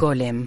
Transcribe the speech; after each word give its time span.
Golem. 0.00 0.46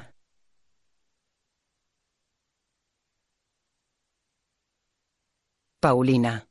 Paulina. 5.82 6.48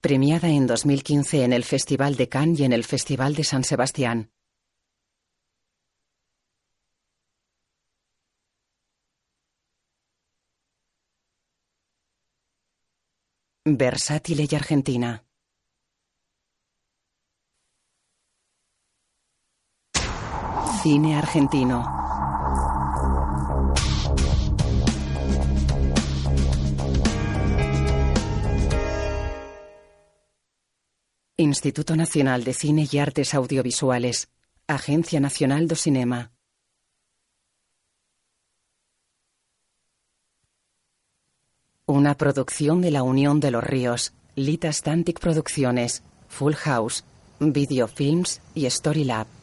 Premiada 0.00 0.48
en 0.48 0.66
2015 0.66 1.44
en 1.44 1.52
el 1.52 1.64
Festival 1.64 2.16
de 2.16 2.30
Cannes 2.30 2.60
y 2.60 2.64
en 2.64 2.72
el 2.72 2.84
Festival 2.84 3.34
de 3.34 3.44
San 3.44 3.62
Sebastián. 3.62 4.32
Versátil 13.66 14.40
y 14.50 14.54
argentina. 14.54 15.29
Cine 20.82 21.14
argentino. 21.14 21.84
Instituto 31.36 31.96
Nacional 31.96 32.44
de 32.44 32.54
Cine 32.54 32.88
y 32.90 32.96
Artes 32.96 33.34
Audiovisuales. 33.34 34.30
Agencia 34.68 35.20
Nacional 35.20 35.68
do 35.68 35.76
Cinema. 35.76 36.32
Una 41.84 42.14
producción 42.16 42.80
de 42.80 42.90
la 42.90 43.02
Unión 43.02 43.40
de 43.40 43.50
los 43.50 43.62
Ríos, 43.62 44.14
Lita 44.34 44.72
Stantic 44.72 45.20
Producciones, 45.20 46.02
Full 46.28 46.54
House, 46.54 47.04
Videofilms 47.38 48.40
y 48.54 48.70
Storylab. 48.70 49.39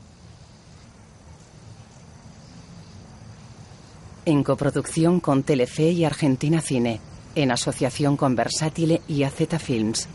En 4.27 4.43
coproducción 4.43 5.21
con 5.21 5.43
Telefe 5.43 5.89
y 5.91 6.03
Argentina 6.03 6.59
Cine, 6.59 6.99
en 7.33 7.49
asociación 7.49 8.17
con 8.17 8.35
Versátile 8.35 9.01
y 9.07 9.23
AZ 9.23 9.37
Films. 9.57 10.09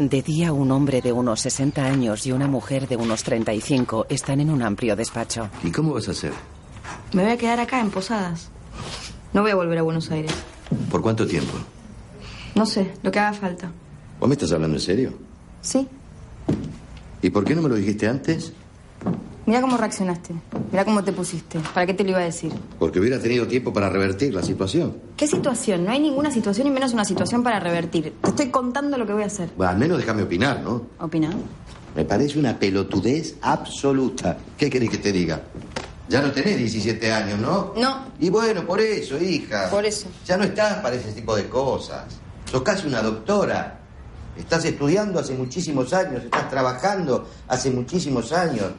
De 0.00 0.22
día, 0.22 0.52
un 0.52 0.72
hombre 0.72 1.02
de 1.02 1.12
unos 1.12 1.40
60 1.40 1.84
años 1.84 2.26
y 2.26 2.32
una 2.32 2.48
mujer 2.48 2.88
de 2.88 2.96
unos 2.96 3.22
35 3.22 4.06
están 4.08 4.40
en 4.40 4.50
un 4.50 4.60
amplio 4.60 4.96
despacho. 4.96 5.48
¿Y 5.62 5.70
cómo 5.70 5.94
vas 5.94 6.08
a 6.08 6.10
hacer? 6.10 6.32
Me 7.12 7.22
voy 7.22 7.30
a 7.30 7.36
quedar 7.36 7.60
acá 7.60 7.80
en 7.80 7.92
Posadas. 7.92 8.48
No 9.32 9.42
voy 9.42 9.52
a 9.52 9.54
volver 9.54 9.78
a 9.78 9.82
Buenos 9.82 10.10
Aires. 10.10 10.34
¿Por 10.90 11.00
cuánto 11.00 11.28
tiempo? 11.28 11.52
No 12.56 12.66
sé, 12.66 12.90
lo 13.04 13.12
que 13.12 13.20
haga 13.20 13.34
falta. 13.34 13.70
¿Vos 14.18 14.28
me 14.28 14.32
estás 14.32 14.50
hablando 14.50 14.78
en 14.78 14.82
serio? 14.82 15.12
Sí. 15.60 15.86
¿Y 17.22 17.30
por 17.30 17.44
qué 17.44 17.54
no 17.54 17.62
me 17.62 17.68
lo 17.68 17.76
dijiste 17.76 18.08
antes? 18.08 18.52
Mira 19.46 19.60
cómo 19.60 19.76
reaccionaste. 19.76 20.34
Mira 20.70 20.84
cómo 20.84 21.02
te 21.02 21.12
pusiste. 21.12 21.58
¿Para 21.74 21.86
qué 21.86 21.94
te 21.94 22.04
lo 22.04 22.10
iba 22.10 22.20
a 22.20 22.24
decir? 22.24 22.52
Porque 22.78 23.00
hubiera 23.00 23.18
tenido 23.18 23.46
tiempo 23.46 23.72
para 23.72 23.88
revertir 23.88 24.34
la 24.34 24.42
situación. 24.42 24.96
¿Qué 25.16 25.26
situación? 25.26 25.84
No 25.84 25.90
hay 25.90 26.00
ninguna 26.00 26.30
situación 26.30 26.66
y 26.66 26.70
menos 26.70 26.92
una 26.92 27.04
situación 27.04 27.42
para 27.42 27.58
revertir. 27.58 28.14
Te 28.22 28.30
estoy 28.30 28.50
contando 28.50 28.96
lo 28.98 29.06
que 29.06 29.12
voy 29.12 29.22
a 29.22 29.26
hacer. 29.26 29.50
Bueno, 29.56 29.72
al 29.72 29.78
menos 29.78 29.98
déjame 29.98 30.22
opinar, 30.22 30.60
¿no? 30.60 30.82
¿Opina? 31.00 31.30
Me 31.96 32.04
parece 32.04 32.38
una 32.38 32.58
pelotudez 32.58 33.36
absoluta. 33.42 34.36
¿Qué 34.56 34.70
querés 34.70 34.90
que 34.90 34.98
te 34.98 35.10
diga? 35.10 35.40
Ya 36.08 36.20
no 36.20 36.30
tenés 36.32 36.58
17 36.58 37.12
años, 37.12 37.38
¿no? 37.38 37.72
No. 37.76 38.06
Y 38.18 38.30
bueno, 38.30 38.66
por 38.66 38.80
eso, 38.80 39.16
hija. 39.18 39.68
Por 39.70 39.84
eso. 39.84 40.08
Ya 40.26 40.36
no 40.36 40.44
estás 40.44 40.78
para 40.78 40.96
ese 40.96 41.12
tipo 41.12 41.34
de 41.34 41.48
cosas. 41.48 42.04
Sos 42.50 42.62
casi 42.62 42.86
una 42.86 43.00
doctora. 43.00 43.78
Estás 44.36 44.64
estudiando 44.64 45.20
hace 45.20 45.34
muchísimos 45.34 45.92
años, 45.92 46.24
estás 46.24 46.48
trabajando 46.48 47.28
hace 47.48 47.70
muchísimos 47.70 48.32
años. 48.32 48.72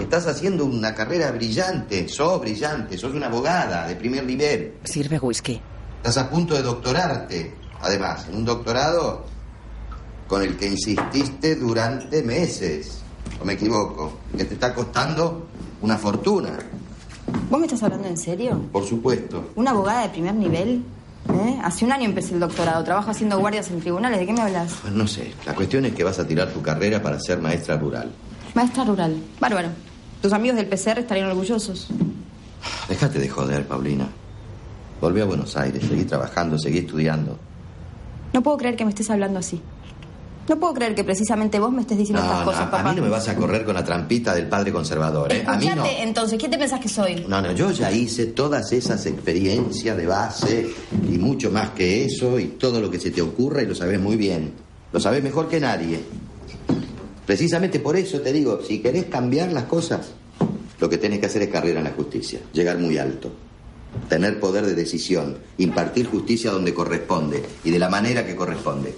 Estás 0.00 0.26
haciendo 0.26 0.64
una 0.64 0.94
carrera 0.94 1.30
brillante, 1.30 2.08
sos 2.08 2.40
brillante, 2.40 2.98
sos 2.98 3.14
una 3.14 3.26
abogada 3.26 3.86
de 3.86 3.96
primer 3.96 4.24
nivel. 4.24 4.74
Sirve 4.84 5.18
whisky. 5.18 5.60
Estás 5.98 6.18
a 6.18 6.30
punto 6.30 6.54
de 6.54 6.62
doctorarte, 6.62 7.54
además, 7.80 8.26
en 8.28 8.36
un 8.36 8.44
doctorado 8.44 9.24
con 10.26 10.42
el 10.42 10.56
que 10.56 10.66
insististe 10.66 11.56
durante 11.56 12.22
meses. 12.22 13.02
¿O 13.40 13.44
me 13.44 13.52
equivoco? 13.54 14.20
Que 14.36 14.44
te 14.44 14.54
está 14.54 14.74
costando 14.74 15.46
una 15.82 15.96
fortuna. 15.96 16.58
¿Vos 17.48 17.60
me 17.60 17.66
estás 17.66 17.82
hablando 17.82 18.08
en 18.08 18.16
serio? 18.16 18.60
Por 18.72 18.84
supuesto. 18.84 19.50
¿Una 19.56 19.70
abogada 19.70 20.02
de 20.02 20.08
primer 20.08 20.34
nivel? 20.34 20.84
¿Eh? 21.28 21.60
Hace 21.62 21.84
un 21.84 21.92
año 21.92 22.04
empecé 22.06 22.34
el 22.34 22.40
doctorado. 22.40 22.82
Trabajo 22.84 23.10
haciendo 23.10 23.38
guardias 23.38 23.70
en 23.70 23.80
tribunales. 23.80 24.18
¿De 24.20 24.26
qué 24.26 24.32
me 24.32 24.40
hablas? 24.40 24.74
Pues 24.82 24.92
no 24.92 25.06
sé, 25.06 25.32
la 25.46 25.54
cuestión 25.54 25.84
es 25.84 25.94
que 25.94 26.02
vas 26.02 26.18
a 26.18 26.26
tirar 26.26 26.48
tu 26.48 26.62
carrera 26.62 27.02
para 27.02 27.18
ser 27.20 27.40
maestra 27.40 27.76
rural. 27.76 28.10
Maestra 28.54 28.84
rural. 28.84 29.16
Bárbaro. 29.40 29.68
Tus 30.22 30.32
amigos 30.32 30.56
del 30.56 30.66
PCR 30.66 30.98
estarían 30.98 31.28
orgullosos. 31.28 31.88
Déjate 32.88 33.18
de 33.18 33.28
joder, 33.28 33.66
Paulina. 33.66 34.08
Volví 35.00 35.20
a 35.20 35.24
Buenos 35.24 35.56
Aires, 35.56 35.82
seguí 35.88 36.04
trabajando, 36.04 36.58
seguí 36.58 36.78
estudiando. 36.78 37.38
No 38.32 38.42
puedo 38.42 38.58
creer 38.58 38.76
que 38.76 38.84
me 38.84 38.90
estés 38.90 39.08
hablando 39.10 39.38
así. 39.38 39.60
No 40.48 40.58
puedo 40.58 40.74
creer 40.74 40.94
que 40.94 41.04
precisamente 41.04 41.58
vos 41.60 41.70
me 41.72 41.82
estés 41.82 41.96
diciendo 41.96 42.20
No, 42.22 42.26
estas 42.28 42.40
no, 42.40 42.44
cosas, 42.46 42.62
a 42.66 42.70
papá. 42.70 42.90
mí 42.90 42.96
no 42.96 43.02
me 43.04 43.08
vas 43.08 43.28
a 43.28 43.36
correr 43.36 43.64
con 43.64 43.74
la 43.74 43.84
trampita 43.84 44.34
del 44.34 44.48
padre 44.48 44.72
conservador, 44.72 45.32
¿eh? 45.32 45.44
A 45.46 45.56
mí 45.56 45.66
no. 45.66 45.72
Escuchate, 45.72 46.02
entonces, 46.02 46.38
¿qué 46.38 46.48
te 46.48 46.58
pensás 46.58 46.80
que 46.80 46.88
soy? 46.88 47.24
No, 47.28 47.40
no, 47.40 47.52
yo 47.52 47.70
ya 47.70 47.90
hice 47.92 48.26
todas 48.26 48.72
esas 48.72 49.06
experiencias 49.06 49.96
de 49.96 50.06
base 50.06 50.70
y 51.08 51.18
mucho 51.18 51.50
más 51.50 51.70
que 51.70 52.04
eso 52.04 52.38
y 52.38 52.46
todo 52.48 52.80
lo 52.80 52.90
que 52.90 52.98
se 52.98 53.10
te 53.10 53.22
ocurra 53.22 53.62
y 53.62 53.66
lo 53.66 53.74
sabes 53.74 54.00
muy 54.00 54.16
bien. 54.16 54.52
Lo 54.92 54.98
sabes 54.98 55.22
mejor 55.22 55.48
que 55.48 55.60
nadie. 55.60 56.00
Precisamente 57.30 57.78
por 57.78 57.96
eso 57.96 58.20
te 58.20 58.32
digo, 58.32 58.60
si 58.60 58.80
querés 58.80 59.04
cambiar 59.04 59.52
las 59.52 59.62
cosas, 59.66 60.10
lo 60.80 60.88
que 60.88 60.98
tenés 60.98 61.20
que 61.20 61.26
hacer 61.26 61.42
es 61.42 61.48
carrera 61.48 61.78
en 61.78 61.84
la 61.84 61.92
justicia, 61.92 62.40
llegar 62.52 62.76
muy 62.78 62.98
alto, 62.98 63.30
tener 64.08 64.40
poder 64.40 64.66
de 64.66 64.74
decisión, 64.74 65.38
impartir 65.56 66.08
justicia 66.08 66.50
donde 66.50 66.74
corresponde 66.74 67.40
y 67.62 67.70
de 67.70 67.78
la 67.78 67.88
manera 67.88 68.26
que 68.26 68.34
corresponde. 68.34 68.96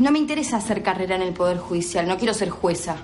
No 0.00 0.10
me 0.10 0.18
interesa 0.18 0.56
hacer 0.56 0.82
carrera 0.82 1.14
en 1.14 1.22
el 1.22 1.34
Poder 1.34 1.58
Judicial. 1.58 2.08
No 2.08 2.18
quiero 2.18 2.34
ser 2.34 2.50
jueza. 2.50 2.96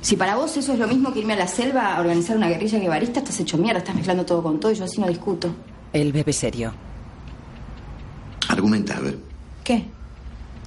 Si 0.00 0.14
para 0.14 0.36
vos 0.36 0.56
eso 0.56 0.72
es 0.72 0.78
lo 0.78 0.86
mismo 0.86 1.12
que 1.12 1.18
irme 1.18 1.32
a 1.32 1.38
la 1.38 1.48
selva 1.48 1.96
a 1.96 2.00
organizar 2.00 2.36
una 2.36 2.48
guerrilla 2.48 2.78
guevarista, 2.78 3.18
estás 3.18 3.40
hecho 3.40 3.58
mierda, 3.58 3.80
estás 3.80 3.96
mezclando 3.96 4.24
todo 4.24 4.40
con 4.40 4.60
todo 4.60 4.70
y 4.70 4.76
yo 4.76 4.84
así 4.84 5.00
no 5.00 5.08
discuto. 5.08 5.52
Él 5.92 6.12
bebe 6.12 6.32
serio. 6.32 6.72
Argumenta, 8.46 8.98
a 8.98 9.00
ver, 9.00 9.18
¿Qué? 9.64 9.84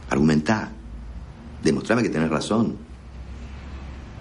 argumenta. 0.10 0.74
Demostrame 1.64 2.04
que 2.04 2.10
tenés 2.10 2.30
razón. 2.30 2.78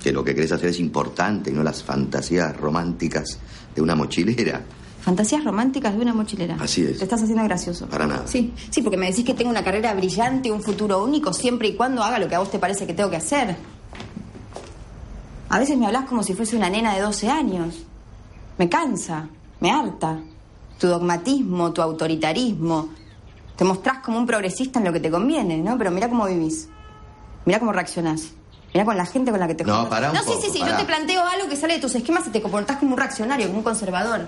Que 0.03 0.13
lo 0.13 0.23
que 0.25 0.35
querés 0.35 0.53
hacer 0.53 0.71
es 0.71 0.81
importante 0.81 1.51
y 1.51 1.53
no 1.53 1.63
las 1.63 1.83
fantasías 1.83 2.57
románticas 2.57 3.39
de 3.75 3.83
una 3.83 3.95
mochilera. 3.95 4.63
Fantasías 5.01 5.45
románticas 5.45 5.95
de 5.95 6.01
una 6.01 6.13
mochilera. 6.15 6.57
Así 6.59 6.83
es. 6.83 6.99
Te 6.99 7.05
estás 7.05 7.23
haciendo 7.23 7.45
gracioso. 7.45 7.87
Para 7.87 8.07
nada. 8.07 8.27
Sí, 8.27 8.53
sí, 8.71 8.83
porque 8.83 8.97
me 8.97 9.07
decís 9.07 9.25
que 9.25 9.35
tengo 9.35 9.51
una 9.51 9.63
carrera 9.63 9.95
brillante 9.95 10.49
y 10.49 10.51
un 10.51 10.63
futuro 10.63 11.03
único 11.05 11.33
siempre 11.33 11.69
y 11.69 11.77
cuando 11.77 12.03
haga 12.03 12.19
lo 12.19 12.29
que 12.29 12.35
a 12.35 12.41
vos 12.41 12.51
te 12.51 12.59
parece 12.59 12.87
que 12.87 12.95
tengo 12.95 13.11
que 13.11 13.17
hacer. 13.17 13.57
A 15.49 15.59
veces 15.61 15.79
me 15.79 15.87
hablas 15.87 16.07
como 16.07 16.25
si 16.25 16.35
fuese 16.35 16.57
una 16.57 16.69
nena 16.69 16.95
de 16.95 17.03
12 17.03 17.29
años. 17.31 17.85
Me 18.59 18.69
cansa, 18.69 19.29
me 19.61 19.71
harta. 19.71 20.21
Tu 20.79 20.89
dogmatismo, 20.89 21.73
tu 21.73 21.83
autoritarismo. 21.83 22.89
Te 23.55 23.65
mostrás 23.65 23.99
como 23.99 24.19
un 24.19 24.27
progresista 24.27 24.81
en 24.81 24.87
lo 24.87 24.93
que 24.93 25.01
te 25.01 25.11
conviene, 25.11 25.59
¿no? 25.59 25.79
Pero 25.79 25.91
mira 25.91 26.09
cómo 26.09 26.27
vivís. 26.27 26.69
Mira 27.47 27.59
cómo 27.59 27.73
reaccionás. 27.73 28.33
Mira 28.75 28.85
con 28.85 28.97
la 28.97 29.07
gente 29.07 29.31
con 29.31 29.41
la 29.41 29.47
que 29.47 29.55
te 29.55 29.65
No, 29.65 29.73
juntas. 29.77 29.91
pará 29.91 30.09
un 30.11 30.17
No, 30.17 30.21
sí, 30.23 30.27
poco, 30.29 30.41
sí, 30.43 30.49
sí. 30.53 30.59
Yo 30.59 30.77
te 30.77 30.85
planteo 30.85 31.23
algo 31.25 31.49
que 31.49 31.57
sale 31.57 31.75
de 31.75 31.81
tus 31.81 31.95
esquemas 31.95 32.27
y 32.27 32.31
te 32.31 32.43
comportás 32.43 32.77
como 32.77 32.93
un 32.93 32.99
reaccionario, 32.99 33.47
como 33.47 33.59
un 33.59 33.65
conservador. 33.65 34.27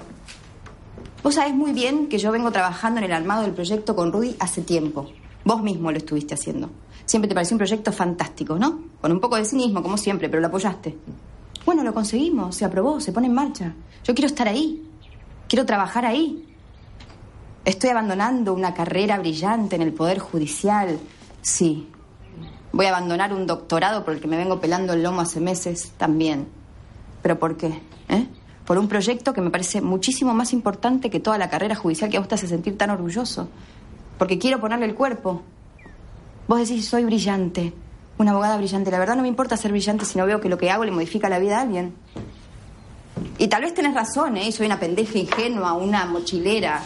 Vos 1.22 1.34
sabés 1.34 1.52
muy 1.54 1.72
bien 1.72 2.08
que 2.08 2.16
yo 2.18 2.32
vengo 2.32 2.50
trabajando 2.50 2.98
en 2.98 3.04
el 3.04 3.12
armado 3.12 3.42
del 3.42 3.52
proyecto 3.52 3.94
con 3.94 4.12
Rudy 4.12 4.36
hace 4.40 4.62
tiempo. 4.62 5.10
Vos 5.44 5.60
mismo 5.62 5.90
lo 5.90 5.98
estuviste 5.98 6.34
haciendo. 6.34 6.70
Siempre 7.04 7.28
te 7.28 7.34
pareció 7.34 7.54
un 7.54 7.58
proyecto 7.58 7.92
fantástico, 7.92 8.56
¿no? 8.58 8.80
Con 9.00 9.12
un 9.12 9.20
poco 9.20 9.36
de 9.36 9.44
cinismo, 9.44 9.82
como 9.82 9.96
siempre, 9.98 10.28
pero 10.28 10.40
lo 10.40 10.46
apoyaste. 10.48 10.96
Bueno, 11.66 11.82
lo 11.82 11.92
conseguimos, 11.92 12.54
se 12.54 12.64
aprobó, 12.64 13.00
se 13.00 13.12
pone 13.12 13.26
en 13.26 13.34
marcha. 13.34 13.74
Yo 14.04 14.14
quiero 14.14 14.26
estar 14.28 14.46
ahí. 14.48 14.82
Quiero 15.48 15.66
trabajar 15.66 16.04
ahí. 16.06 16.44
Estoy 17.64 17.90
abandonando 17.90 18.54
una 18.54 18.72
carrera 18.72 19.18
brillante 19.18 19.76
en 19.76 19.82
el 19.82 19.92
Poder 19.92 20.18
Judicial. 20.18 20.98
Sí. 21.42 21.88
Voy 22.72 22.86
a 22.86 22.90
abandonar 22.90 23.32
un 23.32 23.46
doctorado 23.46 24.04
por 24.04 24.14
el 24.14 24.20
que 24.20 24.28
me 24.28 24.36
vengo 24.36 24.60
pelando 24.60 24.92
el 24.92 25.02
lomo 25.02 25.22
hace 25.22 25.40
meses 25.40 25.92
también. 25.96 26.48
¿Pero 27.22 27.38
por 27.38 27.56
qué? 27.56 27.80
¿Eh? 28.08 28.26
Por 28.66 28.78
un 28.78 28.88
proyecto 28.88 29.32
que 29.32 29.40
me 29.40 29.50
parece 29.50 29.80
muchísimo 29.80 30.34
más 30.34 30.52
importante 30.52 31.08
que 31.08 31.20
toda 31.20 31.38
la 31.38 31.48
carrera 31.48 31.74
judicial 31.74 32.10
que 32.10 32.18
a 32.18 32.22
te 32.22 32.34
hace 32.34 32.46
sentir 32.46 32.76
tan 32.76 32.90
orgulloso. 32.90 33.48
Porque 34.18 34.38
quiero 34.38 34.60
ponerle 34.60 34.84
el 34.84 34.94
cuerpo. 34.94 35.42
Vos 36.46 36.58
decís, 36.60 36.86
soy 36.86 37.04
brillante, 37.04 37.72
una 38.18 38.32
abogada 38.32 38.58
brillante. 38.58 38.90
La 38.90 38.98
verdad 38.98 39.16
no 39.16 39.22
me 39.22 39.28
importa 39.28 39.56
ser 39.56 39.70
brillante 39.70 40.04
si 40.04 40.18
no 40.18 40.26
veo 40.26 40.40
que 40.40 40.48
lo 40.48 40.58
que 40.58 40.70
hago 40.70 40.84
le 40.84 40.90
modifica 40.90 41.28
la 41.28 41.38
vida 41.38 41.58
a 41.58 41.62
alguien. 41.62 41.94
Y 43.38 43.48
tal 43.48 43.62
vez 43.62 43.72
tenés 43.74 43.94
razón, 43.94 44.36
¿eh? 44.36 44.52
Soy 44.52 44.66
una 44.66 44.78
pendeja 44.78 45.18
ingenua, 45.18 45.72
una 45.72 46.04
mochilera. 46.04 46.82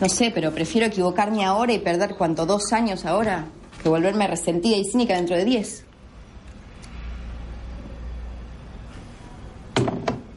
No 0.00 0.08
sé, 0.08 0.30
pero 0.34 0.52
prefiero 0.52 0.86
equivocarme 0.86 1.44
ahora 1.44 1.72
y 1.72 1.78
perder 1.78 2.16
cuánto 2.16 2.44
dos 2.44 2.72
años 2.72 3.06
ahora 3.06 3.46
que 3.86 3.90
volverme 3.90 4.26
resentida 4.26 4.76
y 4.76 4.84
cínica 4.84 5.14
dentro 5.14 5.36
de 5.36 5.44
diez. 5.44 5.84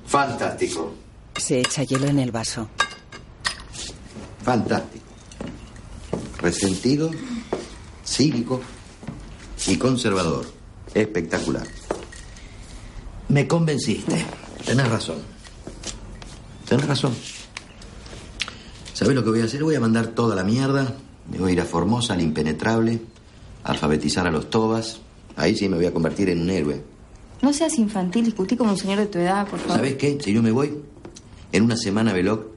Fantástico. 0.06 0.94
Se 1.36 1.60
echa 1.60 1.82
hielo 1.82 2.06
en 2.06 2.20
el 2.20 2.32
vaso. 2.32 2.70
Fantástico. 4.44 5.04
Resentido, 6.38 7.10
cínico 8.06 8.62
y 9.66 9.78
conservador. 9.78 10.46
Espectacular. 10.94 11.66
Me 13.30 13.48
convenciste. 13.48 14.28
Tenés 14.64 14.88
razón. 14.90 15.18
Tenés 16.68 16.88
razón. 16.88 17.16
¿Sabés 18.94 19.16
lo 19.16 19.24
que 19.24 19.32
voy 19.32 19.42
a 19.42 19.46
hacer? 19.46 19.64
Voy 19.64 19.74
a 19.74 19.80
mandar 19.80 20.10
toda 20.10 20.36
la 20.36 20.44
mierda. 20.44 20.94
Me 21.32 21.40
voy 21.40 21.50
a 21.50 21.54
ir 21.54 21.62
a 21.62 21.66
Formosa, 21.66 22.14
al 22.14 22.22
impenetrable, 22.22 23.02
alfabetizar 23.70 24.28
a 24.28 24.32
los 24.32 24.50
tobas. 24.50 25.02
Ahí 25.36 25.56
sí 25.56 25.70
me 25.70 25.78
voy 25.78 25.86
a 25.86 25.94
convertir 25.94 26.30
en 26.30 26.42
un 26.42 26.50
héroe. 26.50 26.84
No 27.42 27.54
seas 27.54 27.78
infantil, 27.80 28.26
discutí 28.26 28.58
como 28.58 28.72
un 28.72 28.78
señor 28.78 29.00
de 29.00 29.06
tu 29.08 29.20
edad, 29.20 29.48
por 29.48 29.60
favor. 29.60 29.78
¿Sabés 29.78 29.96
qué? 29.96 30.18
Si 30.20 30.34
yo 30.34 30.42
me 30.42 30.52
voy, 30.52 30.78
en 31.52 31.64
una 31.64 31.78
semana 31.78 32.12
Veloc 32.12 32.48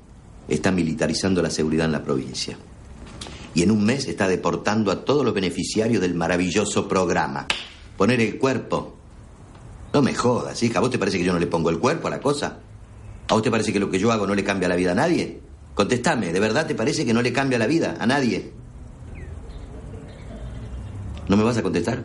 está 0.48 0.72
militarizando 0.72 1.40
la 1.42 1.50
seguridad 1.50 1.86
en 1.86 1.92
la 1.92 2.02
provincia. 2.02 2.56
Y 3.54 3.62
en 3.62 3.70
un 3.70 3.84
mes 3.84 4.08
está 4.08 4.26
deportando 4.28 4.90
a 4.90 5.04
todos 5.04 5.24
los 5.24 5.34
beneficiarios 5.34 6.00
del 6.00 6.14
maravilloso 6.14 6.88
programa. 6.88 7.46
Poner 7.96 8.20
el 8.20 8.38
cuerpo. 8.38 8.96
No 9.92 10.02
me 10.02 10.14
jodas, 10.14 10.62
hija. 10.62 10.78
¿A 10.78 10.80
vos 10.82 10.90
te 10.90 10.98
parece 10.98 11.18
que 11.18 11.24
yo 11.24 11.32
no 11.32 11.38
le 11.38 11.46
pongo 11.46 11.68
el 11.70 11.78
cuerpo 11.78 12.08
a 12.08 12.10
la 12.10 12.20
cosa? 12.20 12.58
¿A 13.28 13.34
vos 13.34 13.42
te 13.42 13.50
parece 13.50 13.72
que 13.72 13.78
lo 13.78 13.90
que 13.90 13.98
yo 13.98 14.10
hago 14.10 14.26
no 14.26 14.34
le 14.34 14.42
cambia 14.42 14.68
la 14.68 14.76
vida 14.76 14.92
a 14.92 14.94
nadie? 14.94 15.40
Contestame, 15.74 16.32
¿de 16.32 16.40
verdad 16.40 16.66
te 16.66 16.74
parece 16.74 17.04
que 17.04 17.14
no 17.14 17.22
le 17.22 17.32
cambia 17.32 17.58
la 17.58 17.66
vida 17.66 17.96
a 18.00 18.06
nadie? 18.06 18.52
¿No 21.32 21.38
me 21.38 21.44
vas 21.44 21.56
a 21.56 21.62
contestar? 21.62 22.05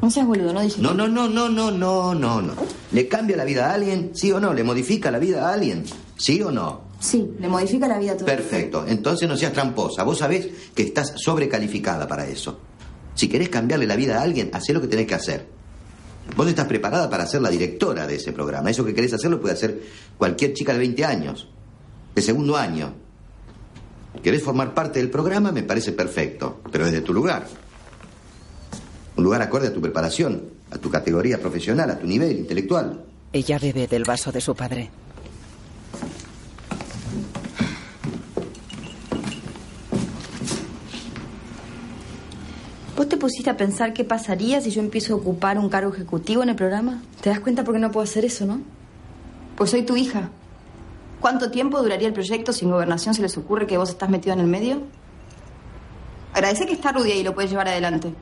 No 0.00 0.08
seas 0.08 0.24
boludo, 0.24 0.52
no 0.52 0.60
dije. 0.60 0.80
No, 0.80 0.94
no, 0.94 1.08
no, 1.08 1.28
no, 1.28 1.48
no, 1.48 1.72
no, 1.72 2.14
no, 2.14 2.40
no. 2.40 2.52
¿Le 2.92 3.08
cambia 3.08 3.36
la 3.36 3.44
vida 3.44 3.68
a 3.68 3.74
alguien? 3.74 4.12
¿Sí 4.14 4.30
o 4.30 4.38
no? 4.38 4.54
¿Le 4.54 4.62
modifica 4.62 5.10
la 5.10 5.18
vida 5.18 5.48
a 5.48 5.54
alguien? 5.54 5.82
¿Sí 6.16 6.40
o 6.40 6.52
no? 6.52 6.82
Sí, 7.00 7.28
le 7.40 7.48
modifica 7.48 7.88
la 7.88 7.98
vida 7.98 8.12
a 8.12 8.16
todo. 8.16 8.26
Perfecto. 8.26 8.84
Entonces 8.86 9.28
no 9.28 9.36
seas 9.36 9.52
tramposa. 9.52 10.04
Vos 10.04 10.18
sabés 10.18 10.48
que 10.76 10.84
estás 10.84 11.14
sobrecalificada 11.16 12.06
para 12.06 12.24
eso. 12.28 12.60
Si 13.16 13.28
querés 13.28 13.48
cambiarle 13.48 13.88
la 13.88 13.96
vida 13.96 14.20
a 14.20 14.22
alguien, 14.22 14.50
hacé 14.52 14.72
lo 14.72 14.80
que 14.80 14.86
tenés 14.86 15.08
que 15.08 15.16
hacer. 15.16 15.48
Vos 16.36 16.46
estás 16.46 16.68
preparada 16.68 17.10
para 17.10 17.26
ser 17.26 17.42
la 17.42 17.50
directora 17.50 18.06
de 18.06 18.14
ese 18.14 18.30
programa. 18.30 18.70
Eso 18.70 18.84
que 18.84 18.94
querés 18.94 19.12
hacer 19.12 19.28
lo 19.28 19.40
puede 19.40 19.54
hacer 19.54 19.82
cualquier 20.16 20.52
chica 20.52 20.72
de 20.72 20.78
20 20.78 21.04
años, 21.04 21.48
de 22.14 22.22
segundo 22.22 22.56
año. 22.56 22.94
¿Querés 24.22 24.44
formar 24.44 24.72
parte 24.72 25.00
del 25.00 25.10
programa? 25.10 25.50
Me 25.50 25.64
parece 25.64 25.90
perfecto, 25.90 26.60
pero 26.70 26.84
desde 26.84 27.00
tu 27.00 27.12
lugar. 27.12 27.44
Un 29.18 29.24
lugar 29.24 29.42
acorde 29.42 29.66
a 29.66 29.72
tu 29.72 29.80
preparación, 29.80 30.44
a 30.70 30.78
tu 30.78 30.90
categoría 30.90 31.40
profesional, 31.40 31.90
a 31.90 31.98
tu 31.98 32.06
nivel 32.06 32.38
intelectual. 32.38 33.04
Ella 33.32 33.58
bebe 33.58 33.88
del 33.88 34.04
vaso 34.04 34.30
de 34.30 34.40
su 34.40 34.54
padre. 34.54 34.90
¿Vos 42.96 43.08
te 43.08 43.16
pusiste 43.16 43.50
a 43.50 43.56
pensar 43.56 43.92
qué 43.92 44.04
pasaría 44.04 44.60
si 44.60 44.70
yo 44.70 44.80
empiezo 44.80 45.14
a 45.14 45.16
ocupar 45.16 45.58
un 45.58 45.68
cargo 45.68 45.92
ejecutivo 45.92 46.44
en 46.44 46.50
el 46.50 46.54
programa? 46.54 47.02
¿Te 47.20 47.30
das 47.30 47.40
cuenta 47.40 47.64
por 47.64 47.74
qué 47.74 47.80
no 47.80 47.90
puedo 47.90 48.04
hacer 48.04 48.24
eso, 48.24 48.46
no? 48.46 48.60
Pues 49.56 49.70
soy 49.70 49.82
tu 49.82 49.96
hija. 49.96 50.30
¿Cuánto 51.20 51.50
tiempo 51.50 51.82
duraría 51.82 52.06
el 52.06 52.14
proyecto 52.14 52.52
si 52.52 52.66
en 52.66 52.70
gobernación 52.70 53.14
se 53.14 53.22
les 53.22 53.36
ocurre 53.36 53.66
que 53.66 53.78
vos 53.78 53.90
estás 53.90 54.10
metido 54.10 54.34
en 54.34 54.40
el 54.40 54.46
medio? 54.46 54.82
Agradece 56.34 56.66
que 56.66 56.74
está 56.74 56.92
Rudy 56.92 57.10
ahí 57.10 57.18
y 57.18 57.24
lo 57.24 57.34
puedes 57.34 57.50
llevar 57.50 57.66
adelante. 57.66 58.14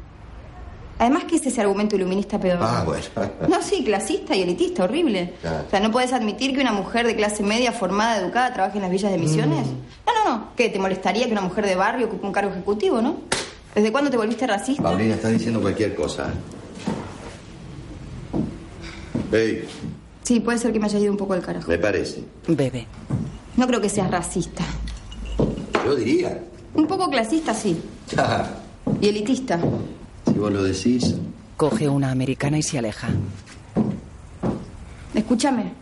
Además, 0.98 1.24
¿qué 1.24 1.36
es 1.36 1.46
ese 1.46 1.60
argumento 1.60 1.94
iluminista 1.96 2.38
peor? 2.40 2.58
Ah, 2.60 2.82
bueno. 2.86 3.04
No, 3.48 3.60
sí, 3.62 3.84
clasista 3.84 4.34
y 4.34 4.42
elitista, 4.42 4.84
horrible. 4.84 5.34
Claro. 5.42 5.64
O 5.66 5.70
sea, 5.70 5.80
¿no 5.80 5.90
puedes 5.90 6.12
admitir 6.12 6.54
que 6.54 6.60
una 6.62 6.72
mujer 6.72 7.06
de 7.06 7.14
clase 7.16 7.42
media, 7.42 7.72
formada, 7.72 8.18
educada, 8.18 8.52
trabaje 8.54 8.76
en 8.78 8.82
las 8.82 8.90
villas 8.90 9.12
de 9.12 9.18
misiones? 9.18 9.66
No, 10.06 10.12
no, 10.24 10.30
no. 10.30 10.48
¿Qué? 10.56 10.68
¿Te 10.70 10.78
molestaría 10.78 11.26
que 11.26 11.32
una 11.32 11.42
mujer 11.42 11.66
de 11.66 11.76
barrio 11.76 12.06
ocupe 12.06 12.26
un 12.26 12.32
cargo 12.32 12.50
ejecutivo, 12.50 13.02
no? 13.02 13.16
¿Desde 13.74 13.92
cuándo 13.92 14.10
te 14.10 14.16
volviste 14.16 14.46
racista? 14.46 14.82
Paulina, 14.82 15.14
estás 15.16 15.32
diciendo 15.32 15.60
cualquier 15.60 15.94
cosa. 15.94 16.32
Hey, 19.32 19.64
Sí, 20.22 20.40
puede 20.40 20.58
ser 20.58 20.72
que 20.72 20.80
me 20.80 20.86
haya 20.86 20.98
ido 20.98 21.12
un 21.12 21.16
poco 21.18 21.34
al 21.34 21.42
carajo. 21.42 21.68
me 21.70 21.78
parece. 21.78 22.24
Bebe. 22.48 22.86
No 23.56 23.66
creo 23.66 23.80
que 23.80 23.88
seas 23.88 24.10
racista. 24.10 24.64
Yo 25.84 25.94
diría. 25.94 26.42
Un 26.74 26.86
poco 26.86 27.08
clasista, 27.10 27.54
sí. 27.54 27.80
Y 29.00 29.08
elitista. 29.08 29.58
Si 30.36 30.40
vos 30.40 30.52
lo 30.52 30.62
decís. 30.62 31.14
Coge 31.56 31.88
una 31.88 32.10
americana 32.10 32.58
y 32.58 32.62
se 32.62 32.78
aleja. 32.78 33.08
Escúchame. 35.14 35.72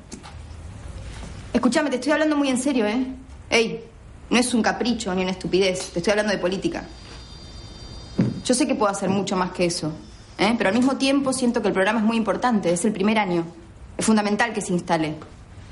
Escúchame, 1.52 1.90
te 1.90 1.96
estoy 1.96 2.12
hablando 2.12 2.36
muy 2.36 2.50
en 2.50 2.58
serio, 2.58 2.86
¿eh? 2.86 3.04
Ey, 3.50 3.84
no 4.30 4.38
es 4.38 4.54
un 4.54 4.62
capricho 4.62 5.12
ni 5.12 5.22
una 5.22 5.32
estupidez. 5.32 5.90
Te 5.90 5.98
estoy 5.98 6.12
hablando 6.12 6.30
de 6.30 6.38
política. 6.38 6.84
Yo 8.44 8.54
sé 8.54 8.68
que 8.68 8.76
puedo 8.76 8.92
hacer 8.92 9.08
mucho 9.08 9.34
más 9.34 9.50
que 9.50 9.64
eso, 9.64 9.90
¿eh? 10.38 10.54
Pero 10.56 10.68
al 10.68 10.76
mismo 10.76 10.98
tiempo 10.98 11.32
siento 11.32 11.60
que 11.60 11.66
el 11.66 11.74
programa 11.74 11.98
es 11.98 12.04
muy 12.04 12.16
importante. 12.16 12.72
Es 12.72 12.84
el 12.84 12.92
primer 12.92 13.18
año. 13.18 13.44
Es 13.98 14.06
fundamental 14.06 14.52
que 14.52 14.60
se 14.60 14.72
instale. 14.72 15.16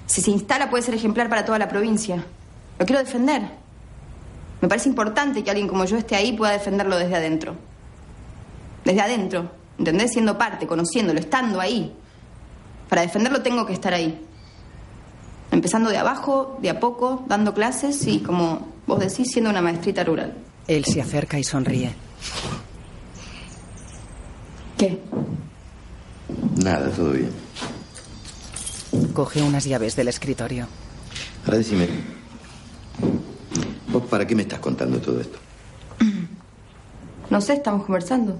Si 0.06 0.22
se 0.22 0.32
instala 0.32 0.70
puede 0.70 0.82
ser 0.82 0.94
ejemplar 0.94 1.28
para 1.28 1.44
toda 1.44 1.60
la 1.60 1.68
provincia. 1.68 2.24
Lo 2.80 2.84
quiero 2.84 3.00
defender. 3.00 3.42
Me 4.60 4.66
parece 4.66 4.88
importante 4.88 5.44
que 5.44 5.50
alguien 5.50 5.68
como 5.68 5.84
yo 5.84 5.96
esté 5.96 6.16
ahí 6.16 6.32
pueda 6.32 6.50
defenderlo 6.50 6.98
desde 6.98 7.14
adentro. 7.14 7.56
Desde 8.84 9.00
adentro, 9.00 9.50
¿entendés? 9.78 10.12
Siendo 10.12 10.36
parte, 10.36 10.66
conociéndolo, 10.66 11.20
estando 11.20 11.60
ahí. 11.60 11.92
Para 12.88 13.02
defenderlo 13.02 13.42
tengo 13.42 13.64
que 13.64 13.72
estar 13.72 13.94
ahí. 13.94 14.26
Empezando 15.50 15.90
de 15.90 15.98
abajo, 15.98 16.58
de 16.60 16.70
a 16.70 16.80
poco, 16.80 17.24
dando 17.28 17.54
clases 17.54 18.06
y, 18.06 18.20
como 18.20 18.68
vos 18.86 18.98
decís, 19.00 19.30
siendo 19.30 19.50
una 19.50 19.60
maestrita 19.60 20.02
rural. 20.04 20.34
Él 20.66 20.84
se 20.84 21.00
acerca 21.00 21.38
y 21.38 21.44
sonríe. 21.44 21.94
¿Qué? 24.78 24.98
Nada, 26.56 26.90
todo 26.90 27.12
bien. 27.12 27.30
Coge 29.12 29.42
unas 29.42 29.64
llaves 29.64 29.94
del 29.96 30.08
escritorio. 30.08 30.66
Ahora 31.44 31.58
decime. 31.58 31.88
¿Vos 33.88 34.04
para 34.04 34.26
qué 34.26 34.34
me 34.34 34.42
estás 34.42 34.60
contando 34.60 35.00
todo 35.00 35.20
esto? 35.20 35.38
No 37.30 37.40
sé, 37.40 37.54
estamos 37.54 37.86
conversando. 37.86 38.38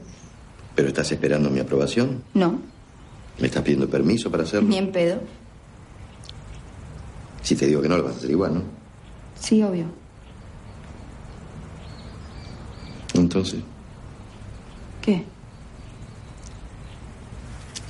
¿Pero 0.75 0.89
estás 0.89 1.11
esperando 1.13 1.51
mi 1.51 1.61
aprobación? 1.61 2.23
No, 2.35 2.59
¿Me 3.39 3.47
estás 3.47 3.63
pidiendo 3.63 3.89
permiso 3.89 4.31
para 4.31 4.43
hacerlo? 4.45 4.69
ni 4.69 4.77
en 4.79 4.93
pedo. 4.93 5.21
Si 7.43 7.57
te 7.57 7.67
digo 7.67 7.81
que 7.83 7.89
no, 7.89 7.97
lo 7.97 8.05
vas 8.05 8.15
a 8.15 8.19
hacer 8.19 8.31
igual, 8.31 8.55
¿no? 8.55 8.63
Sí, 9.41 9.63
obvio. 9.63 9.87
Entonces, 13.15 13.61
¿Qué? 15.01 15.25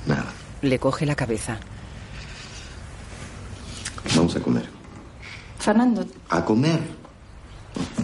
nada. 0.07 0.25
Le 0.61 0.79
coge 0.79 1.05
la 1.05 1.15
cabeza. 1.15 1.57
Vamos 4.15 4.35
a 4.35 4.39
comer. 4.39 4.65
Fernando, 5.59 6.05
¿A 6.29 6.43
comer? 6.43 6.79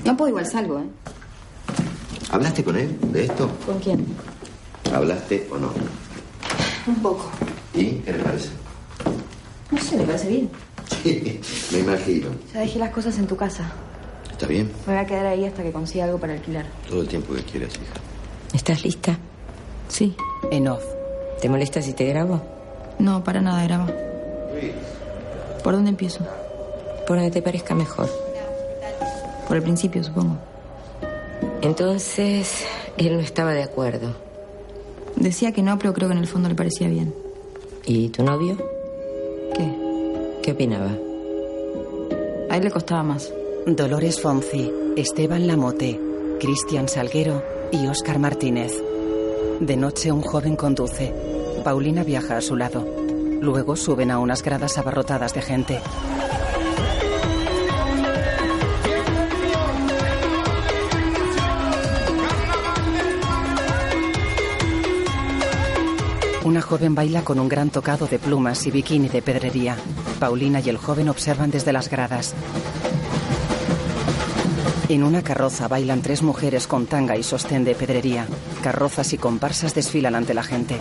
no 0.05 0.15
puedo 0.17 0.29
igual 0.29 0.45
salgo, 0.45 0.79
¿eh? 0.79 0.89
¿Hablaste 2.31 2.63
con 2.63 2.77
él 2.77 2.97
de 3.11 3.25
esto? 3.25 3.49
¿Con 3.65 3.79
quién? 3.79 4.05
¿Hablaste 4.93 5.47
o 5.51 5.57
no? 5.57 5.71
Un 6.87 6.95
poco. 6.95 7.29
¿Y 7.73 7.95
qué 7.99 8.11
le 8.13 8.19
parece? 8.19 8.49
No 9.71 9.77
sé, 9.77 9.97
me 9.97 10.03
parece 10.03 10.27
bien. 10.27 10.49
Sí, 11.03 11.39
me 11.71 11.79
imagino. 11.79 12.29
Ya 12.53 12.61
dejé 12.61 12.79
las 12.79 12.89
cosas 12.89 13.17
en 13.19 13.27
tu 13.27 13.35
casa. 13.35 13.71
¿Está 14.31 14.47
bien? 14.47 14.71
Me 14.87 14.93
voy 14.93 15.03
a 15.03 15.05
quedar 15.05 15.25
ahí 15.27 15.45
hasta 15.45 15.61
que 15.63 15.71
consiga 15.71 16.05
algo 16.05 16.17
para 16.17 16.33
alquilar. 16.33 16.65
Todo 16.87 17.01
el 17.01 17.07
tiempo 17.07 17.33
que 17.33 17.43
quieras, 17.43 17.73
hija. 17.75 17.93
¿Estás 18.53 18.83
lista? 18.83 19.17
Sí. 19.87 20.15
En 20.51 20.67
off. 20.67 20.83
¿Te 21.41 21.49
molesta 21.49 21.81
si 21.81 21.93
te 21.93 22.05
grabo? 22.05 22.41
No, 22.97 23.23
para 23.23 23.41
nada, 23.41 23.63
graba. 23.63 23.87
¿Por 25.63 25.73
dónde 25.73 25.91
empiezo? 25.91 26.25
Por 27.05 27.17
donde 27.17 27.31
te 27.31 27.41
parezca 27.41 27.75
mejor. 27.75 28.09
Por 29.47 29.57
el 29.57 29.63
principio, 29.63 30.03
supongo. 30.03 30.37
Entonces, 31.61 32.65
él 32.97 33.13
no 33.15 33.19
estaba 33.19 33.53
de 33.53 33.63
acuerdo. 33.63 34.28
Decía 35.19 35.51
que 35.51 35.61
no, 35.61 35.77
pero 35.77 35.93
creo 35.93 36.07
que 36.07 36.13
en 36.13 36.21
el 36.21 36.27
fondo 36.27 36.47
le 36.47 36.55
parecía 36.55 36.87
bien. 36.87 37.13
¿Y 37.85 38.09
tu 38.09 38.23
novio? 38.23 38.57
¿Qué? 39.55 40.39
¿Qué 40.41 40.51
opinaba? 40.53 40.91
A 42.49 42.57
él 42.57 42.63
le 42.63 42.71
costaba 42.71 43.03
más. 43.03 43.31
Dolores 43.67 44.21
Fonzi, 44.21 44.71
Esteban 44.95 45.45
Lamote, 45.45 45.99
Cristian 46.39 46.87
Salguero 46.87 47.43
y 47.71 47.85
Óscar 47.87 48.17
Martínez. 48.17 48.73
De 49.59 49.75
noche 49.75 50.11
un 50.11 50.21
joven 50.21 50.55
conduce. 50.55 51.13
Paulina 51.63 52.03
viaja 52.03 52.37
a 52.37 52.41
su 52.41 52.55
lado. 52.55 52.85
Luego 53.41 53.75
suben 53.75 54.11
a 54.11 54.19
unas 54.19 54.41
gradas 54.41 54.77
abarrotadas 54.77 55.33
de 55.33 55.41
gente. 55.41 55.79
Una 66.49 66.63
joven 66.63 66.95
baila 66.95 67.23
con 67.23 67.39
un 67.39 67.47
gran 67.47 67.69
tocado 67.69 68.07
de 68.07 68.17
plumas 68.17 68.65
y 68.65 68.71
bikini 68.71 69.07
de 69.07 69.21
pedrería. 69.21 69.77
Paulina 70.19 70.59
y 70.59 70.69
el 70.69 70.77
joven 70.77 71.07
observan 71.07 71.51
desde 71.51 71.71
las 71.71 71.91
gradas. 71.91 72.33
En 74.87 75.03
una 75.03 75.21
carroza 75.21 75.67
bailan 75.67 76.01
tres 76.01 76.23
mujeres 76.23 76.65
con 76.65 76.87
tanga 76.87 77.15
y 77.15 77.21
sostén 77.21 77.63
de 77.65 77.75
pedrería. 77.75 78.25
Carrozas 78.63 79.13
y 79.13 79.19
comparsas 79.19 79.75
desfilan 79.75 80.15
ante 80.15 80.33
la 80.33 80.41
gente. 80.41 80.79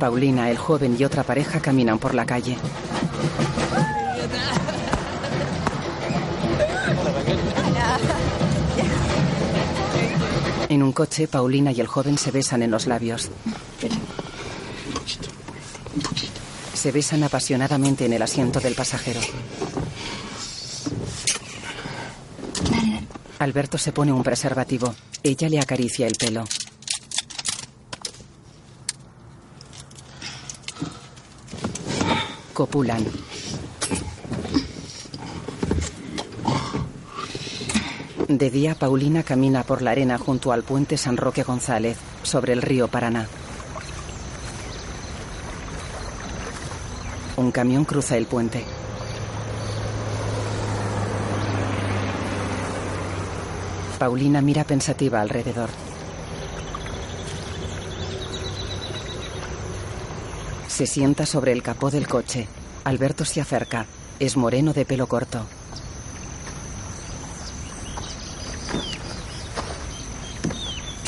Paulina, 0.00 0.50
el 0.50 0.58
joven 0.58 0.96
y 0.98 1.04
otra 1.04 1.22
pareja 1.22 1.60
caminan 1.60 2.00
por 2.00 2.14
la 2.14 2.26
calle. 2.26 2.56
En 10.72 10.82
un 10.82 10.92
coche, 10.92 11.28
Paulina 11.28 11.70
y 11.70 11.82
el 11.82 11.86
joven 11.86 12.16
se 12.16 12.30
besan 12.30 12.62
en 12.62 12.70
los 12.70 12.86
labios. 12.86 13.28
Se 16.72 16.90
besan 16.90 17.22
apasionadamente 17.24 18.06
en 18.06 18.14
el 18.14 18.22
asiento 18.22 18.58
del 18.58 18.74
pasajero. 18.74 19.20
Alberto 23.38 23.76
se 23.76 23.92
pone 23.92 24.14
un 24.14 24.22
preservativo. 24.22 24.94
Ella 25.22 25.50
le 25.50 25.60
acaricia 25.60 26.06
el 26.06 26.14
pelo. 26.14 26.44
Copulan. 32.54 33.04
De 38.32 38.50
día, 38.50 38.74
Paulina 38.74 39.22
camina 39.22 39.62
por 39.62 39.82
la 39.82 39.90
arena 39.90 40.16
junto 40.16 40.52
al 40.52 40.62
puente 40.62 40.96
San 40.96 41.18
Roque 41.18 41.42
González, 41.42 41.98
sobre 42.22 42.54
el 42.54 42.62
río 42.62 42.88
Paraná. 42.88 43.28
Un 47.36 47.52
camión 47.52 47.84
cruza 47.84 48.16
el 48.16 48.24
puente. 48.24 48.64
Paulina 53.98 54.40
mira 54.40 54.64
pensativa 54.64 55.20
alrededor. 55.20 55.68
Se 60.68 60.86
sienta 60.86 61.26
sobre 61.26 61.52
el 61.52 61.62
capó 61.62 61.90
del 61.90 62.08
coche. 62.08 62.48
Alberto 62.84 63.26
se 63.26 63.42
acerca. 63.42 63.84
Es 64.18 64.38
moreno 64.38 64.72
de 64.72 64.86
pelo 64.86 65.06
corto. 65.06 65.44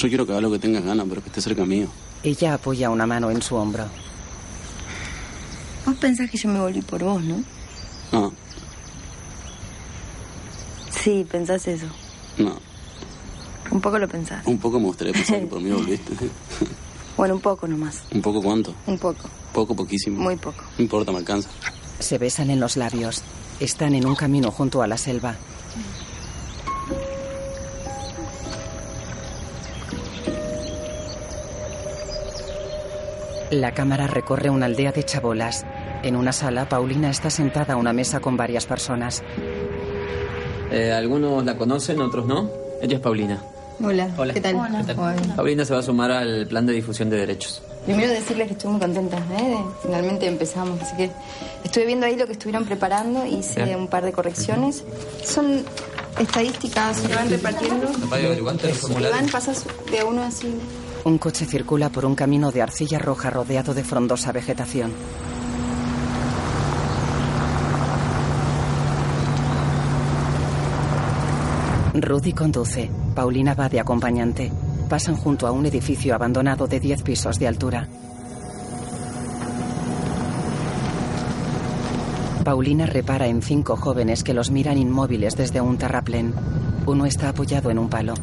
Yo 0.04 0.08
quiero 0.10 0.26
que 0.26 0.32
haga 0.32 0.42
lo 0.42 0.50
que 0.50 0.58
tengas 0.58 0.84
ganas, 0.84 1.06
pero 1.08 1.22
que 1.22 1.28
esté 1.30 1.40
cerca 1.40 1.64
mío. 1.64 1.86
Ella 2.22 2.52
apoya 2.52 2.90
una 2.90 3.06
mano 3.06 3.30
en 3.30 3.40
su 3.40 3.54
hombro. 3.56 3.86
Vos 5.86 5.94
pensás 5.96 6.28
que 6.30 6.36
yo 6.36 6.50
me 6.50 6.60
volví 6.60 6.82
por 6.82 7.02
vos, 7.02 7.22
¿no? 7.24 7.42
No, 8.12 8.30
Sí, 10.90 11.26
pensás 11.30 11.66
eso. 11.68 11.86
no. 12.36 12.58
Un 13.70 13.80
poco 13.80 13.98
lo 13.98 14.06
pensás. 14.06 14.46
Un 14.46 14.58
poco 14.58 14.78
me 14.78 14.84
gustaría 14.88 15.14
pensar 15.14 15.40
que 15.40 15.46
por 15.46 15.62
mí 15.62 15.70
volviste. 15.72 16.12
Bueno, 17.16 17.36
un 17.36 17.40
poco 17.40 17.66
nomás. 17.66 18.02
¿Un 18.12 18.20
poco 18.20 18.42
cuánto? 18.42 18.74
Un 18.86 18.98
poco. 18.98 19.30
Poco, 19.54 19.74
poquísimo. 19.74 20.20
Muy 20.20 20.36
poco. 20.36 20.62
No 20.76 20.82
importa, 20.84 21.12
me 21.12 21.18
alcanza. 21.18 21.48
Se 21.98 22.18
besan 22.18 22.50
en 22.50 22.60
los 22.60 22.76
labios. 22.76 23.22
Están 23.58 23.94
en 23.94 24.04
un 24.04 24.14
camino 24.16 24.50
junto 24.50 24.82
a 24.82 24.86
la 24.86 24.98
selva. 24.98 25.34
La 33.50 33.72
cámara 33.72 34.06
recorre 34.06 34.50
una 34.50 34.66
aldea 34.66 34.92
de 34.92 35.04
chabolas. 35.04 35.64
En 36.02 36.16
una 36.16 36.32
sala, 36.32 36.68
Paulina 36.68 37.10
está 37.10 37.30
sentada 37.30 37.74
a 37.74 37.76
una 37.76 37.92
mesa 37.92 38.20
con 38.20 38.36
varias 38.36 38.66
personas. 38.66 39.22
Eh, 40.70 40.92
algunos 40.92 41.44
la 41.44 41.56
conocen, 41.56 42.00
otros 42.00 42.26
no. 42.26 42.50
Ella 42.82 42.96
es 42.96 43.00
Paulina. 43.00 43.42
Hola. 43.82 44.08
Hola. 44.16 44.34
¿Qué 44.34 44.40
tal? 44.40 44.56
¿Qué 44.86 44.94
tal? 44.94 45.14
Paulina 45.36 45.64
se 45.64 45.74
va 45.74 45.80
a 45.80 45.82
sumar 45.82 46.10
al 46.10 46.46
plan 46.46 46.66
de 46.66 46.72
difusión 46.72 47.10
de 47.10 47.16
derechos. 47.18 47.62
Primero 47.84 48.12
decirles 48.12 48.46
que 48.46 48.52
estoy 48.54 48.70
muy 48.70 48.80
contenta, 48.80 49.18
¿eh? 49.38 49.56
Finalmente 49.82 50.26
empezamos, 50.26 50.80
así 50.80 50.96
que 50.96 51.10
estuve 51.62 51.84
viendo 51.84 52.06
ahí 52.06 52.16
lo 52.16 52.26
que 52.26 52.32
estuvieron 52.32 52.64
preparando, 52.64 53.26
hice 53.26 53.62
Bien. 53.62 53.78
un 53.78 53.88
par 53.88 54.04
de 54.04 54.12
correcciones. 54.12 54.84
Son 55.22 55.62
estadísticas, 56.18 56.96
se 56.96 57.14
van 57.14 57.28
repartiendo. 57.28 57.86
Iván, 58.38 59.28
pasas 59.30 59.66
de 59.90 60.00
a 60.00 60.06
uno 60.06 60.22
así. 60.22 60.54
Un 61.04 61.18
coche 61.18 61.44
circula 61.44 61.90
por 61.90 62.06
un 62.06 62.14
camino 62.14 62.50
de 62.50 62.62
arcilla 62.62 62.98
roja 62.98 63.28
rodeado 63.28 63.74
de 63.74 63.84
frondosa 63.84 64.32
vegetación. 64.32 64.90
Rudy 71.92 72.32
conduce. 72.32 72.90
Paulina 73.14 73.54
va 73.54 73.68
de 73.68 73.80
acompañante. 73.80 74.50
Pasan 74.88 75.14
junto 75.14 75.46
a 75.46 75.52
un 75.52 75.66
edificio 75.66 76.14
abandonado 76.14 76.66
de 76.66 76.80
10 76.80 77.02
pisos 77.02 77.38
de 77.38 77.48
altura. 77.48 77.86
Paulina 82.44 82.86
repara 82.86 83.26
en 83.26 83.42
cinco 83.42 83.76
jóvenes 83.76 84.24
que 84.24 84.34
los 84.34 84.50
miran 84.50 84.78
inmóviles 84.78 85.36
desde 85.36 85.60
un 85.60 85.76
terraplén. 85.76 86.34
Uno 86.86 87.04
está 87.04 87.28
apoyado 87.28 87.70
en 87.70 87.78
un 87.78 87.90
palo. 87.90 88.14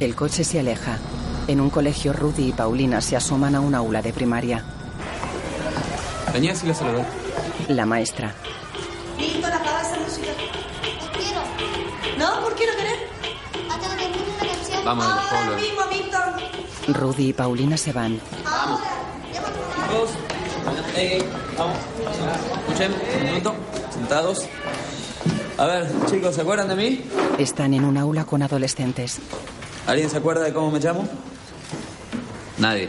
El 0.00 0.14
coche 0.14 0.44
se 0.44 0.58
aleja. 0.58 0.98
En 1.46 1.60
un 1.60 1.68
colegio, 1.68 2.14
Rudy 2.14 2.48
y 2.48 2.52
Paulina 2.52 3.02
se 3.02 3.16
asoman 3.16 3.54
a 3.54 3.60
un 3.60 3.74
aula 3.74 4.00
de 4.00 4.14
primaria. 4.14 4.64
La 6.32 6.74
saludó. 6.74 7.04
La 7.68 7.84
maestra. 7.84 8.34
No 9.18 9.26
quiero. 11.12 11.40
¿No? 12.18 12.40
¿Por 12.40 12.54
qué 12.54 12.66
no 12.66 12.72
querés? 12.78 12.98
Canción. 14.38 14.84
Vamos 14.86 15.04
Ahora 15.04 15.56
mismo, 15.56 15.80
Víctor. 15.90 16.96
Rudy 16.98 17.28
y 17.28 17.32
Paulina 17.34 17.76
se 17.76 17.92
van. 17.92 18.18
Ahora. 18.46 18.80
Eh, 20.96 21.22
vamos. 21.58 21.76
Escuchen, 22.60 22.94
un 23.18 23.24
minuto. 23.24 23.54
Sentados. 23.92 24.48
A 25.58 25.66
ver, 25.66 25.90
chicos, 26.06 26.34
¿se 26.34 26.40
acuerdan 26.40 26.68
de 26.68 26.76
mí? 26.76 27.04
Están 27.38 27.74
en 27.74 27.84
un 27.84 27.98
aula 27.98 28.24
con 28.24 28.42
adolescentes. 28.42 29.20
¿Alguien 29.90 30.08
se 30.08 30.18
acuerda 30.18 30.44
de 30.44 30.52
cómo 30.52 30.70
me 30.70 30.78
llamo? 30.78 31.04
Nadie. 32.58 32.88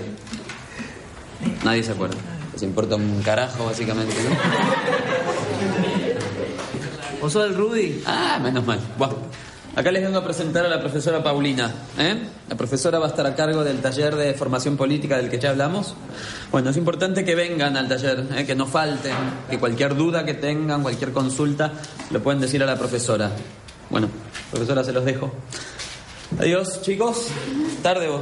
Nadie 1.63 1.81
se 1.81 1.93
acuerda. 1.93 2.15
Les 2.53 2.61
importa 2.61 2.95
un 2.95 3.23
carajo, 3.23 3.65
básicamente, 3.65 4.13
¿no? 4.23 4.29
¿Vos 7.19 7.33
sos 7.33 7.47
el 7.47 7.55
Rudy? 7.55 8.03
Ah, 8.05 8.37
menos 8.39 8.63
mal. 8.67 8.79
Bueno, 8.99 9.15
acá 9.75 9.91
les 9.91 10.03
vengo 10.03 10.19
a 10.19 10.23
presentar 10.23 10.63
a 10.63 10.69
la 10.69 10.79
profesora 10.79 11.23
Paulina. 11.23 11.73
¿eh? 11.97 12.19
La 12.47 12.55
profesora 12.55 12.99
va 12.99 13.07
a 13.07 13.09
estar 13.09 13.25
a 13.25 13.33
cargo 13.33 13.63
del 13.63 13.81
taller 13.81 14.15
de 14.15 14.35
formación 14.35 14.77
política 14.77 15.17
del 15.17 15.31
que 15.31 15.39
ya 15.39 15.49
hablamos. 15.49 15.95
Bueno, 16.51 16.69
es 16.69 16.77
importante 16.77 17.25
que 17.25 17.33
vengan 17.33 17.77
al 17.77 17.87
taller, 17.87 18.27
¿eh? 18.37 18.45
que 18.45 18.53
no 18.53 18.67
falten, 18.67 19.15
que 19.49 19.57
cualquier 19.57 19.95
duda 19.95 20.23
que 20.23 20.35
tengan, 20.35 20.83
cualquier 20.83 21.13
consulta, 21.13 21.73
lo 22.11 22.21
pueden 22.21 22.39
decir 22.39 22.61
a 22.61 22.67
la 22.67 22.77
profesora. 22.77 23.31
Bueno, 23.89 24.07
profesora, 24.51 24.83
se 24.83 24.93
los 24.93 25.03
dejo. 25.03 25.33
Adiós, 26.39 26.81
chicos. 26.81 27.27
Tarde 27.83 28.07
vos. 28.07 28.21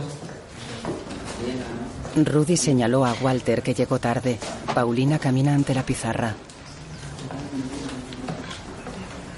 Rudy 2.16 2.58
señaló 2.58 3.06
a 3.06 3.14
Walter 3.22 3.62
que 3.62 3.74
llegó 3.74 4.00
tarde. 4.00 4.40
Paulina 4.74 5.20
camina 5.20 5.54
ante 5.54 5.74
la 5.74 5.84
pizarra. 5.84 6.36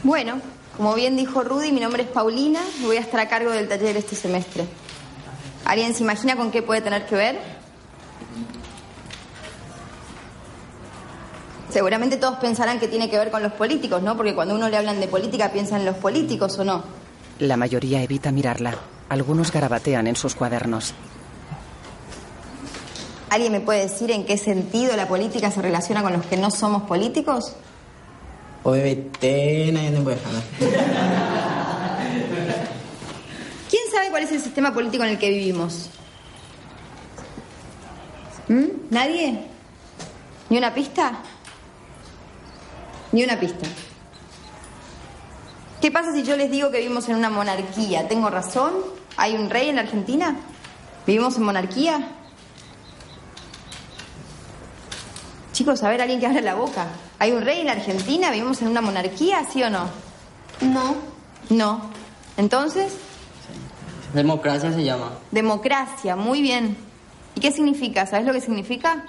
Bueno, 0.04 0.42
como 0.78 0.96
bien 0.96 1.16
dijo 1.16 1.44
Rudy, 1.44 1.72
mi 1.72 1.80
nombre 1.80 2.04
es 2.04 2.10
Paulina 2.10 2.62
y 2.80 2.86
voy 2.86 2.98
a 2.98 3.02
estar 3.02 3.20
a 3.20 3.28
cargo 3.28 3.52
del 3.52 3.68
taller 3.68 3.98
este 3.98 4.16
semestre. 4.16 4.66
¿Alguien 5.66 5.94
se 5.94 6.04
imagina 6.04 6.36
con 6.36 6.50
qué 6.50 6.64
puede 6.64 6.82
tener 6.82 7.06
que 7.06 7.16
ver? 7.16 7.40
Seguramente 11.70 12.18
todos 12.18 12.38
pensarán 12.40 12.80
que 12.80 12.88
tiene 12.88 13.10
que 13.10 13.18
ver 13.18 13.32
con 13.32 13.44
los 13.44 13.54
políticos, 13.54 14.02
¿no? 14.02 14.18
Porque 14.18 14.34
cuando 14.34 14.56
uno 14.56 14.70
le 14.70 14.78
hablan 14.78 15.00
de 15.00 15.08
política 15.08 15.52
piensa 15.52 15.78
en 15.78 15.86
los 15.86 15.98
políticos 15.98 16.58
o 16.58 16.64
no. 16.64 17.01
La 17.42 17.58
mayoría 17.58 18.04
evita 18.04 18.32
mirarla. 18.32 18.76
Algunos 19.10 19.52
garabatean 19.52 20.06
en 20.06 20.16
sus 20.16 20.36
cuadernos. 20.36 20.94
¿Alguien 23.32 23.52
me 23.52 23.62
puede 23.62 23.88
decir 23.88 24.12
en 24.12 24.28
qué 24.28 24.38
sentido 24.38 24.96
la 24.96 25.08
política 25.08 25.50
se 25.50 25.60
relaciona 25.60 26.04
con 26.04 26.14
los 26.14 26.24
que 26.28 26.38
no 26.38 26.52
somos 26.52 26.84
políticos? 26.84 27.56
¿Quién 33.72 33.84
sabe 33.92 34.12
cuál 34.12 34.22
es 34.22 34.32
el 34.34 34.40
sistema 34.40 34.72
político 34.72 35.04
en 35.04 35.10
el 35.10 35.18
que 35.18 35.30
vivimos? 35.30 35.90
¿Mm? 38.50 38.66
¿Nadie? 38.92 39.46
¿Ni 40.52 40.60
una 40.60 40.76
pista? 40.76 41.24
Ni 43.12 43.24
una 43.24 43.40
pista. 43.40 43.68
¿Qué 45.82 45.92
pasa 45.92 46.14
si 46.14 46.24
yo 46.24 46.38
les 46.38 46.52
digo 46.52 46.70
que 46.70 46.80
vivimos 46.80 47.10
en 47.10 47.16
una 47.16 47.30
monarquía? 47.30 48.08
¿Tengo 48.08 48.30
razón? 48.30 48.74
¿Hay 49.18 49.34
un 49.36 49.50
rey 49.50 49.70
en 49.70 49.76
la 49.78 49.82
Argentina? 49.82 50.36
¿Vivimos 51.08 51.38
en 51.38 51.44
monarquía? 51.44 52.08
Chicos, 55.54 55.84
a 55.84 55.90
ver, 55.90 56.02
alguien 56.02 56.20
que 56.20 56.28
abra 56.28 56.42
la 56.42 56.56
boca. 56.56 56.88
¿Hay 57.20 57.32
un 57.32 57.42
rey 57.44 57.60
en 57.60 57.66
la 57.68 57.74
Argentina? 57.74 58.32
¿Vivimos 58.32 58.62
en 58.62 58.70
una 58.70 58.82
monarquía, 58.82 59.46
sí 59.52 59.62
o 59.64 59.70
no? 59.70 59.90
No. 60.62 60.96
No. 61.50 61.82
Entonces, 62.38 62.94
Democracia 64.14 64.72
se 64.72 64.84
llama. 64.84 65.12
democracia, 65.32 66.16
muy 66.16 66.42
bien. 66.42 66.78
¿Y 67.36 67.40
qué 67.42 67.52
significa? 67.52 68.06
¿Sabes 68.06 68.26
lo 68.26 68.34
que 68.34 68.42
significa? 68.42 69.04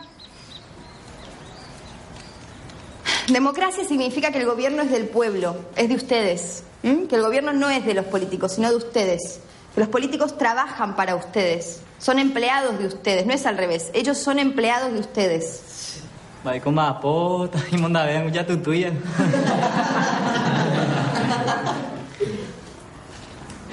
Democracia 3.32 3.84
significa 3.84 4.30
que 4.30 4.38
el 4.38 4.46
gobierno 4.46 4.82
es 4.82 4.90
del 4.90 5.08
pueblo, 5.08 5.56
es 5.76 5.88
de 5.88 5.94
ustedes. 5.94 6.64
Que 6.82 7.14
el 7.14 7.22
gobierno 7.22 7.52
no 7.52 7.70
es 7.70 7.84
de 7.84 7.94
los 7.94 8.06
políticos, 8.06 8.52
sino 8.52 8.68
de 8.68 8.76
ustedes. 8.76 9.40
Que 9.74 9.80
los 9.80 9.88
políticos 9.88 10.36
trabajan 10.36 10.96
para 10.96 11.14
ustedes, 11.14 11.80
son 11.98 12.18
empleados 12.18 12.78
de 12.78 12.86
ustedes, 12.86 13.24
no 13.24 13.32
es 13.32 13.46
al 13.46 13.56
revés. 13.56 13.90
Ellos 13.94 14.18
son 14.18 14.38
empleados 14.38 14.92
de 14.92 15.00
ustedes. 15.00 16.00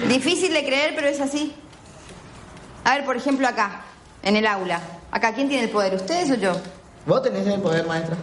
Difícil 0.08 0.52
de 0.54 0.64
creer, 0.64 0.92
pero 0.94 1.08
es 1.08 1.20
así. 1.20 1.54
A 2.84 2.94
ver, 2.94 3.04
por 3.04 3.16
ejemplo, 3.16 3.48
acá, 3.48 3.82
en 4.22 4.36
el 4.36 4.46
aula. 4.46 4.80
Acá, 5.10 5.34
¿quién 5.34 5.48
tiene 5.48 5.64
el 5.64 5.70
poder? 5.70 5.94
¿Ustedes 5.96 6.30
o 6.30 6.34
yo? 6.34 6.52
Vos 7.06 7.22
tenés 7.22 7.46
el 7.46 7.60
poder, 7.60 7.86
maestra. 7.86 8.16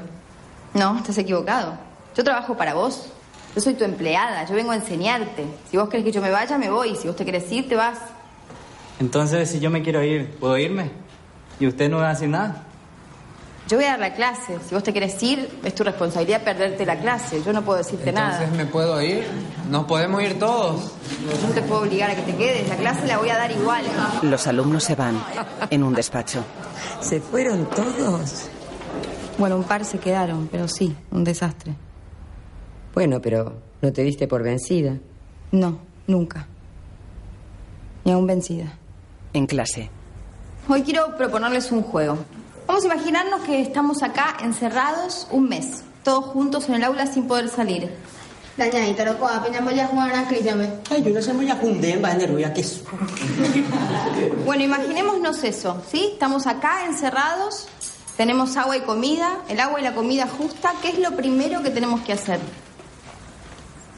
No, 0.77 0.97
estás 0.97 1.17
equivocado. 1.17 1.73
Yo 2.15 2.23
trabajo 2.23 2.55
para 2.55 2.75
vos. 2.75 3.07
Yo 3.55 3.61
soy 3.61 3.73
tu 3.73 3.83
empleada, 3.83 4.45
yo 4.45 4.53
vengo 4.53 4.71
a 4.71 4.75
enseñarte. 4.75 5.45
Si 5.71 5.77
vos 5.77 5.89
querés 5.89 6.05
que 6.05 6.11
yo 6.11 6.21
me 6.21 6.29
vaya, 6.29 6.57
me 6.59 6.69
voy. 6.69 6.95
Si 6.95 7.07
vos 7.07 7.15
te 7.15 7.25
querés 7.25 7.51
ir, 7.51 7.67
te 7.67 7.75
vas. 7.75 7.97
Entonces, 8.99 9.49
si 9.49 9.59
yo 9.59 9.71
me 9.71 9.81
quiero 9.81 10.03
ir, 10.03 10.37
¿puedo 10.39 10.57
irme? 10.57 10.91
¿Y 11.59 11.65
usted 11.65 11.89
no 11.89 11.97
va 11.97 12.09
a 12.09 12.13
decir 12.13 12.29
nada? 12.29 12.63
Yo 13.67 13.77
voy 13.77 13.85
a 13.85 13.91
dar 13.91 13.99
la 13.99 14.13
clase. 14.13 14.59
Si 14.67 14.75
vos 14.75 14.83
te 14.83 14.93
querés 14.93 15.21
ir, 15.23 15.59
es 15.63 15.73
tu 15.73 15.83
responsabilidad 15.83 16.43
perderte 16.43 16.85
la 16.85 16.99
clase. 16.99 17.41
Yo 17.43 17.51
no 17.51 17.63
puedo 17.63 17.79
decirte 17.79 18.11
nada. 18.11 18.43
Entonces, 18.43 18.57
¿me 18.57 18.65
puedo 18.71 19.01
ir? 19.01 19.25
¿Nos 19.69 19.85
podemos 19.85 20.21
ir 20.21 20.37
todos? 20.37 20.93
Yo 21.41 21.47
no 21.47 21.53
te 21.53 21.61
puedo 21.63 21.81
obligar 21.81 22.11
a 22.11 22.15
que 22.15 22.21
te 22.21 22.35
quedes. 22.35 22.69
La 22.69 22.75
clase 22.75 23.07
la 23.07 23.17
voy 23.17 23.29
a 23.29 23.37
dar 23.37 23.51
igual. 23.51 23.83
Los 24.21 24.45
alumnos 24.45 24.83
se 24.83 24.95
van. 24.95 25.21
En 25.71 25.83
un 25.83 25.93
despacho. 25.93 26.43
¿Se 27.01 27.19
fueron 27.19 27.65
todos? 27.71 28.49
Bueno, 29.37 29.57
un 29.57 29.63
par 29.63 29.85
se 29.85 29.99
quedaron, 29.99 30.47
pero 30.51 30.67
sí, 30.67 30.95
un 31.11 31.23
desastre. 31.23 31.75
Bueno, 32.93 33.21
pero 33.21 33.53
no 33.81 33.93
te 33.93 34.01
diste 34.03 34.27
por 34.27 34.41
vencida. 34.41 34.97
No, 35.51 35.79
nunca. 36.07 36.47
Ni 38.03 38.11
aún 38.11 38.25
vencida. 38.25 38.73
En 39.33 39.45
clase. 39.45 39.91
Hoy 40.67 40.81
quiero 40.81 41.15
proponerles 41.15 41.71
un 41.71 41.83
juego. 41.83 42.17
Vamos 42.65 42.83
a 42.83 42.87
imaginarnos 42.87 43.41
que 43.41 43.61
estamos 43.61 44.01
acá 44.01 44.37
encerrados 44.41 45.27
un 45.31 45.47
mes, 45.47 45.83
todos 46.03 46.25
juntos 46.25 46.67
en 46.67 46.75
el 46.75 46.83
aula 46.83 47.05
sin 47.05 47.27
poder 47.27 47.47
salir. 47.47 47.89
Dañadita, 48.57 49.05
loco, 49.05 49.27
apenas 49.27 49.63
voy 49.63 49.79
a 49.79 49.87
jugar 49.87 50.15
a 50.15 50.27
Cristian. 50.27 50.81
Ay, 50.89 51.03
yo 51.03 51.13
no 51.13 51.21
sé, 51.21 51.31
voy 51.31 51.47
a 51.47 51.55
juntar 51.55 52.17
de 52.17 52.27
rubia 52.27 52.51
que 52.53 52.61
es. 52.61 52.81
Bueno, 54.45 54.63
imaginémonos 54.63 55.43
eso, 55.43 55.81
¿sí? 55.91 56.09
Estamos 56.13 56.47
acá 56.47 56.85
encerrados, 56.85 57.67
tenemos 58.17 58.57
agua 58.57 58.75
y 58.75 58.81
comida, 58.81 59.41
el 59.47 59.59
agua 59.59 59.79
y 59.79 59.83
la 59.83 59.93
comida 59.93 60.27
justa. 60.27 60.73
¿Qué 60.81 60.89
es 60.89 60.99
lo 60.99 61.15
primero 61.15 61.61
que 61.61 61.69
tenemos 61.69 62.01
que 62.01 62.13
hacer? 62.13 62.39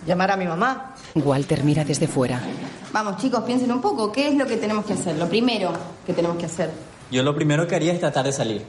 Llamar 0.05 0.31
a 0.31 0.37
mi 0.37 0.45
mamá. 0.45 0.93
Walter 1.15 1.63
mira 1.63 1.85
desde 1.85 2.07
fuera. 2.07 2.41
Vamos, 2.91 3.17
chicos, 3.17 3.43
piensen 3.43 3.71
un 3.71 3.81
poco, 3.81 4.11
¿qué 4.11 4.27
es 4.27 4.35
lo 4.35 4.45
que 4.45 4.57
tenemos 4.57 4.85
que 4.85 4.93
hacer? 4.93 5.17
Lo 5.17 5.27
primero 5.29 5.71
que 6.05 6.13
tenemos 6.13 6.37
que 6.37 6.45
hacer. 6.45 6.69
Yo 7.09 7.23
lo 7.23 7.33
primero 7.33 7.65
que 7.67 7.75
haría 7.75 7.93
es 7.93 7.99
tratar 7.99 8.25
de 8.25 8.33
salir. 8.33 8.65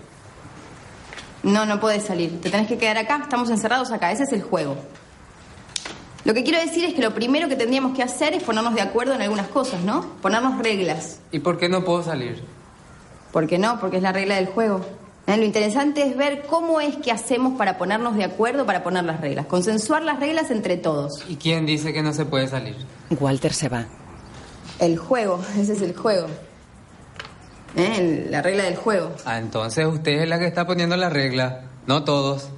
No, 1.43 1.67
no 1.67 1.81
puedes 1.81 2.05
salir. 2.05 2.41
Te 2.41 2.49
tenés 2.51 2.69
que 2.69 2.79
quedar 2.79 2.99
acá. 2.99 3.21
Estamos 3.23 3.51
encerrados 3.51 3.91
acá. 3.91 4.13
Ese 4.13 4.25
es 4.25 4.33
el 4.33 4.43
juego. 4.43 4.77
Lo 6.25 6.35
que 6.35 6.45
quiero 6.45 6.61
decir 6.61 6.85
es 6.85 6.95
que 6.95 7.03
lo 7.03 7.15
primero 7.15 7.49
que 7.49 7.57
tendríamos 7.57 7.97
que 7.97 8.03
hacer 8.03 8.35
es 8.35 8.43
ponernos 8.43 8.75
de 8.75 8.83
acuerdo 8.83 9.15
en 9.15 9.23
algunas 9.23 9.49
cosas, 9.49 9.83
¿no? 9.83 10.07
Ponernos 10.23 10.59
reglas. 10.59 11.19
¿Y 11.33 11.41
por 11.41 11.59
qué 11.59 11.69
no 11.69 11.85
puedo 11.85 12.03
salir? 12.03 12.43
¿Por 13.33 13.47
qué 13.47 13.59
no? 13.59 13.81
Porque 13.81 13.97
es 13.97 14.03
la 14.03 14.13
regla 14.13 14.37
del 14.37 14.47
juego. 14.47 14.85
¿Eh? 15.33 15.37
Lo 15.37 15.45
interesante 15.45 16.03
es 16.03 16.17
ver 16.17 16.43
cómo 16.49 16.81
es 16.81 16.97
que 16.97 17.13
hacemos 17.13 17.57
para 17.57 17.79
ponernos 17.79 18.17
de 18.17 18.25
acuerdo, 18.25 18.67
para 18.67 18.83
poner 18.83 19.05
las 19.05 19.21
reglas. 19.21 19.47
Consensuar 19.47 20.03
las 20.03 20.19
reglas 20.21 20.51
entre 20.51 20.77
todos. 20.77 21.25
¿Y 21.29 21.37
quién 21.37 21.67
dice 21.67 21.93
que 21.93 22.03
no 22.03 22.13
se 22.13 22.25
puede 22.25 22.49
salir? 22.49 22.77
Walter 23.19 23.53
se 23.53 23.69
va. 23.69 23.87
El 24.79 24.97
juego, 24.99 25.41
ese 25.59 25.73
es 25.75 25.83
el 25.83 25.95
juego. 25.97 26.27
¿Eh? 27.77 27.95
El- 27.99 28.31
La 28.31 28.43
regla 28.43 28.65
del 28.65 28.77
juego. 28.77 29.13
Ah, 29.25 29.39
entonces 29.39 29.87
usted 29.87 30.23
es 30.23 30.29
la 30.29 30.39
que 30.39 30.47
está 30.47 30.67
poniendo 30.67 30.97
la 30.97 31.09
regla, 31.11 31.63
no 31.87 32.05
todos. 32.05 32.49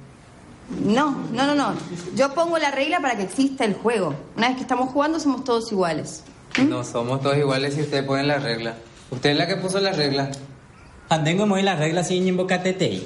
No, 0.83 1.11
no, 1.31 1.45
no, 1.45 1.55
no. 1.55 1.73
Yo 2.15 2.33
pongo 2.33 2.57
la 2.57 2.71
regla 2.71 2.99
para 3.01 3.15
que 3.17 3.23
exista 3.23 3.65
el 3.65 3.73
juego. 3.75 4.15
Una 4.37 4.47
vez 4.47 4.55
que 4.55 4.61
estamos 4.63 4.89
jugando 4.91 5.19
somos 5.19 5.43
todos 5.43 5.71
iguales. 5.71 6.23
No 6.67 6.83
somos 6.83 7.21
todos 7.21 7.37
iguales 7.37 7.73
si 7.75 7.81
usted 7.81 8.05
pone 8.05 8.23
la 8.23 8.39
regla. 8.39 8.75
Usted 9.11 9.31
es 9.31 9.37
la 9.37 9.45
que 9.47 9.57
puso 9.57 9.79
la 9.79 9.91
regla. 9.91 10.31
Andengo 11.09 11.45
muy 11.45 11.61
las 11.61 11.79
reglas 11.79 12.07
sin 12.07 12.27
invocatete. 12.27 13.03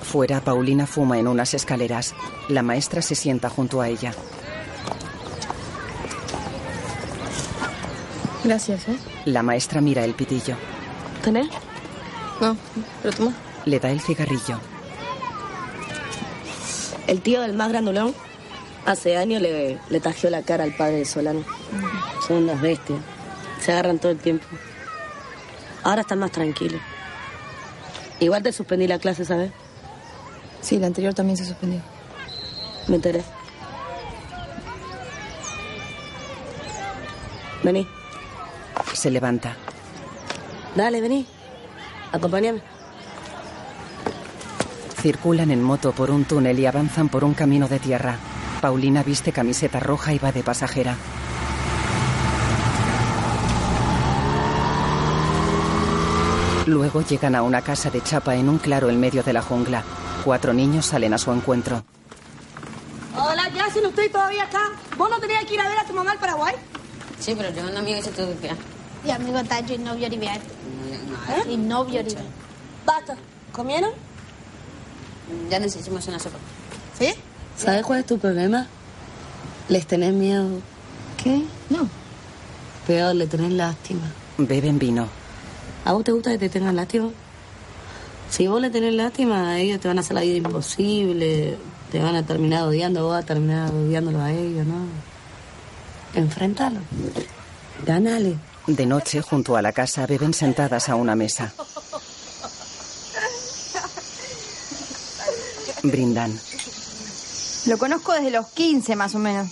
Fuera, 0.01 0.41
Paulina 0.41 0.85
fuma 0.87 1.17
en 1.17 1.27
unas 1.27 1.53
escaleras. 1.53 2.13
La 2.47 2.61
maestra 2.61 3.01
se 3.01 3.15
sienta 3.15 3.49
junto 3.49 3.81
a 3.81 3.87
ella. 3.87 4.13
Gracias, 8.43 8.89
¿eh? 8.89 8.97
La 9.25 9.41
maestra 9.41 9.79
mira 9.79 10.03
el 10.03 10.13
pitillo. 10.13 10.55
¿Tenés? 11.23 11.47
No, 12.41 12.57
pero 13.01 13.15
toma. 13.15 13.33
Le 13.65 13.79
da 13.79 13.89
el 13.89 14.01
cigarrillo. 14.01 14.59
El 17.07 17.21
tío 17.21 17.41
del 17.41 17.53
más 17.53 17.69
grandulón 17.69 18.13
hace 18.85 19.17
años 19.17 19.41
le, 19.41 19.77
le 19.89 19.99
tajeó 19.99 20.29
la 20.29 20.41
cara 20.41 20.63
al 20.63 20.75
padre 20.75 20.97
de 20.97 21.05
Solano. 21.05 21.43
Son 22.27 22.43
unas 22.43 22.61
bestias. 22.61 22.99
Se 23.59 23.71
agarran 23.71 23.99
todo 23.99 24.11
el 24.11 24.19
tiempo. 24.19 24.45
Ahora 25.83 26.01
están 26.01 26.19
más 26.19 26.31
tranquilos. 26.31 26.81
Igual 28.19 28.43
te 28.43 28.53
suspendí 28.53 28.87
la 28.87 28.99
clase, 28.99 29.25
¿sabes? 29.25 29.51
Sí, 30.61 30.79
la 30.79 30.87
anterior 30.87 31.13
también 31.13 31.37
se 31.37 31.45
suspendió. 31.45 31.81
Me 32.87 32.95
enteré. 32.95 33.23
Vení. 37.63 37.87
Se 38.93 39.09
levanta. 39.09 39.55
Dale, 40.75 41.01
vení. 41.01 41.25
Acompáñame. 42.11 42.61
Circulan 45.01 45.51
en 45.51 45.61
moto 45.61 45.91
por 45.91 46.11
un 46.11 46.23
túnel 46.23 46.59
y 46.59 46.65
avanzan 46.65 47.09
por 47.09 47.23
un 47.23 47.33
camino 47.33 47.67
de 47.67 47.79
tierra. 47.79 48.17
Paulina 48.63 49.03
viste 49.03 49.33
camiseta 49.33 49.81
roja 49.81 50.13
y 50.13 50.19
va 50.19 50.31
de 50.31 50.41
pasajera. 50.41 50.95
Luego 56.65 57.01
llegan 57.01 57.35
a 57.35 57.41
una 57.41 57.61
casa 57.61 57.89
de 57.89 58.01
chapa 58.01 58.35
en 58.35 58.47
un 58.47 58.59
claro 58.59 58.89
en 58.89 59.01
medio 59.01 59.21
de 59.21 59.33
la 59.33 59.41
jungla. 59.41 59.83
Cuatro 60.23 60.53
niños 60.53 60.85
salen 60.85 61.13
a 61.13 61.17
su 61.17 61.33
encuentro. 61.33 61.83
Hola, 63.17 63.49
ya 63.53 63.69
si 63.69 63.81
no 63.81 63.89
estoy 63.89 64.07
todavía 64.07 64.43
acá. 64.43 64.71
¿Vos 64.97 65.09
no 65.09 65.19
tenías 65.19 65.43
que 65.43 65.55
ir 65.55 65.59
a 65.59 65.67
ver 65.67 65.79
a 65.79 65.83
tu 65.83 65.91
mamá 65.91 66.13
al 66.13 66.19
Paraguay? 66.19 66.55
Sí, 67.19 67.35
pero 67.35 67.49
yo 67.53 67.69
no 67.69 67.79
amigo 67.79 67.97
que 67.97 68.03
se 68.03 68.11
te 68.11 68.55
Y 69.05 69.11
amigo 69.11 69.43
Tacho 69.43 69.73
y 69.73 69.79
novio 69.79 70.07
Olivier. 70.07 70.39
Y 71.49 71.57
novio 71.57 71.99
ahorita. 71.99 72.21
Basta. 72.85 73.17
¿Comieron? 73.51 73.91
Ya 75.49 75.59
nos 75.59 75.75
hicimos 75.75 76.07
una 76.07 76.17
sopa. 76.17 76.37
¿Sí? 76.97 77.13
¿Sabes 77.57 77.83
cuál 77.85 77.99
es 77.99 78.05
tu 78.05 78.17
problema? 78.17 78.67
Les 79.69 79.85
tenés 79.87 80.13
miedo. 80.13 80.47
¿Qué? 81.21 81.43
No. 81.69 81.87
Peor, 82.87 83.15
le 83.15 83.27
tenés 83.27 83.51
lástima. 83.51 84.11
Beben 84.37 84.79
vino. 84.79 85.07
¿A 85.85 85.93
vos 85.93 86.03
te 86.03 86.11
gusta 86.11 86.31
que 86.31 86.37
te 86.37 86.49
tengan 86.49 86.75
lástima? 86.75 87.09
Si 88.29 88.47
vos 88.47 88.59
le 88.59 88.69
tenés 88.69 88.93
lástima, 88.93 89.59
ellos 89.59 89.79
te 89.79 89.87
van 89.87 89.97
a 89.97 90.01
hacer 90.01 90.15
la 90.15 90.21
vida 90.21 90.37
imposible. 90.37 91.57
Te 91.91 91.99
van 91.99 92.15
a 92.15 92.25
terminar 92.25 92.63
odiando, 92.63 93.03
vos 93.03 93.11
vas 93.11 93.23
a 93.23 93.27
terminar 93.27 93.71
odiándolo 93.71 94.19
a 94.19 94.31
ellos, 94.31 94.65
¿no? 94.65 94.85
Enfréntalo. 96.15 96.79
Gánale. 97.85 98.37
De 98.67 98.85
noche, 98.85 99.21
junto 99.21 99.55
a 99.55 99.61
la 99.61 99.71
casa, 99.71 100.07
beben 100.07 100.33
sentadas 100.33 100.89
a 100.89 100.95
una 100.95 101.15
mesa. 101.15 101.53
Brindan. 105.83 106.39
Lo 107.65 107.77
conozco 107.77 108.11
desde 108.11 108.31
los 108.31 108.47
15 108.47 108.95
más 108.95 109.15
o 109.15 109.19
menos. 109.19 109.49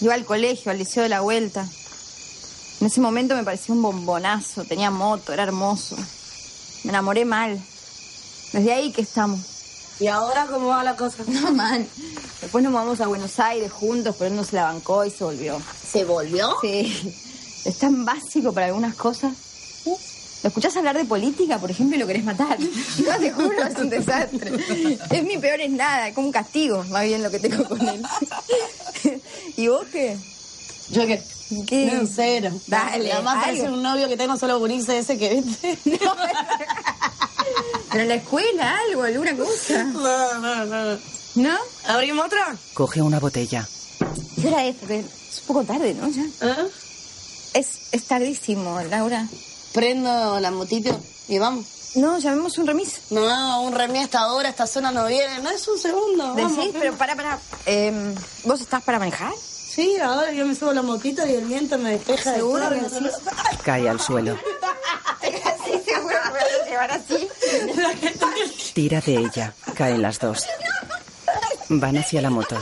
Iba 0.00 0.14
al 0.14 0.24
colegio, 0.24 0.72
al 0.72 0.78
liceo 0.78 1.02
de 1.02 1.08
la 1.10 1.20
vuelta. 1.20 1.66
En 2.80 2.86
ese 2.86 3.00
momento 3.00 3.34
me 3.34 3.44
parecía 3.44 3.74
un 3.74 3.82
bombonazo, 3.82 4.64
tenía 4.64 4.90
moto, 4.90 5.32
era 5.32 5.42
hermoso. 5.42 5.96
Me 6.84 6.90
enamoré 6.90 7.24
mal. 7.24 7.60
Desde 8.52 8.72
ahí 8.72 8.92
que 8.92 9.02
estamos. 9.02 9.40
¿Y 10.00 10.06
ahora 10.06 10.46
cómo 10.46 10.68
va 10.68 10.82
la 10.82 10.96
cosa? 10.96 11.24
No, 11.28 11.52
man. 11.52 11.86
Después 12.40 12.64
nos 12.64 12.72
mudamos 12.72 13.00
a 13.00 13.06
Buenos 13.06 13.38
Aires 13.38 13.70
juntos, 13.70 14.16
pero 14.18 14.30
él 14.30 14.36
no 14.36 14.44
se 14.44 14.56
la 14.56 14.64
bancó 14.64 15.04
y 15.04 15.10
se 15.10 15.24
volvió. 15.24 15.60
¿Se 15.92 16.04
volvió? 16.04 16.56
Sí. 16.62 17.14
Es 17.64 17.78
tan 17.78 18.04
básico 18.04 18.52
para 18.52 18.66
algunas 18.66 18.94
cosas. 18.94 19.32
¿Lo 20.44 20.48
escuchás 20.48 20.76
hablar 20.76 20.94
de 20.98 21.06
política, 21.06 21.58
por 21.58 21.70
ejemplo, 21.70 21.96
y 21.96 22.00
lo 22.00 22.06
querés 22.06 22.22
matar? 22.22 22.58
No, 22.98 23.16
te 23.18 23.32
juro, 23.32 23.64
es 23.66 23.78
un 23.78 23.88
desastre. 23.88 24.52
Es 25.10 25.24
mi 25.24 25.38
peor 25.38 25.58
es 25.58 25.70
nada, 25.70 26.08
es 26.08 26.14
como 26.14 26.26
un 26.26 26.34
castigo, 26.34 26.84
más 26.90 27.02
bien 27.04 27.22
lo 27.22 27.30
que 27.30 27.38
tengo 27.38 27.64
con 27.66 27.80
él. 27.88 28.02
¿Y 29.56 29.68
vos 29.68 29.86
qué? 29.90 30.18
¿Yo 30.90 31.06
qué? 31.06 31.22
¿Qué? 31.66 31.86
No, 31.86 32.06
cero. 32.06 32.50
Dale, 32.66 33.10
Además 33.10 33.42
parece 33.42 33.70
un 33.70 33.82
novio 33.82 34.06
que 34.06 34.18
tengo 34.18 34.36
solo 34.36 34.58
gurises 34.58 34.90
ese 34.90 35.16
que 35.16 35.34
viste. 35.34 35.78
Pero 37.90 38.02
en 38.02 38.08
la 38.08 38.14
escuela, 38.16 38.76
algo, 38.90 39.02
alguna 39.04 39.34
cosa. 39.34 39.84
No, 39.84 40.40
no, 40.40 40.66
no. 40.66 40.98
¿No? 41.36 41.56
¿Abrimos 41.86 42.26
otra? 42.26 42.54
Coge 42.74 43.00
una 43.00 43.18
botella. 43.18 43.66
¿Qué 44.38 44.48
hora 44.48 44.66
es? 44.66 44.76
Porque 44.76 44.98
es 44.98 45.40
un 45.40 45.46
poco 45.46 45.64
tarde, 45.64 45.94
¿no? 45.94 46.06
Ya. 46.10 46.26
¿Ah? 46.42 46.66
Es, 47.54 47.78
es 47.92 48.04
tardísimo, 48.04 48.78
Laura. 48.90 49.26
Prendo 49.74 50.38
la 50.40 50.50
motito 50.52 50.98
y 51.28 51.38
vamos. 51.38 51.66
No, 51.96 52.18
llamemos 52.18 52.56
un 52.58 52.66
remis. 52.66 53.00
No, 53.10 53.62
un 53.62 53.72
remis 53.74 54.00
a 54.00 54.04
esta 54.04 54.32
hora, 54.32 54.48
esta 54.48 54.66
zona 54.66 54.90
no 54.90 55.04
viene. 55.06 55.40
No 55.40 55.50
es 55.50 55.66
un 55.68 55.78
segundo. 55.78 56.34
vamos. 56.34 56.56
¿Decís? 56.56 56.72
Pero 56.78 56.94
para, 56.94 57.14
para. 57.16 57.38
Em, 57.66 58.14
¿Vos 58.44 58.60
estás 58.60 58.82
para 58.84 58.98
manejar? 58.98 59.32
Sí, 59.36 59.96
ahora 59.98 60.32
yo 60.32 60.46
me 60.46 60.54
subo 60.54 60.72
la 60.72 60.82
motito 60.82 61.26
y 61.26 61.32
el 61.34 61.44
viento 61.46 61.76
me 61.78 61.90
despeja 61.90 62.30
de 62.30 62.36
¿Seguro 62.38 62.68
todo. 62.68 62.78
que 62.80 62.88
sí? 62.88 63.06
Cae 63.64 63.88
al 63.88 64.00
suelo. 64.00 64.38
Sí, 65.64 65.80
seguro 65.86 66.14
que 66.26 66.64
me 66.64 66.70
llevar 66.70 66.90
así. 66.90 67.28
Tira 68.74 69.00
de 69.00 69.16
ella. 69.16 69.54
Caen 69.74 70.02
las 70.02 70.18
dos. 70.18 70.44
Van 71.70 71.96
hacia 71.96 72.20
la 72.20 72.28
moto. 72.28 72.56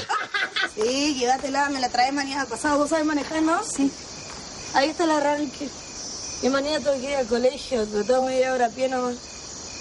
Sí, 0.77 1.17
llévatela, 1.17 1.69
me 1.71 1.81
la 1.81 1.89
traes 1.89 2.13
mañana 2.13 2.47
pasado. 2.47 2.79
¿Vos 2.79 2.91
sabés 2.91 3.05
manejar, 3.05 3.43
no? 3.43 3.61
Sí. 3.65 3.91
Ahí 4.75 4.91
está 4.91 5.03
el 5.05 5.11
arranque. 5.11 5.69
Y 6.43 6.49
mañana 6.49 6.81
tengo 6.81 7.01
que 7.01 7.11
ir 7.11 7.17
al 7.17 7.27
colegio, 7.27 7.87
pero 7.91 8.05
tengo 8.05 8.23
media 8.25 8.53
hora 8.53 8.67
a 8.67 8.71
pie 8.71 8.89
nomás. 8.89 9.15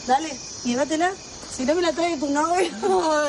Dale, 0.07 0.29
llévatela. 0.63 1.11
Si 1.51 1.65
no 1.65 1.75
me 1.75 1.81
la 1.81 1.91
trae 1.91 2.17
tu 2.17 2.29
novio, 2.29 2.69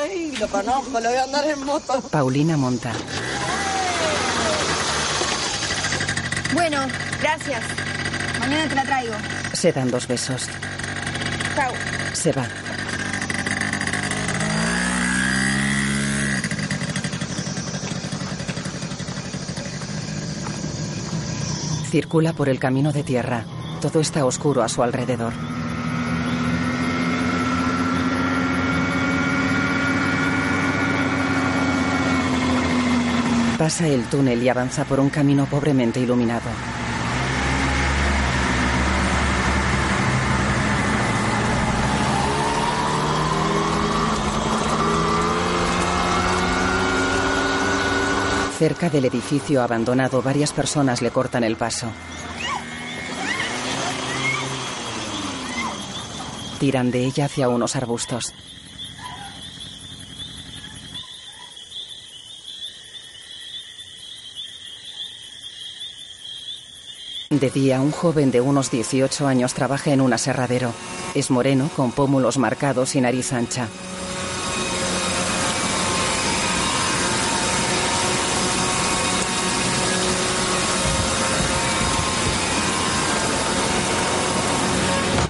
ay, 0.01 0.35
lo 0.39 0.47
conozco, 0.47 0.99
lo 0.99 1.09
voy 1.09 1.17
a 1.17 1.23
andar 1.23 1.45
en 1.47 1.63
moto. 1.65 2.01
Paulina 2.09 2.55
monta. 2.55 2.93
Bueno, 6.53 6.87
gracias. 7.19 7.63
Mañana 8.39 8.69
te 8.69 8.75
la 8.75 8.83
traigo. 8.83 9.13
Se 9.53 9.71
dan 9.71 9.91
dos 9.91 10.07
besos. 10.07 10.43
Chao. 11.55 11.73
Se 12.13 12.31
va. 12.31 12.62
Circula 21.93 22.33
por 22.33 22.49
el 22.49 22.57
camino 22.57 22.91
de 22.91 23.03
tierra. 23.03 23.45
Todo 23.79 23.99
está 23.99 24.25
oscuro 24.25 24.63
a 24.63 24.67
su 24.67 24.81
alrededor. 24.81 25.31
Pasa 33.59 33.87
el 33.87 34.05
túnel 34.05 34.41
y 34.41 34.49
avanza 34.49 34.85
por 34.85 34.99
un 34.99 35.11
camino 35.11 35.45
pobremente 35.45 35.99
iluminado. 35.99 36.49
Cerca 48.63 48.89
del 48.89 49.03
edificio 49.03 49.61
abandonado, 49.61 50.21
varias 50.21 50.53
personas 50.53 51.01
le 51.01 51.11
cortan 51.11 51.43
el 51.43 51.57
paso. 51.57 51.91
Tiran 56.61 56.89
de 56.89 57.03
ella 57.03 57.25
hacia 57.25 57.49
unos 57.49 57.75
arbustos. 57.75 58.33
De 67.31 67.49
día, 67.49 67.81
un 67.81 67.91
joven 67.91 68.31
de 68.31 68.39
unos 68.39 68.71
18 68.71 69.27
años 69.27 69.53
trabaja 69.53 69.91
en 69.91 69.99
un 69.99 70.13
aserradero. 70.13 70.71
Es 71.15 71.31
moreno, 71.31 71.69
con 71.75 71.91
pómulos 71.91 72.37
marcados 72.37 72.95
y 72.95 73.01
nariz 73.01 73.33
ancha. 73.33 73.67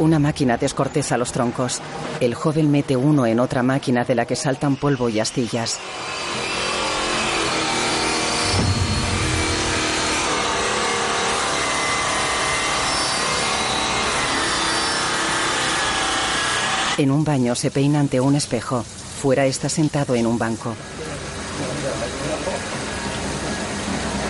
Una 0.03 0.19
máquina 0.19 0.57
descorteza 0.57 1.17
los 1.17 1.31
troncos. 1.31 1.79
El 2.19 2.35
joven 2.35 2.69
mete 2.69 2.97
uno 2.97 3.25
en 3.25 3.39
otra 3.39 3.63
máquina 3.63 4.03
de 4.03 4.15
la 4.15 4.25
que 4.25 4.35
saltan 4.35 4.75
polvo 4.75 5.07
y 5.07 5.21
astillas. 5.21 5.79
En 16.97 17.09
un 17.09 17.23
baño 17.23 17.55
se 17.55 17.71
peina 17.71 18.01
ante 18.01 18.19
un 18.19 18.35
espejo. 18.35 18.83
Fuera 18.83 19.45
está 19.45 19.69
sentado 19.69 20.15
en 20.15 20.27
un 20.27 20.37
banco. 20.37 20.75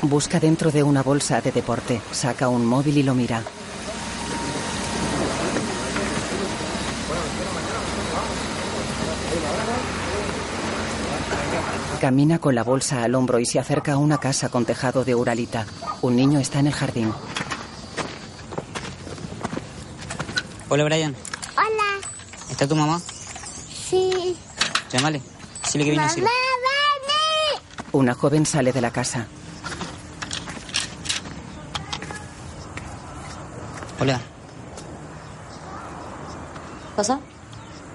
Busca 0.03 0.39
dentro 0.39 0.69
de 0.69 0.83
una 0.83 1.01
bolsa 1.01 1.41
de 1.41 1.51
deporte. 1.51 1.99
Saca 2.11 2.47
un 2.47 2.63
móvil 2.63 2.99
y 2.99 3.03
lo 3.03 3.15
mira. 3.15 3.41
Camina 12.03 12.37
con 12.37 12.53
la 12.53 12.63
bolsa 12.63 13.01
al 13.01 13.15
hombro 13.15 13.39
y 13.39 13.45
se 13.45 13.59
acerca 13.59 13.93
a 13.93 13.97
una 13.97 14.17
casa 14.17 14.49
con 14.49 14.65
tejado 14.65 15.05
de 15.05 15.15
uralita. 15.15 15.65
Un 16.01 16.17
niño 16.17 16.37
está 16.37 16.59
en 16.59 16.67
el 16.67 16.73
jardín. 16.73 17.13
Hola, 20.67 20.83
Brian. 20.83 21.15
Hola. 21.55 22.05
¿Está 22.51 22.67
tu 22.67 22.75
mamá? 22.75 22.99
Sí. 22.99 24.35
Llámale. 24.91 25.21
Dile 25.71 25.85
que 25.85 25.91
viene 25.91 26.05
Mamá. 26.05 26.29
Una 27.93 28.13
joven 28.13 28.45
sale 28.45 28.73
de 28.73 28.81
la 28.81 28.91
casa. 28.91 29.25
Hola. 34.01 34.19
¿Pasa? 36.97 37.21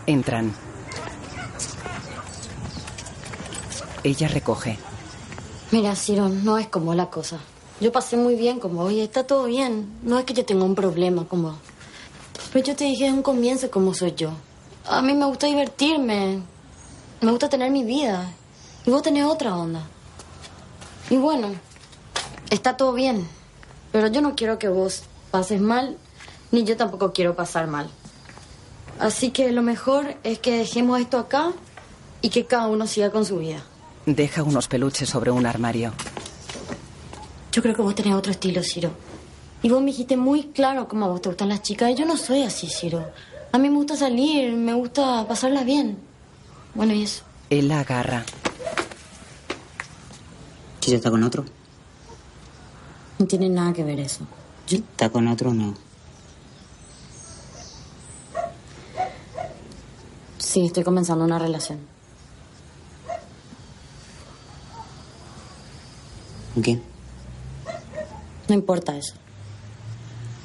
Entran. 0.07 0.68
Ella 4.05 4.29
recoge. 4.29 4.79
Mira, 5.71 5.95
Ciro, 5.97 6.29
no 6.29 6.59
es 6.59 6.69
como 6.69 6.95
la 6.95 7.11
cosa. 7.11 7.39
Yo 7.81 7.93
pasé 7.93 8.17
muy 8.17 8.35
bien 8.35 8.59
vos 8.61 8.93
y 8.93 9.01
está 9.01 9.25
todo 9.25 9.45
bien. 9.45 9.99
No 10.03 10.19
es 10.19 10.25
que 10.25 10.35
yo 10.35 10.45
tenga 10.45 10.65
un 10.65 10.75
problema 10.75 11.25
con 11.27 11.43
vos. 11.43 11.57
Pero 12.53 12.65
yo 12.65 12.77
te 12.77 12.85
dije 12.85 13.05
desde 13.05 13.17
un 13.17 13.23
comienzo 13.23 13.71
cómo 13.71 13.95
soy 13.95 14.15
yo. 14.15 14.31
A 14.87 15.03
mí 15.03 15.15
me 15.15 15.27
gusta 15.27 15.47
divertirme. 15.47 16.43
Me 17.21 17.31
gusta 17.31 17.49
tener 17.49 17.71
mi 17.71 17.85
vida. 17.85 18.31
Y 18.87 18.91
vos 18.91 19.03
tenés 19.03 19.25
otra 19.25 19.57
onda. 19.57 19.83
Y 21.11 21.17
bueno, 21.17 21.49
está 22.51 22.77
todo 22.77 22.93
bien. 22.93 23.29
Pero 23.93 24.09
yo 24.09 24.23
no 24.23 24.35
quiero 24.35 24.59
que 24.59 24.69
vos 24.69 25.03
pases 25.31 25.61
mal 25.61 25.97
Ni 26.51 26.65
yo 26.65 26.77
tampoco 26.77 27.13
quiero 27.13 27.37
pasar 27.37 27.67
mal. 27.67 27.91
Así 28.99 29.31
que 29.31 29.53
lo 29.53 29.63
mejor 29.63 30.17
es 30.25 30.39
que 30.39 30.59
dejemos 30.59 31.01
esto 31.01 31.19
acá 31.19 31.53
y 32.23 32.31
que 32.31 32.47
cada 32.47 32.69
uno 32.69 32.87
siga 32.87 33.11
con 33.11 33.25
su 33.25 33.39
vida. 33.39 33.63
Deja 34.15 34.43
unos 34.43 34.69
peluches 34.69 35.07
sobre 35.07 35.31
un 35.31 35.45
armario. 35.45 35.93
Yo 37.53 37.61
creo 37.61 37.75
que 37.75 37.83
vos 37.83 37.95
tenés 37.95 38.15
otro 38.15 38.33
estilo, 38.33 38.63
Ciro. 38.63 38.91
Y 39.63 39.69
vos 39.69 39.81
me 39.81 39.91
dijiste 39.91 40.17
muy 40.17 40.45
claro 40.45 40.89
cómo 40.89 41.05
a 41.05 41.09
vos 41.09 41.21
te 41.21 41.29
gustan 41.29 41.51
las 41.51 41.61
chicas. 41.61 41.91
Y 41.91 41.95
yo 41.95 42.07
no 42.07 42.17
soy 42.17 42.43
así, 42.43 42.69
Ciro. 42.69 43.05
A 43.53 43.59
mí 43.59 43.69
me 43.69 43.77
gusta 43.77 43.97
salir, 43.97 44.55
me 44.55 44.73
gusta 44.73 45.29
pasarla 45.29 45.63
bien. 45.63 45.99
Bueno, 46.75 46.95
y 46.95 47.03
eso. 47.03 47.23
Él 47.51 47.69
la 47.69 47.81
agarra. 47.81 48.25
¿Ella 50.87 50.97
está 50.97 51.11
con 51.11 51.23
otro? 51.23 51.45
No 53.19 53.27
tiene 53.27 53.51
nada 53.51 53.75
que 53.75 53.85
ver 53.85 54.01
eso. 54.01 54.21
¿Está 54.71 55.11
con 55.11 55.29
otro 55.29 55.51
o 55.51 55.55
no? 55.55 55.75
Sí, 60.39 60.65
estoy 60.65 60.83
comenzando 60.83 61.27
una 61.27 61.39
relación. 61.39 61.98
¿Con 66.59 66.65
quién? 66.65 66.83
No 68.49 68.55
importa 68.57 68.97
eso. 68.97 69.15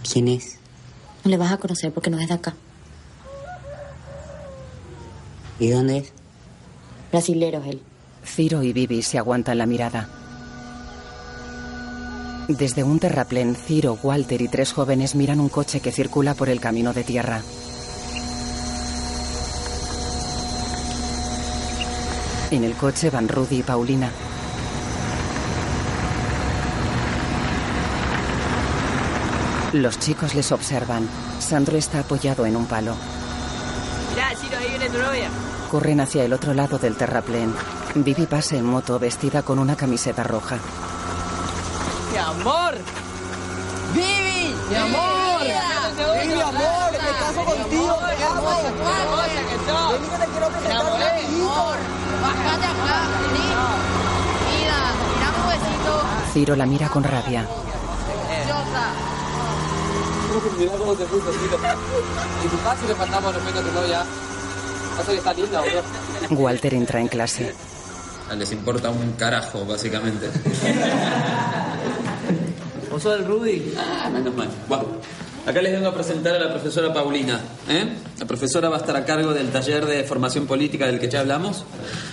¿Quién 0.08 0.28
es? 0.28 0.60
No 1.24 1.32
le 1.32 1.38
vas 1.38 1.52
a 1.52 1.58
conocer 1.58 1.92
porque 1.92 2.12
no 2.12 2.20
es 2.20 2.28
de 2.28 2.36
acá. 2.36 2.54
¿Y 5.60 5.70
dónde 5.70 5.98
es? 5.98 6.14
Brasilero 7.12 7.64
es 7.64 7.68
él. 7.68 7.82
Ciro 8.24 8.62
y 8.62 8.74
Vivi 8.74 9.02
se 9.02 9.18
aguantan 9.18 9.58
la 9.58 9.66
mirada. 9.66 10.08
Desde 12.48 12.84
un 12.84 13.00
terraplén, 13.00 13.56
Ciro, 13.56 13.98
Walter 14.04 14.40
y 14.40 14.50
tres 14.50 14.72
jóvenes 14.72 15.16
miran 15.16 15.40
un 15.40 15.50
coche 15.50 15.80
que 15.80 15.92
circula 15.92 16.36
por 16.36 16.48
el 16.48 16.60
camino 16.60 16.94
de 16.94 17.04
tierra. 17.04 17.42
En 22.52 22.64
el 22.64 22.76
coche 22.76 23.10
van 23.10 23.28
Rudy 23.28 23.62
y 23.62 23.64
Paulina. 23.64 24.12
Los 29.74 29.98
chicos 29.98 30.36
les 30.36 30.52
observan. 30.52 31.10
Sandro 31.40 31.78
está 31.78 32.02
apoyado 32.02 32.46
en 32.46 32.56
un 32.56 32.68
palo. 32.68 32.96
Mirá, 34.12 34.30
Ciro, 34.40 34.58
ahí 34.60 34.70
viene 34.70 34.88
tu 34.88 35.00
novia. 35.00 35.30
Corren 35.72 36.00
hacia 36.00 36.24
el 36.24 36.32
otro 36.32 36.54
lado 36.54 36.78
del 36.78 36.96
terraplén. 36.96 37.54
Vivi 37.96 38.28
pasa 38.28 38.56
en 38.56 38.66
moto 38.66 39.00
vestida 39.00 39.42
con 39.42 39.58
una 39.58 39.76
camiseta 39.76 40.24
roja. 40.24 40.60
¡Mi 42.12 42.18
amor! 42.20 42.76
¡Vivi! 43.96 44.54
¡Mi 44.70 44.76
amor! 44.76 45.42
Vivi, 45.42 46.36
mi 46.36 46.42
amor, 46.42 46.92
me 46.92 46.98
caso 46.98 47.44
contigo, 47.44 48.00
te 48.16 48.24
amo. 48.24 48.62
Vení 49.92 50.08
que 50.08 50.18
te 50.18 50.28
quiero 50.32 50.48
presentar 50.50 50.86
a 50.86 51.14
mi 51.16 51.38
hijo. 51.38 51.72
Bájate 52.22 52.66
acá, 52.66 53.00
vení. 53.22 53.48
Mira, 54.54 54.80
tirame 55.16 55.38
un 55.42 55.48
besito. 55.50 55.94
Ciro 56.32 56.56
la 56.56 56.66
mira 56.68 56.90
con 56.90 57.04
rabia. 57.04 57.48
Mirá 60.58 60.72
cómo 60.78 60.96
se 60.96 61.06
puso, 61.06 61.32
Ciro. 61.34 61.58
Y 62.44 62.48
tu 62.48 62.58
si 62.82 62.88
le 62.88 62.96
faltamos 62.96 63.36
respeto 63.36 63.60
a 63.60 63.62
tu 63.62 63.72
novia. 63.72 64.04
Pasa 64.98 65.12
que 65.12 65.18
está 65.18 65.34
linda, 65.34 65.62
bro. 65.62 65.82
Walter 66.38 66.74
entra 66.74 67.00
en 67.00 67.08
clase. 67.08 67.54
Les 68.36 68.52
importa 68.52 68.90
un 68.90 69.12
carajo, 69.14 69.64
básicamente. 69.66 70.28
¿Vos 72.92 73.02
sos 73.02 73.20
el 73.20 73.26
Rudy? 73.26 73.74
Ah, 73.78 74.10
menos 74.10 74.36
mal. 74.36 74.50
Bueno, 74.68 74.86
acá 75.46 75.62
les 75.62 75.74
vengo 75.74 75.88
a 75.88 75.94
presentar 75.94 76.36
a 76.36 76.40
la 76.40 76.50
profesora 76.50 76.94
Paulina. 76.94 77.40
¿eh? 77.70 77.86
La 78.20 78.26
profesora 78.26 78.70
va 78.70 78.78
a 78.78 78.80
estar 78.80 78.96
a 78.96 79.06
cargo 79.06 79.34
del 79.34 79.50
taller 79.50 79.86
de 79.86 80.04
formación 80.04 80.46
política 80.48 80.88
del 80.88 81.00
que 81.00 81.10
ya 81.10 81.22
hablamos. 81.22 81.66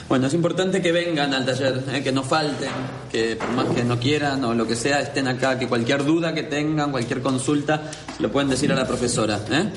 Bueno, 0.08 0.26
es 0.26 0.34
importante 0.34 0.82
que 0.82 0.92
vengan 0.92 1.32
al 1.34 1.44
taller, 1.46 1.84
¿eh? 1.92 2.02
que 2.02 2.12
no 2.12 2.22
falten, 2.22 2.70
que 3.10 3.36
por 3.36 3.50
más 3.50 3.66
que 3.74 3.84
no 3.84 3.98
quieran 3.98 4.44
o 4.44 4.54
lo 4.54 4.66
que 4.66 4.76
sea, 4.76 5.00
estén 5.00 5.28
acá, 5.28 5.58
que 5.58 5.68
cualquier 5.68 6.04
duda 6.04 6.34
que 6.34 6.44
tengan, 6.44 6.90
cualquier 6.90 7.22
consulta, 7.22 7.90
se 8.16 8.22
lo 8.22 8.30
pueden 8.30 8.50
decir 8.50 8.72
a 8.72 8.74
la 8.74 8.86
profesora. 8.86 9.38
¿eh? 9.50 9.70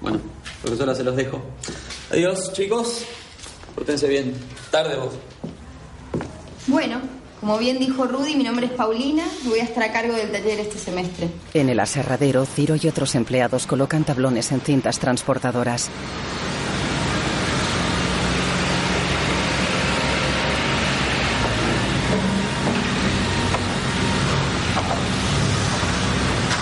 Bueno, 0.00 0.20
profesora, 0.62 0.94
se 0.94 1.04
los 1.04 1.16
dejo. 1.16 1.42
Adiós, 2.10 2.52
chicos. 2.52 3.04
Pórtense 3.74 4.08
bien. 4.08 4.34
Tarde 4.70 4.96
vos. 4.96 5.14
Bueno, 6.66 7.00
como 7.44 7.58
bien 7.58 7.78
dijo 7.78 8.06
Rudy, 8.06 8.36
mi 8.36 8.44
nombre 8.44 8.64
es 8.64 8.72
Paulina 8.72 9.22
y 9.44 9.48
voy 9.48 9.58
a 9.58 9.64
estar 9.64 9.84
a 9.84 9.92
cargo 9.92 10.14
del 10.14 10.32
taller 10.32 10.60
este 10.60 10.78
semestre. 10.78 11.28
En 11.52 11.68
el 11.68 11.78
aserradero, 11.78 12.46
Ciro 12.46 12.74
y 12.80 12.88
otros 12.88 13.14
empleados 13.14 13.66
colocan 13.66 14.02
tablones 14.02 14.50
en 14.50 14.62
cintas 14.62 14.98
transportadoras. 14.98 15.90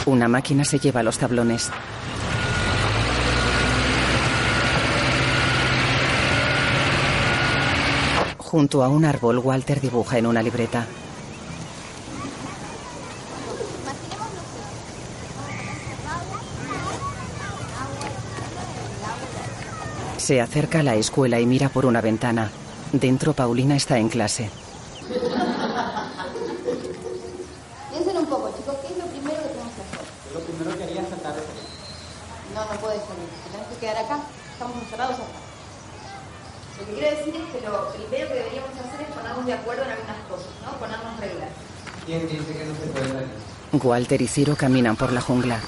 Una 0.04 0.26
máquina 0.26 0.64
se 0.64 0.80
lleva 0.80 1.04
los 1.04 1.16
tablones. 1.16 1.70
Junto 8.52 8.84
a 8.84 8.88
un 8.90 9.06
árbol, 9.06 9.38
Walter 9.38 9.80
dibuja 9.80 10.18
en 10.18 10.26
una 10.26 10.42
libreta. 10.42 10.84
Se 20.18 20.38
acerca 20.38 20.80
a 20.80 20.82
la 20.82 20.96
escuela 20.96 21.40
y 21.40 21.46
mira 21.46 21.70
por 21.70 21.86
una 21.86 22.02
ventana. 22.02 22.50
Dentro, 22.92 23.32
Paulina 23.32 23.74
está 23.74 23.96
en 23.96 24.10
clase. 24.10 24.50
Piensen 27.90 28.18
un 28.18 28.26
poco, 28.26 28.54
chicos, 28.54 28.76
¿qué 28.82 28.88
es 28.92 28.98
lo 28.98 29.06
primero 29.06 29.42
que 29.42 29.48
tenemos 29.48 29.72
que 29.72 29.80
hacer? 29.80 30.00
Lo 30.34 30.40
primero 30.40 30.76
que 30.76 30.84
haría 30.84 31.00
es 31.00 31.08
saltar 31.08 31.36
No, 32.54 32.60
no 32.60 32.80
puedes 32.82 33.00
salir. 33.00 33.30
Tenemos 33.50 33.72
que 33.72 33.78
quedar 33.80 33.96
acá. 33.96 34.20
Estamos 34.52 34.76
encerrados 34.76 35.14
acá. 35.14 35.51
Lo 36.82 36.88
que 36.88 36.94
quiero 36.94 37.16
decir 37.16 37.36
es 37.36 37.52
que 37.52 37.60
lo 37.64 37.92
primero 37.92 38.28
que 38.28 38.34
deberíamos 38.34 38.70
hacer 38.72 39.06
es 39.06 39.14
ponernos 39.14 39.46
de 39.46 39.52
acuerdo 39.52 39.82
en 39.84 39.90
algunas 39.92 40.18
cosas, 40.28 40.48
¿no? 40.64 40.78
Ponernos 40.78 41.20
reglas. 41.20 41.50
¿Quién 42.04 42.28
dice 42.28 42.52
que 42.52 42.64
no 42.64 42.74
se 42.74 42.86
puede 42.86 43.08
salir? 43.08 43.28
Walter 43.72 44.20
y 44.20 44.26
Ciro 44.26 44.56
caminan 44.56 44.96
por 44.96 45.12
la 45.12 45.20
jungla. 45.20 45.60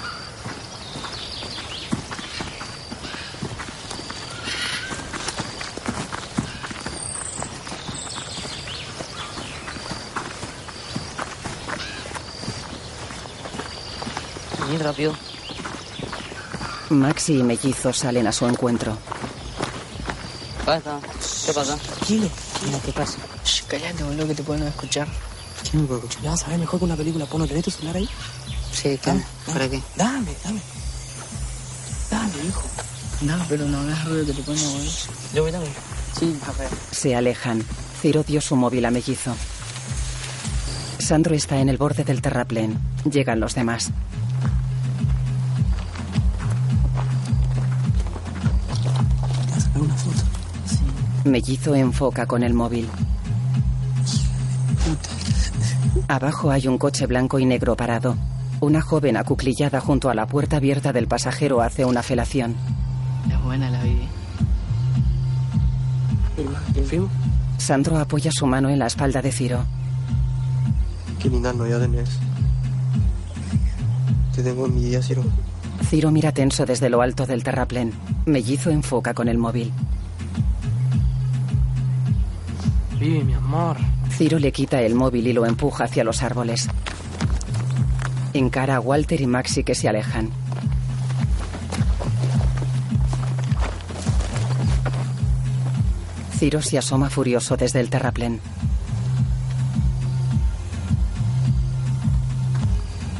Rápido. 14.82 15.14
Maxi 16.90 17.38
y 17.38 17.42
Mellizo 17.42 17.92
salen 17.94 18.26
a 18.26 18.32
su 18.32 18.46
encuentro. 18.46 18.98
Basta. 20.66 21.00
¿Qué 21.46 21.52
pasa? 21.52 21.76
Tranquilo. 21.76 22.28
Mira, 22.64 22.78
¿qué 22.80 22.92
pasa? 22.92 23.18
Shh, 23.44 23.62
callate, 23.68 24.02
boludo, 24.02 24.26
que 24.28 24.34
te 24.34 24.42
pueden 24.42 24.66
escuchar. 24.66 25.06
¿Qué 25.70 25.76
me 25.76 25.84
puedo 25.84 26.00
escuchar? 26.00 26.22
Ya 26.22 26.30
vas 26.30 26.44
a 26.44 26.48
ver 26.48 26.58
mejor 26.58 26.78
que 26.78 26.84
una 26.86 26.96
película 26.96 27.26
porno. 27.26 27.46
¿Tenés 27.46 27.64
tu 27.64 27.70
celular 27.70 27.96
ahí? 27.96 28.08
Sí, 28.72 28.98
¿qué? 29.02 29.12
¿Para 29.46 29.68
qué? 29.68 29.82
Dame, 29.96 30.32
dame. 30.42 30.60
Dame, 32.10 32.32
hijo. 32.48 32.62
Dame, 33.20 33.44
pero 33.48 33.66
no 33.66 33.78
hagas 33.78 34.04
ruido 34.06 34.26
que 34.26 34.32
te 34.32 34.42
pueden 34.42 34.62
mover. 34.62 34.88
Yo 35.34 35.42
voy 35.42 35.52
dame. 35.52 35.66
Sí, 36.18 36.38
a 36.46 36.52
ver. 36.52 36.68
Se 36.90 37.14
alejan. 37.14 37.64
Ciro 38.00 38.22
dio 38.22 38.40
su 38.40 38.56
móvil 38.56 38.84
a 38.86 38.90
Mellizo. 38.90 39.34
Sandro 40.98 41.34
está 41.34 41.58
en 41.58 41.68
el 41.68 41.76
borde 41.76 42.04
del 42.04 42.22
terraplén. 42.22 42.78
Llegan 43.10 43.40
los 43.40 43.54
demás. 43.54 43.90
Mellizo 51.24 51.74
enfoca 51.74 52.26
con 52.26 52.42
el 52.42 52.52
móvil. 52.52 52.86
Abajo 56.06 56.50
hay 56.50 56.68
un 56.68 56.76
coche 56.76 57.06
blanco 57.06 57.38
y 57.38 57.46
negro 57.46 57.76
parado. 57.76 58.16
Una 58.60 58.82
joven 58.82 59.16
acuclillada 59.16 59.80
junto 59.80 60.10
a 60.10 60.14
la 60.14 60.26
puerta 60.26 60.56
abierta 60.56 60.92
del 60.92 61.08
pasajero 61.08 61.62
hace 61.62 61.84
una 61.84 62.02
felación. 62.02 62.54
Es 63.30 63.42
buena 63.42 63.70
la 63.70 63.82
Vivi. 63.82 64.06
¿Quién 66.72 66.86
firma? 66.86 67.08
Sandro 67.56 67.98
apoya 67.98 68.30
su 68.30 68.46
mano 68.46 68.68
en 68.68 68.78
la 68.78 68.86
espalda 68.86 69.22
de 69.22 69.32
Ciro. 69.32 69.64
Qué 71.18 71.30
linda 71.30 71.54
novia 71.54 71.78
tenés. 71.78 72.18
Te 74.34 74.42
tengo 74.42 74.66
envidia, 74.66 75.00
Ciro. 75.00 75.24
Ciro 75.88 76.10
mira 76.10 76.32
tenso 76.32 76.66
desde 76.66 76.90
lo 76.90 77.00
alto 77.00 77.24
del 77.24 77.42
terraplén. 77.42 77.92
Mellizo 78.26 78.70
enfoca 78.70 79.14
con 79.14 79.28
el 79.28 79.38
móvil. 79.38 79.72
Mi 83.04 83.34
amor. 83.34 83.76
Ciro 84.08 84.38
le 84.38 84.50
quita 84.50 84.80
el 84.80 84.94
móvil 84.94 85.26
y 85.26 85.34
lo 85.34 85.44
empuja 85.44 85.84
hacia 85.84 86.04
los 86.04 86.22
árboles. 86.22 86.68
Encara 88.32 88.76
a 88.76 88.80
Walter 88.80 89.20
y 89.20 89.26
Maxi 89.26 89.62
que 89.62 89.74
se 89.74 89.90
alejan. 89.90 90.30
Ciro 96.38 96.62
se 96.62 96.78
asoma 96.78 97.10
furioso 97.10 97.58
desde 97.58 97.80
el 97.80 97.90
terraplén. 97.90 98.40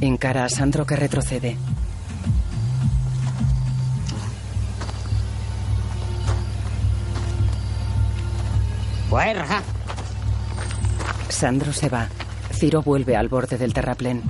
Encara 0.00 0.46
a 0.46 0.48
Sandro 0.48 0.86
que 0.86 0.96
retrocede. 0.96 1.58
Sandro 11.28 11.72
se 11.72 11.88
va. 11.88 12.08
Ciro 12.52 12.82
vuelve 12.82 13.16
al 13.16 13.28
borde 13.28 13.56
del 13.56 13.72
terraplén. 13.72 14.20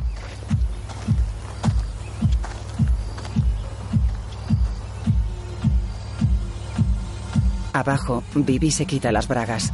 Abajo, 7.73 8.23
Vivi 8.35 8.71
se 8.71 8.85
quita 8.85 9.11
las 9.11 9.27
bragas. 9.27 9.73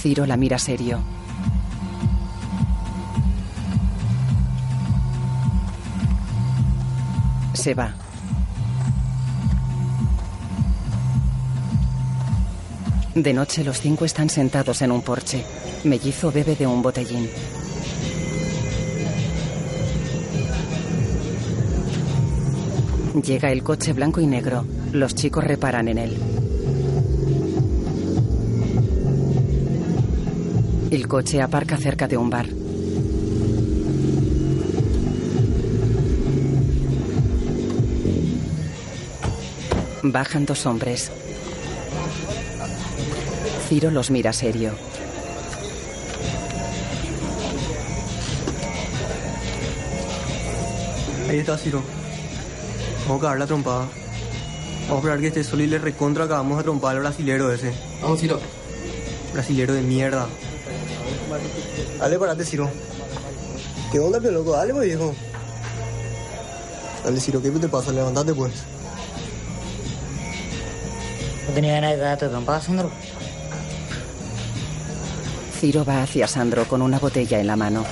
Ciro 0.00 0.24
la 0.24 0.38
mira 0.38 0.58
serio. 0.58 1.02
Se 7.52 7.74
va. 7.74 8.05
De 13.16 13.32
noche 13.32 13.64
los 13.64 13.80
cinco 13.80 14.04
están 14.04 14.28
sentados 14.28 14.82
en 14.82 14.92
un 14.92 15.00
porche. 15.00 15.42
Mellizo 15.84 16.30
bebe 16.30 16.54
de 16.54 16.66
un 16.66 16.82
botellín. 16.82 17.30
Llega 23.24 23.50
el 23.50 23.62
coche 23.62 23.94
blanco 23.94 24.20
y 24.20 24.26
negro. 24.26 24.66
Los 24.92 25.14
chicos 25.14 25.42
reparan 25.42 25.88
en 25.88 25.96
él. 25.96 26.16
El 30.90 31.08
coche 31.08 31.40
aparca 31.40 31.78
cerca 31.78 32.06
de 32.06 32.18
un 32.18 32.28
bar. 32.28 32.46
Bajan 40.02 40.44
dos 40.44 40.66
hombres. 40.66 41.10
Ciro 43.68 43.90
los 43.90 44.12
mira 44.12 44.32
serio. 44.32 44.72
Ahí 51.28 51.38
está 51.38 51.58
Ciro. 51.58 51.82
Vamos 53.06 53.18
a 53.18 53.22
cagar 53.22 53.38
la 53.40 53.46
trompada. 53.46 53.88
Vamos 54.82 54.94
a 54.94 54.96
esperar 54.98 55.18
que 55.18 55.26
esté 55.26 55.42
solo 55.42 55.64
y 55.64 55.66
le 55.66 55.78
recontra 55.78 56.24
acabamos 56.24 56.58
de 56.58 56.62
trompar 56.64 56.94
al 56.94 57.02
brasilero 57.02 57.52
ese. 57.52 57.72
Vamos, 58.00 58.20
Ciro. 58.20 58.38
Brasilero 59.32 59.74
de 59.74 59.82
mierda. 59.82 60.28
Dale, 61.98 62.18
parate, 62.20 62.44
Ciro. 62.44 62.70
¿Qué 63.90 63.98
onda, 63.98 64.20
pio 64.20 64.30
loco? 64.30 64.52
Dale, 64.52 64.72
pues, 64.74 64.86
viejo. 64.86 65.12
Dale, 67.04 67.20
Ciro, 67.20 67.42
¿qué 67.42 67.50
te 67.50 67.68
pasa? 67.68 67.90
Levantate, 67.90 68.32
pues. 68.32 68.52
¿No 71.48 71.54
tenía 71.54 71.74
ganas 71.74 71.90
de 71.90 71.96
darte 71.96 72.28
trompada, 72.28 72.60
Sandro? 72.60 72.90
Ciro 75.60 75.84
va 75.84 76.02
hacia 76.02 76.28
Sandro 76.28 76.66
con 76.68 76.82
una 76.82 76.98
botella 76.98 77.40
en 77.40 77.46
la 77.46 77.56
mano. 77.56 77.84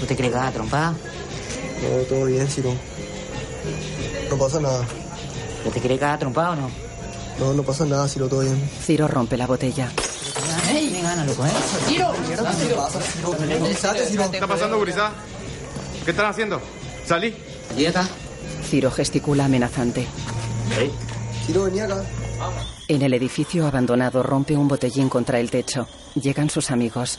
¿Tú 0.00 0.06
te 0.06 0.14
crees 0.14 0.32
que 0.32 0.38
vas 0.38 0.48
a 0.48 0.52
trompada? 0.52 0.90
No, 0.92 2.02
todo 2.08 2.26
bien, 2.26 2.46
Ciro. 2.46 2.74
No 4.30 4.36
pasa 4.36 4.60
nada. 4.60 4.86
¿Tú 5.64 5.70
te 5.70 5.80
crees 5.80 5.98
que 5.98 6.04
vas 6.04 6.14
a 6.14 6.18
trompada 6.18 6.50
o 6.50 6.56
no? 6.56 6.70
No, 7.38 7.54
no 7.54 7.62
pasa 7.62 7.84
nada, 7.86 8.06
Ciro, 8.08 8.28
todo 8.28 8.40
bien. 8.40 8.70
Ciro 8.82 9.08
rompe 9.08 9.36
la 9.36 9.46
botella. 9.46 9.90
¡Ey! 10.70 10.90
Me 10.90 11.02
gana, 11.02 11.24
loco, 11.24 11.46
¿eh? 11.46 11.50
¡Tiro! 11.88 12.12
Ciro. 12.26 12.44
¿Qué 14.30 14.36
está 14.36 14.46
pasando, 14.46 14.76
gurizá? 14.76 15.12
¿Qué 16.04 16.10
están 16.10 16.26
haciendo? 16.26 16.60
Salí. 17.06 17.34
Está. 17.78 18.06
Ciro 18.68 18.90
gesticula 18.90 19.46
amenazante. 19.46 20.06
Ciro, 21.46 21.64
vení 21.64 21.80
acá. 21.80 22.02
En 22.88 23.02
el 23.02 23.14
edificio 23.14 23.66
abandonado 23.66 24.22
rompe 24.22 24.56
un 24.56 24.68
botellín 24.68 25.08
contra 25.08 25.40
el 25.40 25.50
techo. 25.50 25.88
Llegan 26.14 26.48
sus 26.48 26.70
amigos. 26.70 27.18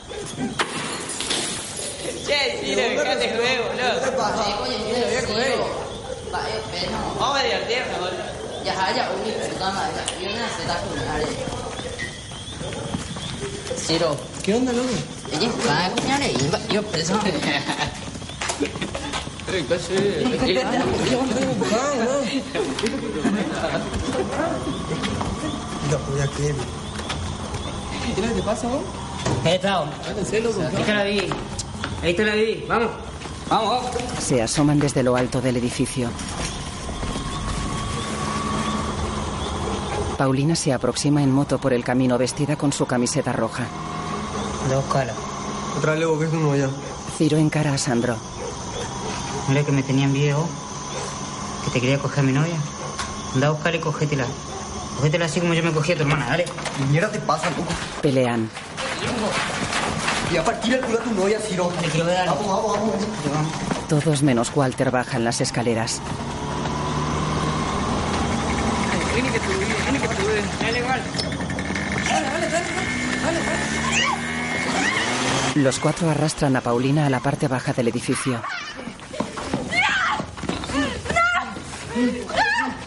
¿Qué 14.42 14.54
onda, 14.54 14.72
loco? 14.72 14.88
Mira, 26.12 26.26
creer. 26.36 26.54
¿Qué 28.14 28.20
es 28.20 28.28
lo 28.28 28.34
que 28.34 28.40
te 28.40 28.42
pasa, 28.42 28.68
vos? 28.68 28.82
Cállense, 30.04 30.40
loco. 30.40 30.60
Ahí 30.60 30.84
te 30.84 30.94
la 30.94 31.04
vi. 31.04 31.20
Ahí 32.02 32.14
te 32.14 32.24
la 32.24 32.34
vi. 32.34 32.64
Vamos. 32.68 32.90
Vamos, 33.48 33.70
vamos. 33.70 33.90
Se 34.20 34.42
asoman 34.42 34.78
desde 34.78 35.02
lo 35.02 35.16
alto 35.16 35.40
del 35.40 35.56
edificio. 35.56 36.10
Paulina 40.18 40.56
se 40.56 40.72
aproxima 40.72 41.22
en 41.22 41.32
moto 41.32 41.58
por 41.58 41.72
el 41.72 41.84
camino 41.84 42.18
vestida 42.18 42.56
con 42.56 42.72
su 42.72 42.84
camiseta 42.86 43.32
roja. 43.32 43.66
Dos 44.68 44.84
caras. 44.92 45.16
Otra 45.78 45.94
loco, 45.94 46.18
que 46.18 46.24
es 46.26 46.30
tu 46.30 46.38
novia. 46.38 46.68
Ciro 47.16 47.38
encara 47.38 47.72
a 47.72 47.78
Sandro. 47.78 48.16
¿No 49.48 49.58
es 49.58 49.64
que 49.64 49.72
me 49.72 49.82
tenían 49.82 50.12
viejo? 50.12 50.46
¿Que 51.64 51.70
te 51.70 51.80
quería 51.80 51.98
coger 51.98 52.20
a 52.20 52.22
mi 52.24 52.32
novia? 52.32 52.56
Anda 53.34 53.46
a 53.46 53.50
buscar 53.50 53.74
y 53.74 53.78
cogétela. 53.78 54.26
Cogétela 54.98 55.26
así 55.26 55.38
como 55.38 55.54
yo 55.54 55.62
me 55.62 55.70
cogí 55.70 55.92
a 55.92 55.94
tu 55.94 56.02
hermana, 56.02 56.26
dale. 56.26 56.44
¿Qué 56.44 56.84
mierda 56.90 57.08
te 57.08 57.20
pasa, 57.20 57.48
loco? 57.50 57.62
Pelean. 58.02 58.50
Y 60.32 60.36
a 60.36 60.44
partir 60.44 60.74
el 60.74 60.80
culo 60.80 60.98
a 60.98 61.02
tu 61.02 61.12
novia, 61.12 61.38
Ciro. 61.38 61.72
Te 61.80 61.88
quiero 61.88 62.06
dar. 62.06 62.26
Vamos, 62.26 62.46
vamos, 62.46 62.78
vamos. 63.32 63.52
Todos 63.88 64.24
menos 64.24 64.50
Walter 64.56 64.90
bajan 64.90 65.22
las 65.22 65.40
escaleras. 65.40 66.02
Que 69.14 69.22
que. 69.22 69.38
Dale, 70.64 70.78
igual. 70.80 71.00
Dale, 72.08 72.26
dale, 72.26 72.48
dale. 72.48 72.66
Dale, 73.22 73.38
dale. 73.38 73.78
Los 75.62 75.78
cuatro 75.78 76.10
arrastran 76.10 76.56
a 76.56 76.60
Paulina 76.60 77.06
a 77.06 77.10
la 77.10 77.20
parte 77.20 77.46
baja 77.46 77.72
del 77.72 77.86
edificio. 77.86 78.42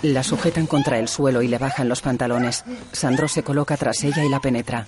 La 0.04 0.24
sujetan 0.24 0.66
contra 0.66 0.98
el 0.98 1.08
suelo 1.08 1.42
y 1.42 1.48
le 1.48 1.58
bajan 1.58 1.88
los 1.88 2.02
pantalones. 2.02 2.64
Sandro 2.92 3.28
se 3.28 3.44
coloca 3.44 3.78
tras 3.78 4.04
ella 4.04 4.24
y 4.24 4.30
la 4.30 4.40
penetra. 4.40 4.86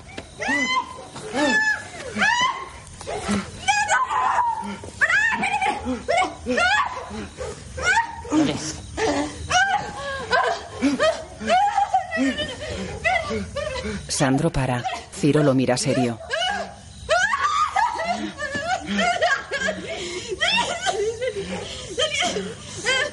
Sandro 14.08 14.52
para. 14.52 14.84
Ciro 15.12 15.44
lo 15.44 15.54
mira 15.54 15.78
serio. 15.78 16.20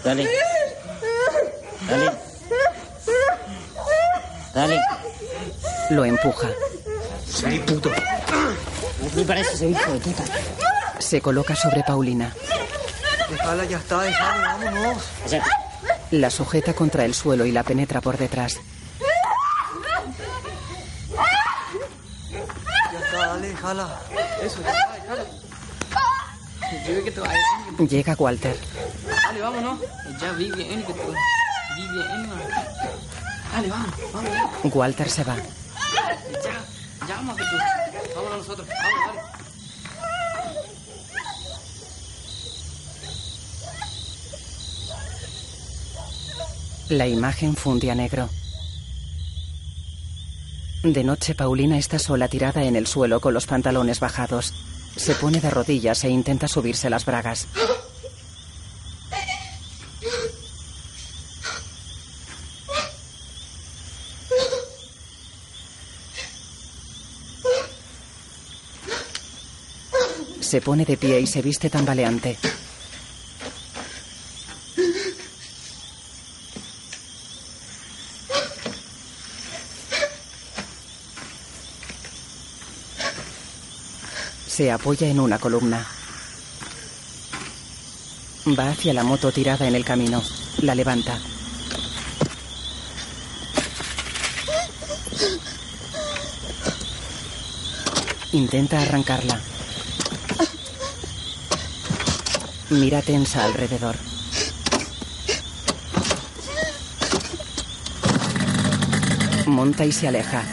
Dale. 0.04 0.28
Dale. 4.60 4.78
Lo 5.88 6.04
empuja. 6.04 6.48
Soy 7.26 7.58
puto. 7.60 7.90
Me 9.16 9.24
parece 9.24 9.54
ese 9.54 9.68
hijo 9.70 9.90
de 9.90 10.00
puta. 10.00 10.22
Se 10.98 11.22
coloca 11.22 11.56
sobre 11.56 11.82
Paulina. 11.82 12.34
Déjala, 13.30 13.64
ya 13.64 13.78
está, 13.78 14.02
déjala, 14.02 14.58
vámonos. 14.58 15.02
La 16.10 16.28
sujeta 16.28 16.74
contra 16.74 17.06
el 17.06 17.14
suelo 17.14 17.46
y 17.46 17.52
la 17.52 17.62
penetra 17.62 18.02
por 18.02 18.18
detrás. 18.18 18.58
Ya 22.92 22.98
está, 22.98 23.18
dale, 23.28 23.48
déjala. 23.48 23.98
Eso, 24.42 24.60
ya 24.62 24.72
está, 24.72 24.92
déjalo. 24.92 25.24
Yo 26.86 26.92
veo 26.92 27.04
que 27.04 27.10
te 27.12 27.20
va 27.20 27.28
a 27.28 27.82
Llega 27.82 28.14
Walter. 28.18 28.58
Dale, 29.24 29.40
vámonos. 29.40 29.80
Ya 30.20 30.32
vi 30.32 30.50
bien 30.52 30.82
que 30.84 30.92
vi 30.92 31.88
bien. 31.92 32.30
Dale, 33.52 33.68
vamos, 33.68 33.90
vamos. 34.12 34.74
Walter 34.74 35.10
se 35.10 35.24
va. 35.24 35.36
Ya, 35.36 37.06
ya 37.06 37.14
vamos 37.16 37.34
a 37.34 37.38
tú. 37.38 37.56
Vámonos 38.16 38.38
nosotros. 38.38 38.68
Vamos, 38.68 39.06
dale. 39.06 39.40
La 46.90 47.06
imagen 47.06 47.54
funde 47.54 47.90
a 47.90 47.94
negro. 47.94 48.28
De 50.82 51.04
noche, 51.04 51.34
Paulina 51.34 51.78
está 51.78 51.98
sola 51.98 52.26
tirada 52.26 52.64
en 52.64 52.74
el 52.74 52.86
suelo 52.86 53.20
con 53.20 53.34
los 53.34 53.46
pantalones 53.46 54.00
bajados. 54.00 54.54
Se 54.96 55.14
pone 55.14 55.40
de 55.40 55.50
rodillas 55.50 56.02
e 56.04 56.08
intenta 56.08 56.48
subirse 56.48 56.90
las 56.90 57.04
bragas. 57.04 57.46
Se 70.50 70.60
pone 70.60 70.84
de 70.84 70.96
pie 70.96 71.20
y 71.20 71.28
se 71.28 71.42
viste 71.42 71.70
tambaleante. 71.70 72.36
Se 84.48 84.72
apoya 84.72 85.06
en 85.06 85.20
una 85.20 85.38
columna. 85.38 85.86
Va 88.48 88.70
hacia 88.70 88.92
la 88.92 89.04
moto 89.04 89.30
tirada 89.30 89.68
en 89.68 89.76
el 89.76 89.84
camino. 89.84 90.20
La 90.62 90.74
levanta. 90.74 91.16
Intenta 98.32 98.82
arrancarla. 98.82 99.49
Mira 102.70 103.02
tensa 103.02 103.44
alrededor. 103.44 103.96
Monta 109.48 109.84
y 109.84 109.90
se 109.90 110.06
aleja. 110.06 110.44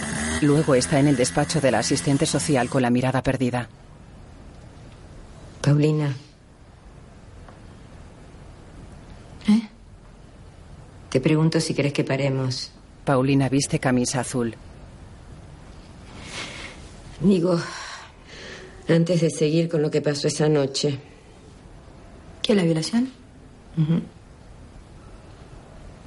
Luego 0.42 0.74
está 0.74 1.00
en 1.00 1.08
el 1.08 1.16
despacho 1.16 1.62
de 1.62 1.70
la 1.70 1.80
asistente 1.80 2.26
social 2.26 2.70
con 2.70 2.82
la 2.82 2.90
mirada 2.90 3.22
perdida. 3.22 3.70
Paulina. 5.62 6.16
¿Eh? 9.48 9.70
Te 11.10 11.22
pregunto 11.22 11.60
si 11.60 11.76
querés 11.76 11.94
que 11.94 12.04
paremos. 12.04 12.72
Paulina 13.06 13.48
viste 13.48 13.80
camisa 13.80 14.22
azul. 14.22 14.56
Digo, 17.20 17.60
antes 18.90 19.22
de 19.22 19.30
seguir 19.30 19.70
con 19.70 19.84
lo 19.84 19.92
que 19.92 20.02
pasó 20.02 20.28
esa 20.28 20.50
noche. 20.50 21.00
¿Qué, 22.48 22.56
la 22.56 22.64
violación? 22.64 23.10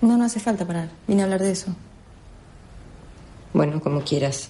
No, 0.00 0.16
no 0.16 0.24
hace 0.24 0.40
falta 0.40 0.66
parar. 0.66 0.88
Vine 1.06 1.20
a 1.20 1.24
hablar 1.26 1.42
de 1.42 1.50
eso. 1.50 1.76
Bueno, 3.52 3.78
como 3.82 4.00
quieras. 4.00 4.48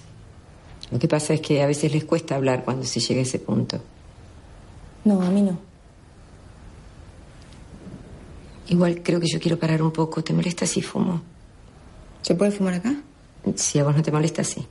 Lo 0.89 0.99
que 0.99 1.09
pasa 1.09 1.33
es 1.33 1.41
que 1.41 1.61
a 1.61 1.67
veces 1.67 1.91
les 1.91 2.05
cuesta 2.05 2.35
hablar 2.35 2.63
cuando 2.63 2.85
se 2.85 3.01
llega 3.01 3.19
a 3.19 3.23
ese 3.23 3.39
punto. 3.39 3.81
No, 5.03 5.21
a 5.21 5.29
mí 5.31 5.41
no. 5.41 5.59
Igual 8.69 9.01
creo 9.03 9.19
que 9.19 9.27
yo 9.27 9.41
quiero 9.41 9.59
parar 9.59 9.83
un 9.83 9.91
poco. 9.91 10.23
¿Te 10.23 10.31
molesta 10.31 10.65
si 10.65 10.81
fumo? 10.81 11.21
¿Se 12.21 12.35
puede 12.35 12.51
fumar 12.51 12.75
acá? 12.75 12.95
Si 13.55 13.79
a 13.79 13.83
vos 13.83 13.93
no 13.93 14.01
te 14.01 14.13
molesta, 14.13 14.45
sí. 14.45 14.65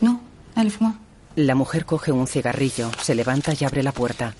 No, 0.00 0.22
dale, 0.54 0.70
fuma. 0.70 0.98
La 1.34 1.54
mujer 1.54 1.84
coge 1.84 2.10
un 2.10 2.26
cigarrillo, 2.26 2.90
se 3.02 3.14
levanta 3.14 3.52
y 3.52 3.66
abre 3.66 3.82
la 3.82 3.92
puerta. 3.92 4.34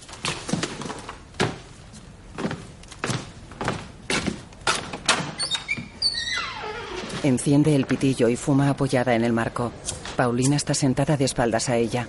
Enciende 7.26 7.74
el 7.74 7.86
pitillo 7.86 8.28
y 8.28 8.36
fuma 8.36 8.70
apoyada 8.70 9.16
en 9.16 9.24
el 9.24 9.32
marco. 9.32 9.72
Paulina 10.14 10.54
está 10.54 10.74
sentada 10.74 11.16
de 11.16 11.24
espaldas 11.24 11.68
a 11.68 11.76
ella. 11.76 12.06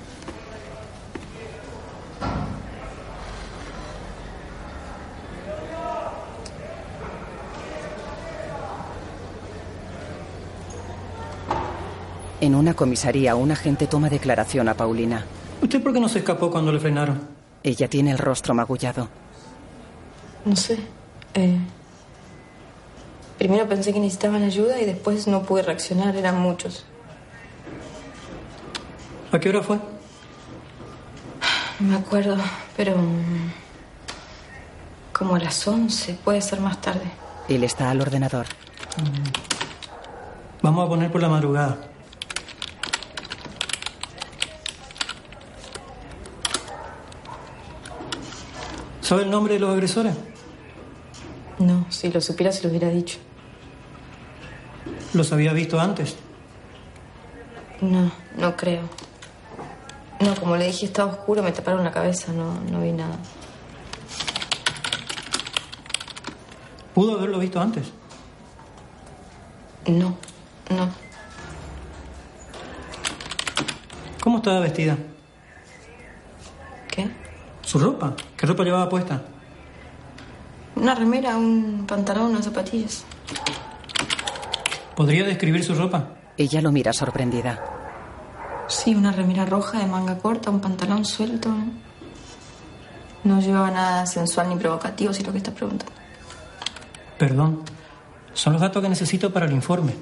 En 12.40 12.54
una 12.54 12.76
comisaría, 12.76 13.36
un 13.36 13.52
agente 13.52 13.88
toma 13.88 14.12
declaración 14.12 14.70
a 14.70 14.76
Paulina. 14.76 15.26
¿Usted 15.64 15.82
por 15.82 15.94
qué 15.94 16.00
no 16.00 16.10
se 16.10 16.20
escapó 16.20 16.52
cuando 16.52 16.72
le 16.72 16.80
frenaron? 16.80 17.22
Ella 17.64 17.88
tiene 17.88 18.12
el 18.12 18.20
rostro 18.20 18.54
magullado. 18.54 19.10
No 20.46 20.56
sé. 20.56 20.78
Eh, 21.34 21.58
primero 23.38 23.68
pensé 23.68 23.94
que 23.94 24.00
necesitaban 24.00 24.44
ayuda 24.44 24.80
y 24.82 24.86
después 24.86 25.28
no 25.28 25.44
pude 25.44 25.62
reaccionar. 25.64 26.16
Eran 26.16 26.40
muchos. 26.40 26.86
¿A 29.32 29.40
qué 29.40 29.50
hora 29.50 29.62
fue? 29.62 29.78
No 31.80 31.90
me 31.90 31.96
acuerdo, 31.98 32.38
pero... 32.76 32.98
mm, 32.98 33.52
Como 35.14 35.36
a 35.36 35.40
las 35.40 35.68
11, 35.68 36.18
puede 36.24 36.42
ser 36.42 36.60
más 36.62 36.80
tarde. 36.82 37.06
Él 37.50 37.64
está 37.64 37.90
al 37.90 38.02
ordenador. 38.02 38.46
Vamos 40.62 40.86
a 40.86 40.90
poner 40.90 41.12
por 41.12 41.22
la 41.22 41.30
madrugada. 41.30 41.78
¿Sabe 49.02 49.24
el 49.24 49.32
nombre 49.32 49.54
de 49.54 49.60
los 49.60 49.70
agresores? 49.72 50.14
No, 51.60 51.86
si 51.90 52.12
lo 52.12 52.22
supiera 52.22 52.52
se 52.52 52.64
lo 52.64 52.70
hubiera 52.70 52.90
dicho. 52.90 53.18
¿Los 55.14 55.32
había 55.32 55.54
visto 55.54 55.80
antes? 55.80 56.16
No, 57.82 58.12
no 58.38 58.56
creo. 58.56 58.82
No, 60.20 60.36
como 60.36 60.58
le 60.58 60.66
dije, 60.66 60.86
estaba 60.86 61.12
oscuro, 61.12 61.44
me 61.44 61.52
taparon 61.52 61.84
la 61.84 61.92
cabeza, 61.92 62.32
no, 62.34 62.60
no 62.72 62.82
vi 62.82 62.92
nada. 62.92 63.18
¿Pudo 66.94 67.18
haberlo 67.18 67.38
visto 67.38 67.62
antes? 67.62 67.92
No, 69.86 70.18
no. 70.70 70.90
¿Cómo 74.20 74.38
estaba 74.38 74.60
vestida? 74.60 74.98
¿Qué? 76.90 77.10
¿Su 77.62 77.78
ropa? 77.78 78.16
¿Qué 78.36 78.48
ropa 78.48 78.64
llevaba 78.64 78.90
puesta? 78.90 79.22
Una 80.76 80.96
remera, 80.96 81.38
un 81.38 81.86
pantalón, 81.88 82.32
unas 82.32 82.46
zapatillas. 82.46 83.06
¿Podría 84.98 85.24
describir 85.24 85.64
su 85.64 85.76
ropa? 85.76 86.08
Ella 86.38 86.60
lo 86.60 86.72
mira 86.72 86.92
sorprendida. 86.92 87.64
Sí, 88.68 88.96
una 88.96 89.12
remera 89.12 89.46
roja 89.46 89.78
de 89.78 89.86
manga 89.86 90.18
corta, 90.18 90.50
un 90.50 90.60
pantalón 90.60 91.06
suelto. 91.06 91.54
No 93.24 93.40
llevaba 93.40 93.70
nada 93.70 94.08
sensual 94.08 94.50
ni 94.50 94.56
provocativo, 94.56 95.14
si 95.14 95.22
es 95.22 95.28
lo 95.28 95.34
que 95.34 95.38
estás 95.38 95.54
preguntando. 95.54 95.94
Perdón. 97.20 97.62
Son 98.34 98.54
los 98.54 98.62
datos 98.64 98.82
que 98.82 98.90
necesito 98.90 99.32
para 99.32 99.46
el 99.46 99.52
informe. 99.52 99.94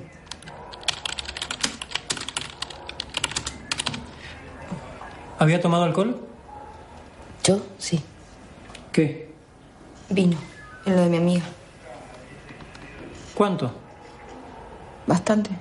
¿Había 5.37 5.59
tomado 5.59 5.83
alcohol? 5.83 6.25
¿Yo? 7.43 7.59
Sí. 7.77 8.01
¿Qué? 8.93 9.33
Vino, 10.09 10.37
en 10.85 10.95
lo 10.95 11.01
de 11.01 11.09
mi 11.09 11.17
amiga. 11.17 11.43
¿Cuánto? 13.33 13.84
Bastante. 15.07 15.51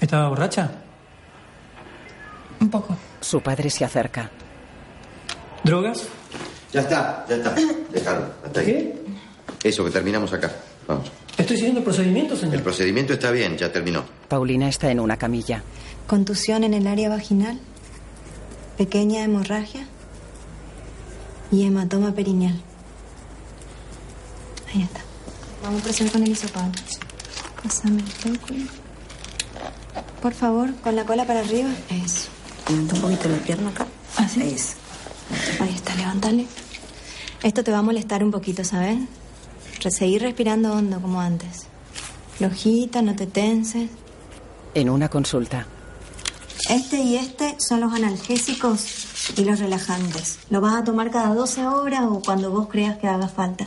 ¿Estaba 0.00 0.28
borracha? 0.28 0.70
Un 2.60 2.70
poco. 2.70 2.96
Su 3.20 3.40
padre 3.40 3.70
se 3.70 3.84
acerca. 3.84 4.30
¿Drogas? 5.64 6.04
Ya 6.72 6.80
está, 6.82 7.24
ya 7.28 7.36
está. 7.36 7.54
Hasta 8.44 8.60
ahí. 8.60 8.66
¿Qué? 8.66 9.04
Eso, 9.68 9.84
que 9.84 9.90
terminamos 9.90 10.32
acá. 10.32 10.52
Vamos. 10.86 11.10
Estoy 11.36 11.56
siguiendo 11.56 11.80
el 11.80 11.84
procedimiento, 11.84 12.34
El 12.34 12.40
señor. 12.40 12.62
procedimiento 12.62 13.12
está 13.12 13.30
bien, 13.30 13.56
ya 13.58 13.72
terminó. 13.72 14.04
Paulina 14.28 14.68
está 14.68 14.90
en 14.90 15.00
una 15.00 15.16
camilla. 15.16 15.62
Contusión 16.06 16.64
en 16.64 16.72
el 16.74 16.86
área 16.86 17.08
vaginal, 17.08 17.58
pequeña 18.78 19.22
hemorragia 19.24 19.86
y 21.50 21.64
hematoma 21.66 22.12
perineal. 22.12 22.60
Ahí 24.72 24.82
está. 24.82 25.00
Vamos 25.62 25.80
a 25.80 25.84
proceder 25.84 26.12
con 26.12 26.22
el 26.22 26.30
hisopado. 26.30 26.70
Pásame 27.66 28.00
el 28.00 28.12
tóculo. 28.38 28.64
Por 30.22 30.32
favor, 30.34 30.72
con 30.76 30.94
la 30.94 31.04
cola 31.04 31.26
para 31.26 31.40
arriba. 31.40 31.68
Eso. 31.90 32.28
Levanta 32.68 32.94
un 32.94 33.00
poquito 33.00 33.28
la 33.28 33.38
pierna 33.38 33.70
acá. 33.70 33.86
Así. 34.18 34.40
Ahí 34.40 34.52
es. 34.54 34.74
Ahí 35.60 35.74
está, 35.74 35.94
levántale. 35.96 36.46
Esto 37.42 37.64
te 37.64 37.72
va 37.72 37.78
a 37.78 37.82
molestar 37.82 38.22
un 38.22 38.30
poquito, 38.30 38.62
¿sabes? 38.62 38.98
Re- 39.82 39.90
Seguir 39.90 40.22
respirando 40.22 40.72
hondo 40.72 41.00
como 41.00 41.20
antes. 41.20 41.66
Flojita, 42.38 43.02
no 43.02 43.16
te 43.16 43.26
tenses. 43.26 43.90
En 44.74 44.88
una 44.88 45.08
consulta. 45.08 45.66
Este 46.70 46.98
y 47.00 47.16
este 47.16 47.56
son 47.58 47.80
los 47.80 47.92
analgésicos 47.92 49.32
y 49.36 49.44
los 49.44 49.58
relajantes. 49.58 50.38
Lo 50.50 50.60
vas 50.60 50.74
a 50.76 50.84
tomar 50.84 51.10
cada 51.10 51.34
12 51.34 51.66
horas 51.66 52.02
o 52.08 52.20
cuando 52.20 52.50
vos 52.52 52.68
creas 52.68 52.96
que 52.98 53.08
haga 53.08 53.26
falta. 53.26 53.66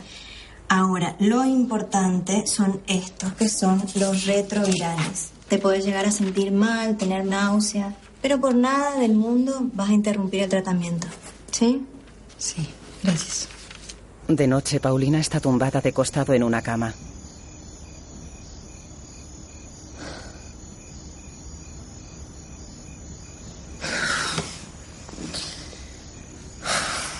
Ahora, 0.72 1.16
lo 1.18 1.44
importante 1.44 2.46
son 2.46 2.80
estos, 2.86 3.32
que 3.32 3.48
son 3.48 3.82
los 3.96 4.24
retrovirales. 4.24 5.30
Te 5.48 5.58
podés 5.58 5.84
llegar 5.84 6.06
a 6.06 6.12
sentir 6.12 6.52
mal, 6.52 6.96
tener 6.96 7.24
náuseas, 7.24 7.92
pero 8.22 8.40
por 8.40 8.54
nada 8.54 8.96
del 8.96 9.16
mundo 9.16 9.68
vas 9.74 9.90
a 9.90 9.92
interrumpir 9.92 10.44
el 10.44 10.48
tratamiento. 10.48 11.08
¿Sí? 11.50 11.84
Sí, 12.38 12.68
gracias. 13.02 13.48
De 14.28 14.46
noche, 14.46 14.78
Paulina 14.78 15.18
está 15.18 15.40
tumbada 15.40 15.80
de 15.80 15.92
costado 15.92 16.34
en 16.34 16.44
una 16.44 16.62
cama. 16.62 16.94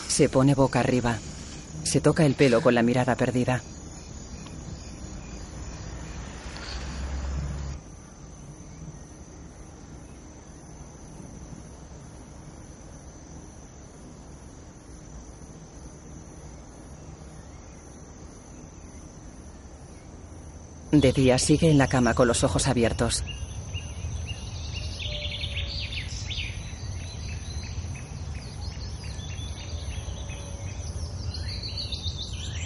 Se 0.07 0.29
pone 0.29 0.55
boca 0.55 0.79
arriba. 0.79 1.19
Se 1.91 2.01
toca 2.01 2.25
el 2.25 2.37
pelo 2.37 2.61
con 2.61 2.73
la 2.77 2.85
mirada 2.85 3.17
perdida. 3.17 3.61
De 20.93 21.13
día 21.13 21.39
sigue 21.39 21.69
en 21.73 21.79
la 21.79 21.89
cama 21.89 22.15
con 22.15 22.29
los 22.29 22.45
ojos 22.45 22.69
abiertos. 22.69 23.25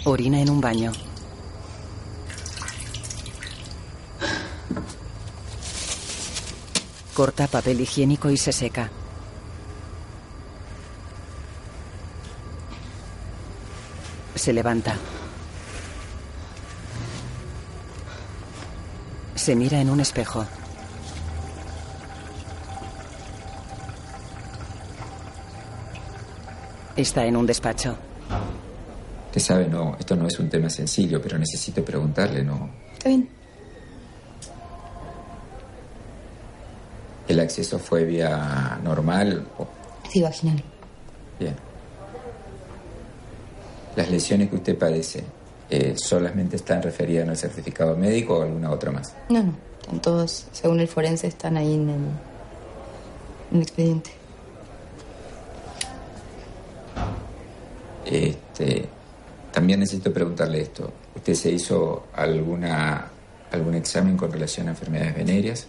Orina 0.07 0.39
en 0.39 0.51
un 0.51 0.61
baño. 0.61 0.91
Corta 7.15 7.47
papel 7.47 7.81
higiénico 7.81 8.29
y 8.29 8.37
se 8.37 8.51
seca. 8.51 8.91
Se 14.35 14.53
levanta. 14.53 14.95
Se 19.33 19.55
mira 19.55 19.81
en 19.81 19.89
un 19.89 20.01
espejo. 20.01 20.45
Está 26.95 27.25
en 27.25 27.35
un 27.35 27.47
despacho. 27.47 27.97
Usted 29.35 29.47
sabe, 29.53 29.67
no, 29.67 29.97
esto 29.99 30.15
no 30.15 30.27
es 30.27 30.39
un 30.39 30.47
tema 30.49 30.69
sencillo, 30.69 31.21
pero 31.21 31.37
necesito 31.37 31.83
preguntarle, 31.83 32.41
¿no? 32.41 32.69
Está 32.93 33.09
bien. 33.09 33.27
¿El 37.27 37.41
acceso 37.41 37.77
fue 37.77 38.05
vía 38.05 38.79
normal? 38.81 39.45
o- 39.57 39.67
Sí, 40.09 40.21
vaginal. 40.21 40.63
Bien. 41.37 41.53
¿Las 43.97 44.09
lesiones 44.09 44.49
que 44.49 44.55
usted 44.55 44.77
padece 44.77 45.25
eh, 45.69 45.95
solamente 45.97 46.55
están 46.55 46.81
referidas 46.81 47.25
en 47.25 47.31
el 47.31 47.37
certificado 47.37 47.97
médico 47.97 48.37
o 48.37 48.43
alguna 48.43 48.71
otra 48.71 48.91
más? 48.91 49.13
No, 49.27 49.43
no. 49.43 49.53
Están 49.81 49.99
todos, 50.01 50.47
según 50.53 50.79
el 50.79 50.87
forense, 50.87 51.27
están 51.27 51.57
ahí 51.57 51.73
en 51.73 51.89
el, 51.89 51.95
en 53.51 53.57
el 53.57 53.61
expediente. 53.63 54.11
Este, 58.05 58.87
también 59.51 59.74
necesito 59.85 60.11
preguntarle 60.11 60.61
esto. 60.61 60.91
¿Usted 61.15 61.33
se 61.35 61.51
hizo 61.51 62.07
alguna 62.13 63.09
algún 63.51 63.75
examen 63.75 64.17
con 64.17 64.31
relación 64.31 64.67
a 64.67 64.71
enfermedades 64.71 65.15
venéreas? 65.15 65.67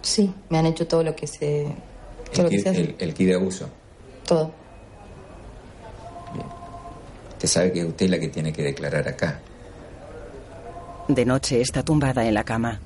Sí, 0.00 0.32
me 0.48 0.58
han 0.58 0.66
hecho 0.66 0.86
todo 0.88 1.02
lo 1.04 1.14
que 1.14 1.26
se... 1.26 1.66
Todo 2.32 2.44
lo 2.44 2.48
El, 2.48 2.50
que 2.50 2.56
kit- 2.56 2.62
se 2.62 2.68
hace. 2.70 2.80
el, 2.80 2.96
el 2.98 3.14
kit 3.14 3.26
de 3.28 3.34
abuso. 3.34 3.68
Todo. 4.26 4.50
Usted 7.32 7.48
sabe 7.48 7.72
que 7.72 7.80
es 7.80 7.86
usted 7.86 8.08
la 8.08 8.18
que 8.18 8.28
tiene 8.28 8.52
que 8.52 8.62
declarar 8.62 9.06
acá. 9.08 9.40
De 11.08 11.24
noche 11.24 11.60
está 11.60 11.82
tumbada 11.84 12.24
en 12.26 12.34
la 12.34 12.44
cama. 12.44 12.80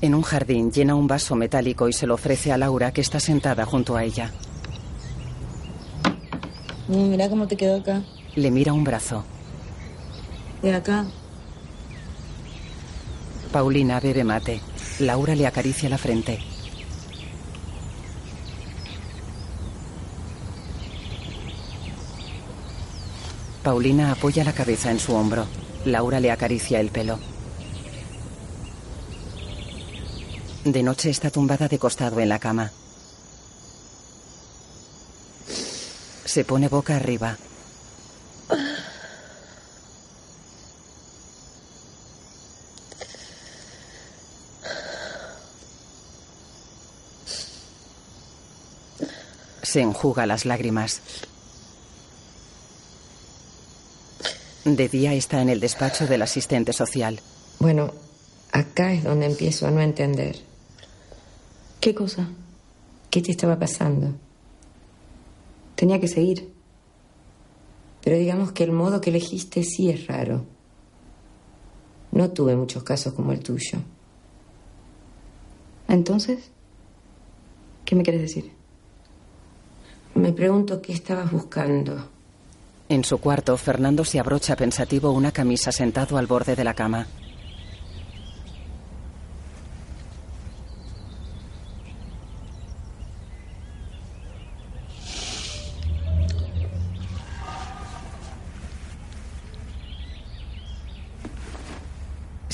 En 0.00 0.14
un 0.14 0.22
jardín 0.22 0.70
llena 0.72 0.94
un 0.94 1.06
vaso 1.06 1.34
metálico 1.36 1.88
y 1.88 1.92
se 1.92 2.06
lo 2.06 2.14
ofrece 2.14 2.52
a 2.52 2.58
Laura 2.58 2.92
que 2.92 3.00
está 3.00 3.20
sentada 3.20 3.64
junto 3.64 3.96
a 3.96 4.04
ella. 4.04 4.30
Mira 6.88 7.28
cómo 7.28 7.48
te 7.48 7.56
quedó 7.56 7.76
acá. 7.76 8.02
Le 8.36 8.50
mira 8.50 8.72
un 8.72 8.84
brazo. 8.84 9.24
De 10.62 10.74
acá. 10.74 11.06
Paulina 13.52 13.98
bebe 14.00 14.24
mate. 14.24 14.60
Laura 15.00 15.34
le 15.34 15.46
acaricia 15.46 15.88
la 15.88 15.98
frente. 15.98 16.38
Paulina 23.62 24.12
apoya 24.12 24.44
la 24.44 24.52
cabeza 24.52 24.92
en 24.92 25.00
su 25.00 25.12
hombro. 25.12 25.46
Laura 25.84 26.20
le 26.20 26.30
acaricia 26.30 26.78
el 26.78 26.90
pelo. 26.90 27.18
De 30.64 30.82
noche 30.82 31.10
está 31.10 31.30
tumbada 31.30 31.66
de 31.66 31.78
costado 31.78 32.20
en 32.20 32.28
la 32.28 32.38
cama. 32.38 32.70
Se 36.36 36.44
pone 36.44 36.68
boca 36.68 36.96
arriba. 36.96 37.38
Se 49.62 49.80
enjuga 49.80 50.26
las 50.26 50.44
lágrimas. 50.44 51.00
De 54.66 54.88
día 54.90 55.14
está 55.14 55.40
en 55.40 55.48
el 55.48 55.60
despacho 55.60 56.06
del 56.06 56.20
asistente 56.20 56.74
social. 56.74 57.18
Bueno, 57.60 57.94
acá 58.52 58.92
es 58.92 59.04
donde 59.04 59.24
empiezo 59.24 59.66
a 59.66 59.70
no 59.70 59.80
entender. 59.80 60.36
¿Qué 61.80 61.94
cosa? 61.94 62.28
¿Qué 63.08 63.22
te 63.22 63.30
estaba 63.30 63.58
pasando? 63.58 64.25
Tenía 65.76 66.00
que 66.00 66.08
seguir. 66.08 66.52
Pero 68.02 68.16
digamos 68.16 68.52
que 68.52 68.64
el 68.64 68.72
modo 68.72 69.00
que 69.00 69.10
elegiste 69.10 69.62
sí 69.62 69.90
es 69.90 70.06
raro. 70.06 70.44
No 72.10 72.30
tuve 72.30 72.56
muchos 72.56 72.82
casos 72.82 73.12
como 73.12 73.32
el 73.32 73.40
tuyo. 73.40 73.78
Entonces, 75.88 76.50
¿qué 77.84 77.94
me 77.94 78.02
quieres 78.02 78.22
decir? 78.22 78.52
Me 80.14 80.32
pregunto 80.32 80.80
qué 80.80 80.92
estabas 80.92 81.30
buscando. 81.30 82.08
En 82.88 83.04
su 83.04 83.18
cuarto, 83.18 83.56
Fernando 83.56 84.04
se 84.04 84.18
abrocha 84.18 84.56
pensativo 84.56 85.10
una 85.10 85.32
camisa 85.32 85.72
sentado 85.72 86.16
al 86.16 86.26
borde 86.26 86.56
de 86.56 86.64
la 86.64 86.74
cama. 86.74 87.06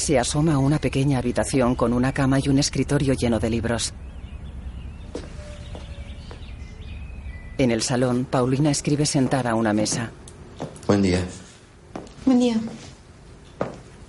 Se 0.02 0.18
asoma 0.18 0.54
a 0.54 0.58
una 0.58 0.80
pequeña 0.80 1.18
habitación 1.18 1.76
con 1.76 1.92
una 1.92 2.12
cama 2.12 2.40
y 2.42 2.48
un 2.48 2.58
escritorio 2.58 3.14
lleno 3.14 3.38
de 3.38 3.48
libros. 3.48 3.94
En 7.56 7.70
el 7.70 7.82
salón, 7.82 8.24
Paulina 8.28 8.72
escribe 8.72 9.06
sentada 9.06 9.52
a 9.52 9.54
una 9.54 9.72
mesa. 9.72 10.10
Buen 10.88 11.02
día. 11.02 11.24
Buen 12.26 12.40
día. 12.40 12.56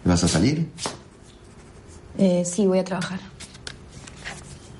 ¿Vas 0.03 0.23
a 0.23 0.27
salir? 0.27 0.67
Eh, 2.17 2.43
sí, 2.43 2.65
voy 2.65 2.79
a 2.79 2.83
trabajar. 2.83 3.19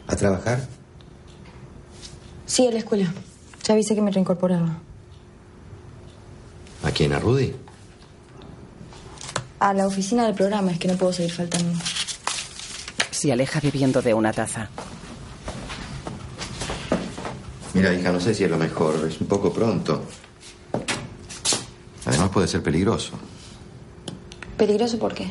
¿A 0.07 0.15
trabajar? 0.15 0.67
Sí, 2.47 2.65
a 2.65 2.71
la 2.71 2.79
escuela. 2.79 3.13
Ya 3.63 3.75
avisé 3.75 3.93
que 3.93 4.01
me 4.01 4.09
reincorporaba. 4.09 4.79
¿A 6.81 6.89
quién? 6.89 7.13
¿A 7.13 7.19
Rudy? 7.19 7.53
A 9.63 9.73
la 9.73 9.87
oficina 9.87 10.25
del 10.25 10.35
programa, 10.35 10.71
es 10.71 10.77
que 10.77 10.89
no 10.89 10.95
puedo 10.97 11.13
seguir 11.13 11.31
faltando. 11.31 11.79
Se 13.11 13.31
aleja 13.31 13.61
bebiendo 13.61 14.01
de 14.01 14.13
una 14.13 14.33
taza. 14.33 14.67
Mira, 17.73 17.93
hija, 17.93 18.11
no 18.11 18.19
sé 18.19 18.35
si 18.35 18.43
es 18.43 18.51
lo 18.51 18.57
mejor. 18.57 19.07
Es 19.07 19.21
un 19.21 19.27
poco 19.27 19.53
pronto. 19.53 20.03
Además 22.05 22.29
puede 22.31 22.49
ser 22.49 22.61
peligroso. 22.61 23.13
¿Peligroso 24.57 24.99
por 24.99 25.13
qué? 25.13 25.27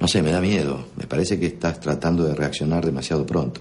No 0.00 0.08
sé, 0.08 0.22
me 0.22 0.32
da 0.32 0.40
miedo. 0.40 0.86
Me 0.96 1.06
parece 1.06 1.38
que 1.38 1.48
estás 1.48 1.80
tratando 1.80 2.24
de 2.24 2.34
reaccionar 2.34 2.82
demasiado 2.86 3.26
pronto. 3.26 3.60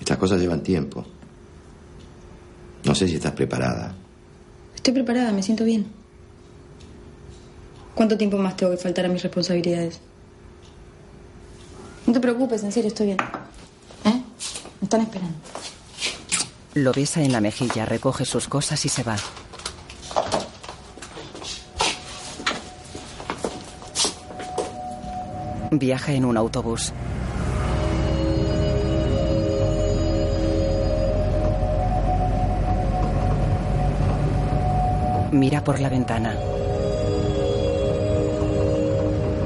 Estas 0.00 0.18
cosas 0.18 0.40
llevan 0.40 0.64
tiempo. 0.64 1.06
No 2.82 2.96
sé 2.96 3.06
si 3.06 3.14
estás 3.14 3.30
preparada. 3.30 3.94
Estoy 4.74 4.92
preparada, 4.92 5.30
me 5.30 5.44
siento 5.44 5.62
bien. 5.62 6.02
¿Cuánto 7.94 8.18
tiempo 8.18 8.36
más 8.36 8.56
tengo 8.56 8.72
que 8.72 8.78
faltar 8.78 9.06
a 9.06 9.08
mis 9.08 9.22
responsabilidades? 9.22 10.00
No 12.06 12.12
te 12.12 12.20
preocupes, 12.20 12.62
en 12.64 12.72
serio, 12.72 12.88
estoy 12.88 13.06
bien. 13.06 13.18
¿Eh? 14.04 14.22
Me 14.80 14.84
están 14.84 15.00
esperando. 15.00 15.36
Lo 16.74 16.92
besa 16.92 17.22
en 17.22 17.32
la 17.32 17.40
mejilla, 17.40 17.86
recoge 17.86 18.24
sus 18.24 18.48
cosas 18.48 18.84
y 18.84 18.88
se 18.88 19.04
va. 19.04 19.16
Viaja 25.70 26.12
en 26.12 26.24
un 26.24 26.36
autobús. 26.36 26.92
Mira 35.30 35.64
por 35.64 35.80
la 35.80 35.88
ventana. 35.88 36.36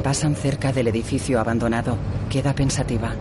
Pasan 0.09 0.35
cerca 0.37 0.73
del 0.73 0.89
edificio 0.89 1.39
abandonado. 1.39 1.99
Queda 2.31 2.55
pensativa. 2.55 3.15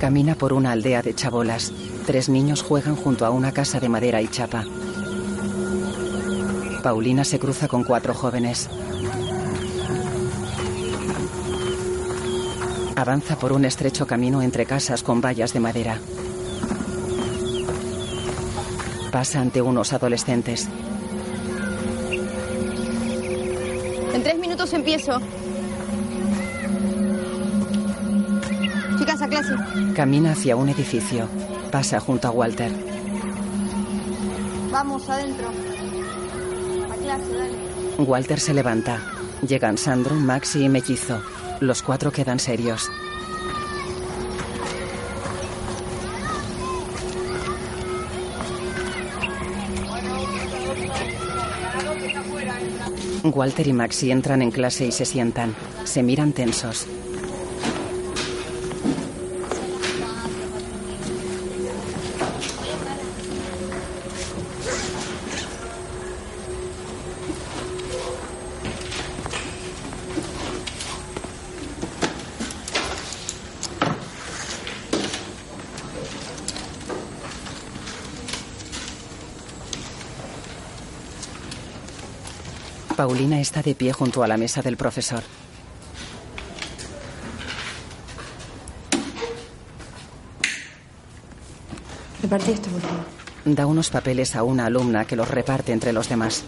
Camina 0.00 0.34
por 0.34 0.52
una 0.52 0.72
aldea 0.72 1.00
de 1.02 1.14
chabolas. 1.14 1.72
Tres 2.04 2.28
niños 2.28 2.64
juegan 2.64 2.96
junto 2.96 3.24
a 3.24 3.30
una 3.30 3.52
casa 3.52 3.78
de 3.78 3.88
madera 3.88 4.20
y 4.20 4.26
chapa. 4.26 4.64
Paulina 6.82 7.22
se 7.22 7.38
cruza 7.38 7.68
con 7.68 7.84
cuatro 7.84 8.14
jóvenes. 8.14 8.68
Avanza 12.98 13.38
por 13.38 13.52
un 13.52 13.64
estrecho 13.64 14.08
camino 14.08 14.42
entre 14.42 14.66
casas 14.66 15.04
con 15.04 15.20
vallas 15.20 15.52
de 15.52 15.60
madera. 15.60 16.00
Pasa 19.12 19.40
ante 19.40 19.62
unos 19.62 19.92
adolescentes. 19.92 20.68
En 24.12 24.22
tres 24.24 24.36
minutos 24.40 24.72
empiezo. 24.72 25.20
Chicas, 28.98 29.22
a 29.22 29.28
clase. 29.28 29.54
Camina 29.94 30.32
hacia 30.32 30.56
un 30.56 30.68
edificio. 30.68 31.28
Pasa 31.70 32.00
junto 32.00 32.26
a 32.26 32.32
Walter. 32.32 32.72
Vamos, 34.72 35.08
adentro. 35.08 35.52
A 36.90 36.96
clase, 36.96 37.32
dale. 37.32 37.58
Walter 37.98 38.40
se 38.40 38.54
levanta. 38.54 39.00
Llegan 39.46 39.78
Sandro, 39.78 40.16
Maxi 40.16 40.64
y 40.64 40.68
Mellizo. 40.68 41.22
Los 41.60 41.82
cuatro 41.82 42.12
quedan 42.12 42.38
serios. 42.38 42.88
Walter 53.24 53.66
y 53.66 53.72
Maxi 53.72 54.10
entran 54.10 54.42
en 54.42 54.50
clase 54.50 54.86
y 54.86 54.92
se 54.92 55.04
sientan. 55.04 55.54
Se 55.84 56.02
miran 56.02 56.32
tensos. 56.32 56.86
Paulina 83.08 83.40
está 83.40 83.62
de 83.62 83.74
pie 83.74 83.90
junto 83.94 84.22
a 84.22 84.28
la 84.28 84.36
mesa 84.36 84.60
del 84.60 84.76
profesor. 84.76 85.22
Repartí 92.20 92.50
esto, 92.52 92.68
por 92.68 92.82
favor. 92.82 93.04
Da 93.46 93.64
unos 93.64 93.88
papeles 93.88 94.36
a 94.36 94.42
una 94.42 94.66
alumna 94.66 95.06
que 95.06 95.16
los 95.16 95.26
reparte 95.26 95.72
entre 95.72 95.94
los 95.94 96.10
demás. 96.10 96.44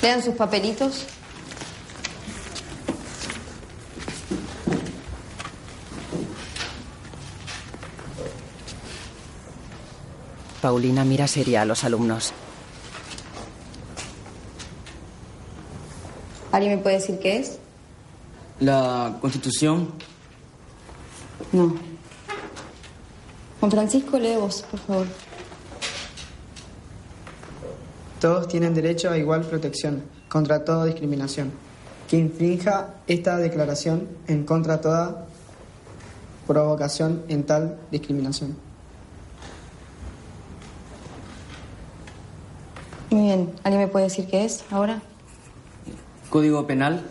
Lean 0.00 0.22
sus 0.22 0.36
papelitos. 0.36 1.06
Paulina 10.66 11.04
mira 11.04 11.28
seria 11.28 11.62
a 11.62 11.64
los 11.64 11.84
alumnos. 11.84 12.32
¿Alguien 16.50 16.74
me 16.74 16.82
puede 16.82 16.96
decir 16.96 17.20
qué 17.20 17.36
es? 17.36 17.60
La 18.58 19.16
constitución. 19.20 19.92
No. 21.52 21.72
Juan 23.60 23.70
Francisco, 23.70 24.18
lee 24.18 24.34
vos, 24.34 24.62
por 24.68 24.80
favor. 24.80 25.06
Todos 28.20 28.48
tienen 28.48 28.74
derecho 28.74 29.08
a 29.10 29.18
igual 29.18 29.42
protección 29.42 30.02
contra 30.28 30.64
toda 30.64 30.86
discriminación. 30.86 31.52
Que 32.10 32.16
infrinja 32.16 32.96
esta 33.06 33.36
declaración 33.36 34.08
en 34.26 34.44
contra 34.44 34.78
de 34.78 34.82
toda 34.82 35.26
provocación 36.44 37.22
en 37.28 37.44
tal 37.44 37.78
discriminación. 37.92 38.65
Muy 43.10 43.22
bien. 43.22 43.54
¿Alguien 43.62 43.82
me 43.82 43.88
puede 43.88 44.06
decir 44.06 44.26
qué 44.26 44.44
es 44.44 44.64
ahora? 44.70 45.02
Código 46.30 46.66
penal. 46.66 47.04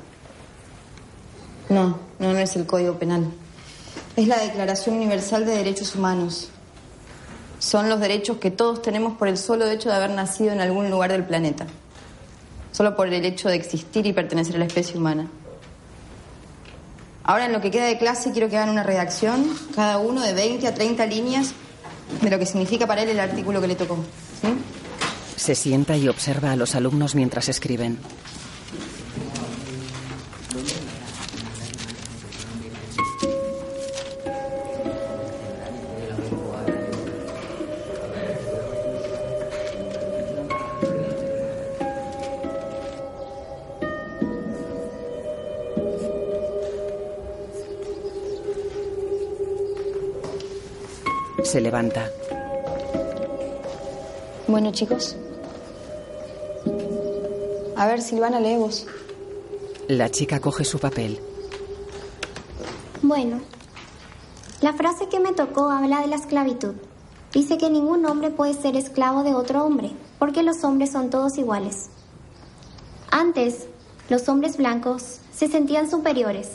No, 1.70 2.00
no, 2.20 2.34
no 2.34 2.38
es 2.38 2.56
el 2.56 2.66
Código 2.66 3.00
Penal. 3.00 3.26
Es 4.16 4.28
la 4.28 4.38
Declaración 4.38 4.98
Universal 4.98 5.46
de 5.46 5.54
Derechos 5.54 5.96
Humanos. 5.96 6.50
Son 7.58 7.90
los 7.90 8.00
derechos 8.00 8.38
que 8.38 8.52
todos 8.52 8.82
tenemos 8.82 9.18
por 9.18 9.28
el 9.28 9.38
solo 9.38 9.68
hecho 9.68 9.90
de 9.90 9.96
haber 9.96 10.12
nacido 10.12 10.52
en 10.52 10.62
algún 10.62 10.92
lugar 10.92 11.12
del 11.12 11.24
planeta. 11.24 11.66
Solo 12.72 12.96
por 12.96 13.08
el 13.08 13.26
hecho 13.26 13.50
de 13.50 13.56
existir 13.56 14.06
y 14.06 14.14
pertenecer 14.14 14.56
a 14.56 14.60
la 14.60 14.66
especie 14.66 14.98
humana. 14.98 15.28
Ahora, 17.24 17.48
en 17.48 17.54
lo 17.54 17.62
que 17.62 17.72
queda 17.72 17.86
de 17.86 17.98
clase, 17.98 18.32
quiero 18.32 18.50
que 18.50 18.58
hagan 18.58 18.70
una 18.70 18.84
redacción, 18.84 19.50
cada 19.74 19.98
uno 19.98 20.22
de 20.22 20.34
20 20.34 20.68
a 20.68 20.76
30 20.76 21.06
líneas, 21.08 21.54
de 22.22 22.30
lo 22.30 22.38
que 22.38 22.46
significa 22.46 22.86
para 22.86 23.02
él 23.02 23.10
el 23.10 23.20
artículo 23.20 23.60
que 23.62 23.68
le 23.68 23.76
tocó. 23.76 23.98
¿Sí? 24.42 24.50
Se 25.36 25.54
sienta 25.54 25.98
y 25.98 26.08
observa 26.08 26.52
a 26.52 26.56
los 26.56 26.76
alumnos 26.76 27.16
mientras 27.16 27.50
escriben. 27.50 28.00
Se 51.44 51.62
levanta. 51.62 52.10
Bueno, 54.48 54.72
chicos. 54.72 55.16
A 57.86 57.88
ver, 57.88 58.02
Silvana, 58.02 58.40
lee 58.40 58.58
vos. 58.58 58.88
La 59.88 60.10
chica 60.10 60.40
coge 60.40 60.66
su 60.66 60.80
papel. 60.80 61.20
Bueno, 63.04 63.42
la 64.60 64.74
frase 64.74 65.08
que 65.08 65.20
me 65.20 65.34
tocó 65.34 65.70
habla 65.70 66.02
de 66.02 66.08
la 66.08 66.16
esclavitud. 66.16 66.74
Dice 67.32 67.60
que 67.60 67.70
ningún 67.70 68.04
hombre 68.08 68.32
puede 68.32 68.56
ser 68.56 68.76
esclavo 68.76 69.22
de 69.22 69.36
otro 69.36 69.64
hombre, 69.64 69.92
porque 70.18 70.42
los 70.42 70.64
hombres 70.64 70.92
son 70.92 71.12
todos 71.12 71.38
iguales. 71.38 71.92
Antes, 73.12 73.68
los 74.10 74.28
hombres 74.30 74.58
blancos 74.58 75.20
se 75.32 75.48
sentían 75.48 75.88
superiores 75.88 76.54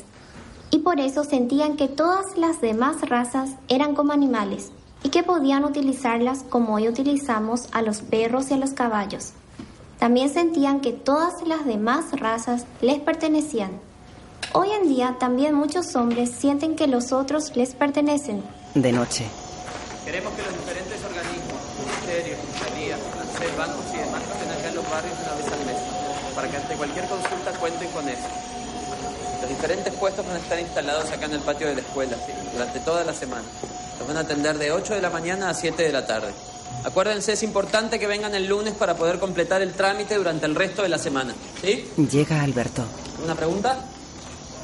y 0.72 0.78
por 0.78 0.99
eso 0.99 1.22
sentían 1.22 1.76
que 1.76 1.87
todas 1.87 2.37
las 2.37 2.61
demás 2.61 3.09
razas 3.09 3.51
eran 3.68 3.95
como 3.95 4.12
animales 4.12 4.72
y 5.05 5.11
que 5.11 5.22
podían 5.22 5.64
utilizarlas 5.64 6.43
como 6.49 6.74
hoy 6.74 6.89
utilizamos 6.89 7.68
a 7.70 7.83
los 7.83 8.01
perros 8.01 8.51
y 8.51 8.55
a 8.55 8.57
los 8.57 8.72
caballos. 8.72 9.35
También 10.01 10.32
sentían 10.32 10.80
que 10.80 10.94
todas 10.94 11.46
las 11.46 11.66
demás 11.66 12.07
razas 12.12 12.64
les 12.80 12.98
pertenecían. 13.01 13.70
Hoy 14.55 14.70
en 14.70 14.88
día 14.88 15.16
también 15.20 15.55
muchos 15.55 15.94
hombres 15.94 16.30
sienten 16.30 16.74
que 16.74 16.86
los 16.86 17.12
otros 17.12 17.55
les 17.55 17.74
pertenecen. 17.74 18.42
De 18.74 18.92
noche. 18.92 19.26
Queremos 20.07 20.32
que 20.32 20.42
los 20.42 20.53
diferentes 20.59 21.05
organismos, 21.05 21.61
ministerios, 21.84 22.40
fiscalías, 22.51 22.98
ANSES, 23.20 23.57
bancos 23.59 23.84
y 23.92 23.98
demás 23.98 24.22
estén 24.22 24.51
acá 24.51 24.68
en 24.70 24.74
los 24.74 24.90
barrios 24.90 25.14
una 25.20 25.34
vez 25.36 25.53
al 25.53 25.66
mes, 25.66 25.76
para 26.34 26.51
que 26.51 26.57
ante 26.57 26.74
cualquier 26.76 27.07
consulta 27.07 27.51
cuenten 27.61 27.90
con 27.90 28.09
eso. 28.09 28.28
Los 29.42 29.51
diferentes 29.51 29.94
puestos 29.94 30.26
van 30.26 30.36
a 30.36 30.38
estar 30.38 30.59
instalados 30.59 31.11
acá 31.12 31.26
en 31.26 31.32
el 31.34 31.40
patio 31.40 31.68
de 31.68 31.74
la 31.74 31.80
escuela, 31.82 32.16
¿sí? 32.24 32.32
durante 32.55 32.80
toda 32.80 33.05
la 33.05 33.12
semana. 33.12 33.44
Los 33.98 34.09
van 34.09 34.16
a 34.16 34.20
atender 34.20 34.57
de 34.57 34.72
8 34.72 34.94
de 34.94 35.03
la 35.03 35.11
mañana 35.11 35.51
a 35.51 35.55
7 35.55 35.82
de 35.82 35.92
la 35.92 36.07
tarde. 36.07 36.32
Acuérdense, 36.85 37.33
es 37.33 37.43
importante 37.43 37.99
que 37.99 38.07
vengan 38.07 38.35
el 38.35 38.47
lunes 38.47 38.75
para 38.75 38.97
poder 38.97 39.18
completar 39.18 39.61
el 39.62 39.75
trámite 39.75 40.16
durante 40.16 40.47
el 40.47 40.55
resto 40.55 40.83
de 40.83 40.89
la 40.89 40.99
semana. 40.99 41.35
¿Sí? 41.62 41.85
Llega 42.11 42.43
Alberto. 42.43 42.85
¿Una 43.23 43.35
pregunta? 43.35 43.85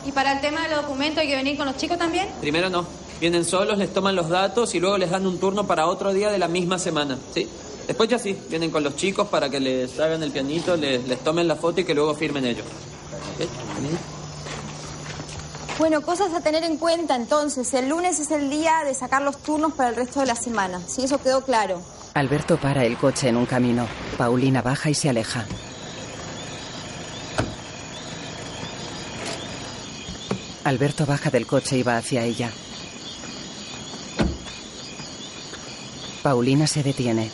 ¿Y 0.07 0.13
para 0.13 0.33
el 0.33 0.41
tema 0.41 0.63
del 0.63 0.77
documento 0.77 1.21
hay 1.21 1.29
que 1.29 1.37
venir 1.37 1.57
con 1.57 1.67
los 1.67 1.77
chicos 1.77 1.99
también? 1.99 2.29
Primero 2.41 2.71
no. 2.71 2.87
Vienen 3.21 3.45
solos, 3.45 3.77
les 3.79 3.93
toman 3.93 4.15
los 4.15 4.29
datos 4.29 4.75
y 4.75 4.81
luego 4.81 4.99
les 4.99 5.11
dan 5.11 5.27
un 5.27 5.39
turno 5.39 5.67
para 5.67 5.87
otro 5.87 6.13
día 6.13 6.31
de 6.31 6.39
la 6.39 6.49
misma 6.49 6.79
semana. 6.79 7.19
¿Sí? 7.35 7.49
Después 7.87 8.09
ya 8.09 8.19
sí, 8.19 8.37
vienen 8.49 8.71
con 8.71 8.83
los 8.83 8.97
chicos 8.97 9.29
para 9.29 9.49
que 9.49 9.61
les 9.61 9.99
hagan 10.01 10.23
el 10.23 10.33
pianito, 10.33 10.77
les, 10.77 11.07
les 11.07 11.19
tomen 11.21 11.47
la 11.47 11.57
foto 11.57 11.81
y 11.81 11.85
que 11.85 11.95
luego 11.95 12.15
firmen 12.15 12.45
ellos. 12.45 12.67
¿Sí? 13.39 13.47
Bueno, 15.79 16.01
cosas 16.01 16.33
a 16.33 16.41
tener 16.41 16.65
en 16.65 16.79
cuenta 16.79 17.17
entonces. 17.17 17.75
El 17.75 17.91
lunes 17.91 18.19
es 18.19 18.31
el 18.31 18.49
día 18.49 18.83
de 18.85 18.95
sacar 18.95 19.21
los 19.21 19.43
turnos 19.43 19.75
para 19.75 19.91
el 19.91 19.97
resto 19.97 20.21
de 20.21 20.27
la 20.27 20.35
semana. 20.35 20.81
Sí, 20.87 21.05
eso 21.05 21.21
quedó 21.23 21.45
claro. 21.45 21.83
Alberto 22.15 22.57
para 22.57 22.85
el 22.85 22.97
coche 22.97 23.29
en 23.29 23.37
un 23.37 23.45
camino. 23.45 23.87
Paulina 24.17 24.63
baja 24.63 24.89
y 24.89 24.95
se 24.95 25.11
aleja. 25.11 25.45
Alberto 30.65 31.05
baja 31.05 31.31
del 31.31 31.47
coche 31.47 31.77
y 31.77 31.83
va 31.83 31.99
hacia 31.99 32.25
ella. 32.25 32.51
Paulina 36.23 36.67
se 36.67 36.83
detiene. 36.83 37.31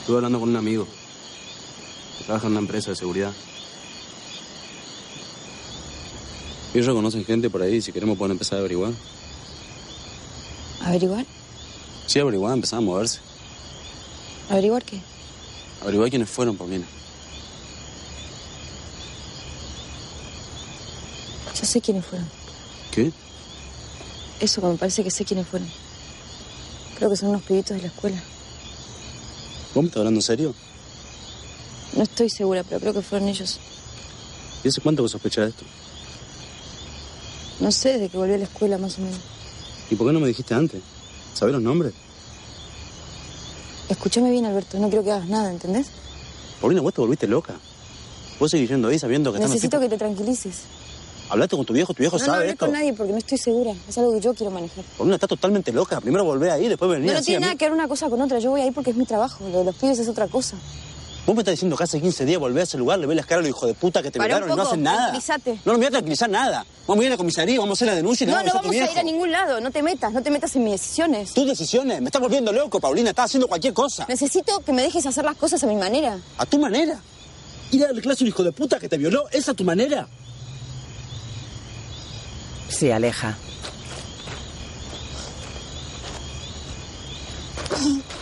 Estuve 0.00 0.16
hablando 0.16 0.40
con 0.40 0.50
un 0.50 0.56
amigo. 0.56 0.86
Trabaja 2.28 2.46
en 2.46 2.52
una 2.52 2.60
empresa 2.60 2.90
de 2.90 2.96
seguridad. 2.96 3.32
Ellos 6.74 6.94
conocen 6.94 7.24
gente 7.24 7.48
por 7.48 7.62
ahí, 7.62 7.80
si 7.80 7.90
queremos 7.90 8.18
pueden 8.18 8.32
empezar 8.32 8.56
a 8.56 8.60
averiguar. 8.60 8.92
¿Averiguar? 10.82 11.24
Sí, 12.06 12.18
averiguar, 12.18 12.52
empezar 12.52 12.80
a 12.80 12.82
moverse. 12.82 13.20
¿Averiguar 14.50 14.84
qué? 14.84 15.00
Averiguar 15.80 16.10
quiénes 16.10 16.28
fueron, 16.28 16.54
Paulina. 16.54 16.84
Yo 21.58 21.64
sé 21.64 21.80
quiénes 21.80 22.04
fueron. 22.04 22.28
¿Qué? 22.90 23.10
Eso 24.38 24.60
que 24.60 24.66
me 24.66 24.76
parece 24.76 25.02
que 25.02 25.10
sé 25.10 25.24
quiénes 25.24 25.46
fueron. 25.46 25.70
Creo 26.98 27.08
que 27.08 27.16
son 27.16 27.30
unos 27.30 27.40
pibitos 27.40 27.74
de 27.74 27.80
la 27.84 27.88
escuela. 27.88 28.22
¿Vos 29.74 29.82
me 29.82 29.86
estás 29.86 30.00
hablando 30.00 30.18
en 30.18 30.22
serio? 30.22 30.67
No 31.94 32.02
estoy 32.02 32.30
segura, 32.30 32.62
pero 32.64 32.80
creo 32.80 32.92
que 32.94 33.02
fueron 33.02 33.28
ellos. 33.28 33.58
¿Y 34.64 34.68
hace 34.68 34.80
cuánto 34.80 35.02
que 35.02 35.08
sospechas 35.08 35.44
de 35.44 35.50
esto? 35.50 35.64
No 37.60 37.72
sé, 37.72 37.94
desde 37.94 38.08
que 38.08 38.16
volví 38.18 38.34
a 38.34 38.38
la 38.38 38.44
escuela, 38.44 38.78
más 38.78 38.98
o 38.98 39.02
menos. 39.02 39.18
¿Y 39.90 39.94
por 39.96 40.06
qué 40.06 40.12
no 40.12 40.20
me 40.20 40.28
dijiste 40.28 40.54
antes? 40.54 40.80
¿Sabés 41.34 41.54
los 41.54 41.62
nombres? 41.62 41.92
Escúchame 43.88 44.30
bien, 44.30 44.44
Alberto. 44.44 44.78
No 44.78 44.88
quiero 44.88 45.02
que 45.04 45.12
hagas 45.12 45.28
nada, 45.28 45.50
¿entendés? 45.50 45.86
Paulina, 46.60 46.82
vos 46.82 46.92
te 46.92 47.00
volviste 47.00 47.26
loca. 47.26 47.54
Vos 48.38 48.50
seguís 48.50 48.68
yendo 48.68 48.88
ahí 48.88 48.98
sabiendo 48.98 49.32
que 49.32 49.38
Necesito 49.38 49.80
que 49.80 49.88
te 49.88 49.96
tranquilices. 49.96 50.62
Hablaste 51.30 51.56
con 51.56 51.66
tu 51.66 51.72
viejo, 51.74 51.92
tu 51.92 52.00
viejo 52.00 52.16
no, 52.16 52.20
no 52.20 52.26
sabe 52.26 52.38
hablé 52.38 52.52
esto. 52.52 52.66
con 52.66 52.72
nadie 52.74 52.92
porque 52.94 53.12
no 53.12 53.18
estoy 53.18 53.38
segura. 53.38 53.74
Es 53.88 53.98
algo 53.98 54.12
que 54.12 54.20
yo 54.20 54.34
quiero 54.34 54.50
manejar. 54.50 54.84
Paulina 54.96 55.16
está 55.16 55.26
totalmente 55.26 55.72
loca. 55.72 56.00
Primero 56.00 56.24
volver 56.24 56.50
ahí, 56.50 56.68
después 56.68 56.90
venir 56.90 57.06
No, 57.08 57.12
no 57.14 57.18
así 57.18 57.26
tiene 57.26 57.36
a 57.36 57.40
mí. 57.40 57.44
nada 57.46 57.58
que 57.58 57.64
ver 57.66 57.72
una 57.72 57.88
cosa 57.88 58.08
con 58.08 58.20
otra. 58.20 58.38
Yo 58.38 58.50
voy 58.50 58.60
ahí 58.62 58.70
porque 58.70 58.90
es 58.90 58.96
mi 58.96 59.04
trabajo. 59.04 59.46
Lo 59.50 59.58
de 59.58 59.64
los 59.64 59.74
pibes 59.74 59.98
es 59.98 60.08
otra 60.08 60.26
cosa. 60.28 60.56
Vos 61.28 61.36
me 61.36 61.42
estás 61.42 61.52
diciendo 61.52 61.76
que 61.76 61.84
hace 61.84 62.00
15 62.00 62.24
días 62.24 62.40
volvés 62.40 62.62
a 62.62 62.64
ese 62.64 62.78
lugar, 62.78 62.98
le 62.98 63.06
ves 63.06 63.14
las 63.14 63.26
caras 63.26 63.44
a 63.44 63.48
los 63.48 63.50
hijos 63.50 63.68
de 63.68 63.74
puta 63.74 64.02
que 64.02 64.10
te 64.10 64.18
violaron 64.18 64.50
y 64.50 64.56
no 64.56 64.62
hacen 64.62 64.82
nada. 64.82 65.12
No, 65.12 65.58
no 65.66 65.72
me 65.72 65.76
voy 65.76 65.84
a 65.84 65.90
tranquilizar 65.90 66.30
nada. 66.30 66.64
Vamos 66.86 67.02
a 67.02 67.04
ir 67.04 67.08
a 67.08 67.10
la 67.10 67.16
comisaría, 67.18 67.58
vamos 67.60 67.72
a 67.72 67.76
hacer 67.76 67.88
la 67.88 67.94
denuncia 67.96 68.24
y 68.24 68.28
No, 68.28 68.32
vamos 68.32 68.46
no 68.46 68.50
a 68.52 68.62
vamos 68.62 68.74
a 68.74 68.78
tu 68.78 68.88
a 68.88 68.92
ir 68.92 68.98
a 68.98 69.02
ningún 69.02 69.30
lado. 69.30 69.60
No 69.60 69.70
te 69.70 69.82
metas, 69.82 70.10
no 70.10 70.22
te 70.22 70.30
metas 70.30 70.56
en 70.56 70.64
mis 70.64 70.80
decisiones. 70.80 71.34
Tus 71.34 71.46
decisiones, 71.46 72.00
me 72.00 72.06
estás 72.06 72.22
volviendo 72.22 72.50
loco, 72.50 72.80
Paulina, 72.80 73.10
estás 73.10 73.26
haciendo 73.26 73.46
cualquier 73.46 73.74
cosa. 73.74 74.06
Necesito 74.08 74.60
que 74.60 74.72
me 74.72 74.80
dejes 74.80 75.04
hacer 75.04 75.22
las 75.22 75.36
cosas 75.36 75.62
a 75.62 75.66
mi 75.66 75.76
manera. 75.76 76.18
¿A 76.38 76.46
tu 76.46 76.58
manera? 76.58 76.98
Ir 77.72 77.82
a 77.84 77.88
darle 77.88 78.00
clase 78.00 78.24
a 78.24 78.24
un 78.24 78.28
hijo 78.28 78.42
de 78.42 78.52
puta 78.52 78.78
que 78.78 78.88
te 78.88 78.96
violó, 78.96 79.28
¿esa 79.30 79.50
es 79.50 79.56
tu 79.58 79.64
manera? 79.64 80.08
Se 82.70 82.90
aleja. 82.90 83.36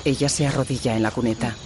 Ella 0.04 0.28
se 0.28 0.44
arrodilla 0.44 0.96
en 0.96 1.04
la 1.04 1.12
cuneta. 1.12 1.57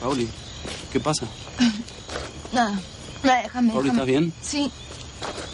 Pauli, 0.00 0.28
¿qué 0.92 1.00
pasa? 1.00 1.26
Nada. 2.52 2.78
Déjame. 3.22 3.72
Pauli, 3.72 3.88
¿estás 3.88 4.06
bien? 4.06 4.32
Sí. 4.40 4.70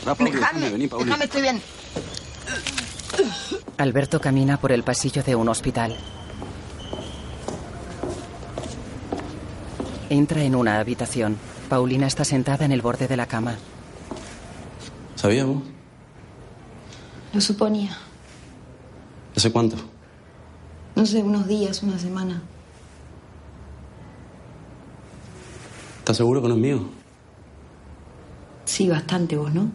Va, 0.07 0.15
Pauli, 0.15 0.33
déjame, 0.33 0.71
vení, 0.71 0.89
Pauli. 0.89 1.05
Déjame, 1.07 1.25
estoy 1.25 1.43
bien. 1.43 1.63
Alberto 3.79 4.21
camina 4.21 4.59
por 4.61 4.73
el 4.73 4.83
pasillo 4.83 5.23
de 5.23 5.35
un 5.35 5.49
hospital. 5.49 5.97
Entra 10.11 10.43
en 10.43 10.55
una 10.55 10.79
habitación. 10.79 11.37
Paulina 11.69 12.07
está 12.07 12.25
sentada 12.25 12.65
en 12.65 12.73
el 12.73 12.83
borde 12.83 13.09
de 13.09 13.17
la 13.17 13.27
cama. 13.27 13.57
¿Sabías 15.17 15.47
vos? 15.47 15.63
Lo 17.33 17.41
suponía. 17.41 17.97
¿Hace 19.35 19.51
cuánto? 19.51 19.77
No 20.95 21.07
sé, 21.07 21.23
unos 21.23 21.49
días, 21.49 21.83
una 21.83 21.99
semana. 21.99 22.43
¿Estás 26.05 26.19
seguro 26.19 26.43
que 26.43 26.49
no 26.49 26.55
es 26.55 26.61
mío? 26.61 26.81
Sí, 28.67 28.91
bastante 28.91 29.39
vos, 29.39 29.55
¿no? 29.55 29.63
Me 29.63 29.71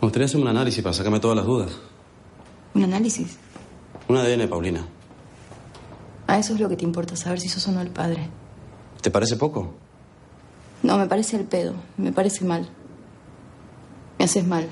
gustaría 0.00 0.26
hacerme 0.26 0.42
un 0.42 0.48
análisis 0.48 0.82
para 0.82 0.92
sacarme 0.92 1.20
todas 1.20 1.36
las 1.36 1.46
dudas. 1.46 1.70
¿Un 2.74 2.82
análisis? 2.82 3.36
Un 4.08 4.16
ADN, 4.16 4.48
Paulina. 4.48 4.84
A 6.26 6.40
eso 6.40 6.54
es 6.54 6.60
lo 6.60 6.68
que 6.68 6.76
te 6.76 6.82
importa, 6.84 7.14
saber 7.14 7.38
si 7.38 7.48
sos 7.48 7.68
o 7.68 7.70
no 7.70 7.80
el 7.82 7.90
padre. 7.90 8.28
¿Te 9.00 9.12
parece 9.12 9.36
poco? 9.36 9.74
No, 10.82 10.98
me 10.98 11.06
parece 11.06 11.36
el 11.36 11.44
pedo. 11.44 11.74
Me 11.96 12.10
parece 12.10 12.44
mal. 12.44 12.68
Me 14.18 14.24
haces 14.24 14.44
mal. 14.44 14.66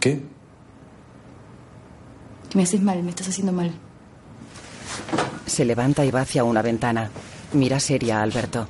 ¿Qué? 0.00 0.22
Me 2.54 2.64
haces 2.64 2.82
mal, 2.82 3.02
me 3.02 3.08
estás 3.08 3.28
haciendo 3.28 3.52
mal. 3.52 3.72
Se 5.46 5.64
levanta 5.64 6.04
y 6.04 6.10
va 6.10 6.20
hacia 6.20 6.44
una 6.44 6.60
ventana. 6.60 7.10
Mira 7.52 7.80
seria 7.80 8.18
a 8.18 8.22
Alberto. 8.22 8.66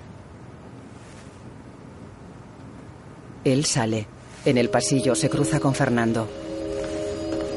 Él 3.44 3.64
sale. 3.64 4.06
En 4.44 4.56
el 4.56 4.70
pasillo 4.70 5.14
se 5.14 5.28
cruza 5.28 5.60
con 5.60 5.74
Fernando. 5.74 6.26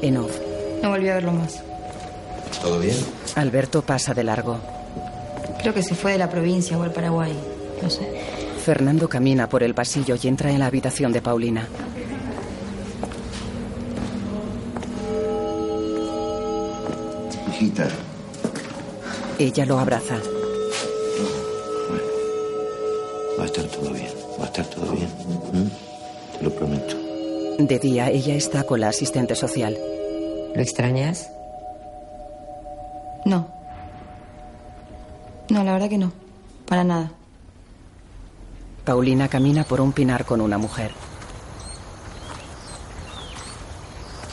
En 0.02 0.18
off, 0.18 0.38
No 0.82 0.90
volví 0.90 1.08
a 1.08 1.16
verlo 1.16 1.32
más. 1.32 1.62
¿Todo 2.62 2.80
bien? 2.80 2.96
Alberto 3.36 3.82
pasa 3.82 4.14
de 4.14 4.24
largo. 4.24 4.58
Creo 5.60 5.74
que 5.74 5.82
se 5.82 5.96
fue 5.96 6.12
de 6.14 6.18
la 6.18 6.30
provincia 6.30 6.78
o 6.78 6.84
al 6.84 6.92
Paraguay. 6.92 7.34
No 7.82 7.90
sé. 7.90 8.06
Fernando 8.64 9.08
camina 9.08 9.48
por 9.48 9.64
el 9.64 9.74
pasillo 9.74 10.16
y 10.22 10.28
entra 10.28 10.52
en 10.52 10.60
la 10.60 10.66
habitación 10.68 11.12
de 11.14 11.22
Paulina. 11.22 11.68
Hijita, 17.50 17.88
Ella 19.40 19.66
lo 19.66 19.80
abraza. 19.80 20.16
Estar 23.54 23.80
todo 23.80 23.92
bien. 23.92 24.12
Va 24.40 24.44
a 24.44 24.48
estar 24.48 24.66
todo 24.66 24.92
bien. 24.92 25.10
Te 26.38 26.44
lo 26.44 26.50
prometo. 26.52 26.96
De 27.60 27.80
día, 27.80 28.10
ella 28.10 28.34
está 28.34 28.64
con 28.64 28.80
la 28.80 28.90
asistente 28.90 29.36
social. 29.36 29.78
¿Lo 30.56 30.62
extrañas? 30.62 31.30
No. 33.26 33.48
No, 35.50 35.64
la 35.64 35.74
verdad 35.74 35.90
que 35.90 36.00
no. 36.00 36.12
Para 36.68 36.84
nada. 36.84 37.12
Paulina 38.86 39.28
camina 39.30 39.64
por 39.64 39.82
un 39.82 39.94
pinar 39.94 40.26
con 40.26 40.42
una 40.42 40.58
mujer. 40.58 40.92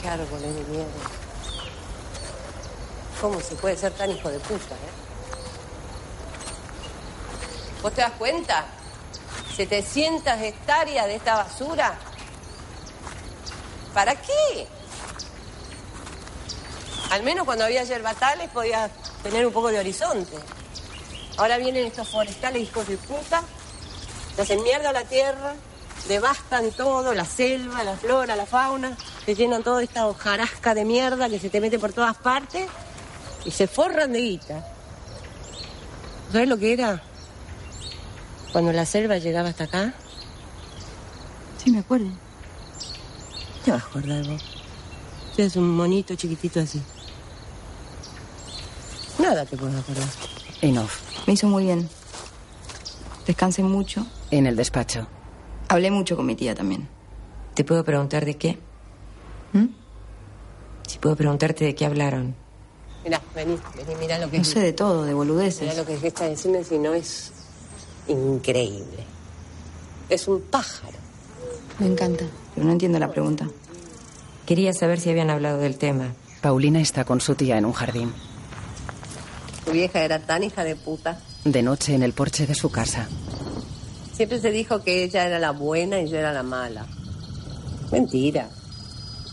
Qué 0.01 0.07
árboles 0.09 0.55
de 0.55 0.63
mierda. 0.71 0.91
¿Cómo 3.21 3.39
se 3.39 3.53
puede 3.55 3.77
ser 3.77 3.91
tan 3.93 4.09
hijo 4.09 4.29
de 4.29 4.39
puta, 4.39 4.73
eh? 4.75 4.91
¿Vos 7.83 7.93
te 7.93 8.01
das 8.01 8.11
cuenta? 8.13 8.65
700 9.55 10.33
hectáreas 10.41 11.05
de 11.07 11.15
esta 11.15 11.35
basura. 11.35 11.93
¿Para 13.93 14.15
qué? 14.15 14.67
Al 17.11 17.23
menos 17.23 17.45
cuando 17.45 17.65
había 17.65 17.83
yerbatales 17.83 18.49
podías 18.51 18.89
tener 19.21 19.45
un 19.45 19.51
poco 19.51 19.69
de 19.69 19.79
horizonte. 19.79 20.37
Ahora 21.37 21.57
vienen 21.57 21.85
estos 21.85 22.09
forestales 22.09 22.61
hijos 22.61 22.87
de 22.87 22.97
puta 22.97 23.41
Te 24.35 24.41
hacen 24.41 24.61
mierda 24.63 24.91
la 24.91 25.03
tierra, 25.03 25.55
devastan 26.07 26.71
todo, 26.71 27.13
la 27.13 27.25
selva, 27.25 27.83
la 27.83 27.95
flora, 27.97 28.35
la 28.35 28.45
fauna, 28.45 28.97
te 29.25 29.35
llenan 29.35 29.63
toda 29.63 29.83
esta 29.83 30.07
hojarasca 30.07 30.73
de 30.73 30.85
mierda 30.85 31.29
que 31.29 31.39
se 31.39 31.49
te 31.49 31.61
mete 31.61 31.79
por 31.79 31.93
todas 31.93 32.15
partes 32.17 32.67
y 33.45 33.51
se 33.51 33.67
forran 33.67 34.13
de 34.13 34.19
guita. 34.19 34.65
¿Sabes 36.31 36.47
lo 36.47 36.57
que 36.57 36.73
era? 36.73 37.03
Cuando 38.51 38.73
la 38.73 38.85
selva 38.85 39.17
llegaba 39.17 39.49
hasta 39.49 39.65
acá. 39.65 39.93
Sí, 41.63 41.71
me 41.71 41.79
acuerdo. 41.79 42.09
Te 43.63 43.71
vas 43.71 43.83
a 43.83 43.85
acordar 43.85 44.27
vos. 44.27 44.43
Tú 45.35 45.41
eres 45.41 45.55
un 45.55 45.69
monito 45.69 46.15
chiquitito 46.15 46.59
así. 46.59 46.81
Nada 49.19 49.45
te 49.45 49.55
puedo 49.55 49.77
acordar. 49.77 50.07
En 50.61 50.77
off. 50.77 50.99
Me 51.27 51.33
hizo 51.33 51.47
muy 51.47 51.63
bien. 51.63 51.87
Descansé 53.25 53.63
mucho. 53.63 54.05
En 54.31 54.47
el 54.47 54.55
despacho. 54.55 55.07
Hablé 55.69 55.91
mucho 55.91 56.17
con 56.17 56.25
mi 56.25 56.35
tía 56.35 56.55
también. 56.55 56.89
¿Te 57.53 57.63
puedo 57.63 57.83
preguntar 57.83 58.25
de 58.25 58.35
qué? 58.35 58.57
¿Mm? 59.53 59.67
Si 60.87 60.97
puedo 60.97 61.15
preguntarte 61.15 61.63
de 61.63 61.75
qué 61.75 61.85
hablaron. 61.85 62.35
Mirá, 63.03 63.21
vení, 63.33 63.57
vení, 63.75 63.95
mirá 63.99 64.19
lo 64.19 64.29
que 64.29 64.39
No 64.39 64.43
sé 64.43 64.59
de 64.59 64.73
todo, 64.73 65.05
de 65.05 65.13
boludeces. 65.13 65.61
Mirá 65.61 65.73
lo 65.75 65.85
que 65.85 66.07
está 66.07 66.27
diciendo 66.27 66.63
si 66.63 66.77
no 66.77 66.93
es 66.93 67.31
increíble. 68.11 69.05
Es 70.09 70.27
un 70.27 70.41
pájaro. 70.41 70.97
Me 71.79 71.87
encanta, 71.87 72.25
pero 72.53 72.65
no 72.65 72.73
entiendo 72.73 72.99
la 72.99 73.11
pregunta. 73.11 73.47
Quería 74.45 74.73
saber 74.73 74.99
si 74.99 75.09
habían 75.09 75.29
hablado 75.29 75.57
del 75.57 75.77
tema. 75.77 76.13
Paulina 76.41 76.81
está 76.81 77.05
con 77.05 77.21
su 77.21 77.35
tía 77.35 77.57
en 77.57 77.65
un 77.65 77.73
jardín. 77.73 78.13
Tu 79.65 79.71
vieja 79.71 80.01
era 80.01 80.19
tan 80.19 80.43
hija 80.43 80.63
de 80.63 80.75
puta. 80.75 81.19
De 81.45 81.63
noche 81.63 81.95
en 81.95 82.03
el 82.03 82.13
porche 82.13 82.45
de 82.45 82.55
su 82.55 82.69
casa. 82.69 83.07
Siempre 84.13 84.39
se 84.39 84.51
dijo 84.51 84.83
que 84.83 85.03
ella 85.03 85.25
era 85.25 85.39
la 85.39 85.51
buena 85.51 85.99
y 85.99 86.09
yo 86.09 86.17
era 86.17 86.33
la 86.33 86.43
mala. 86.43 86.85
Mentira. 87.91 88.49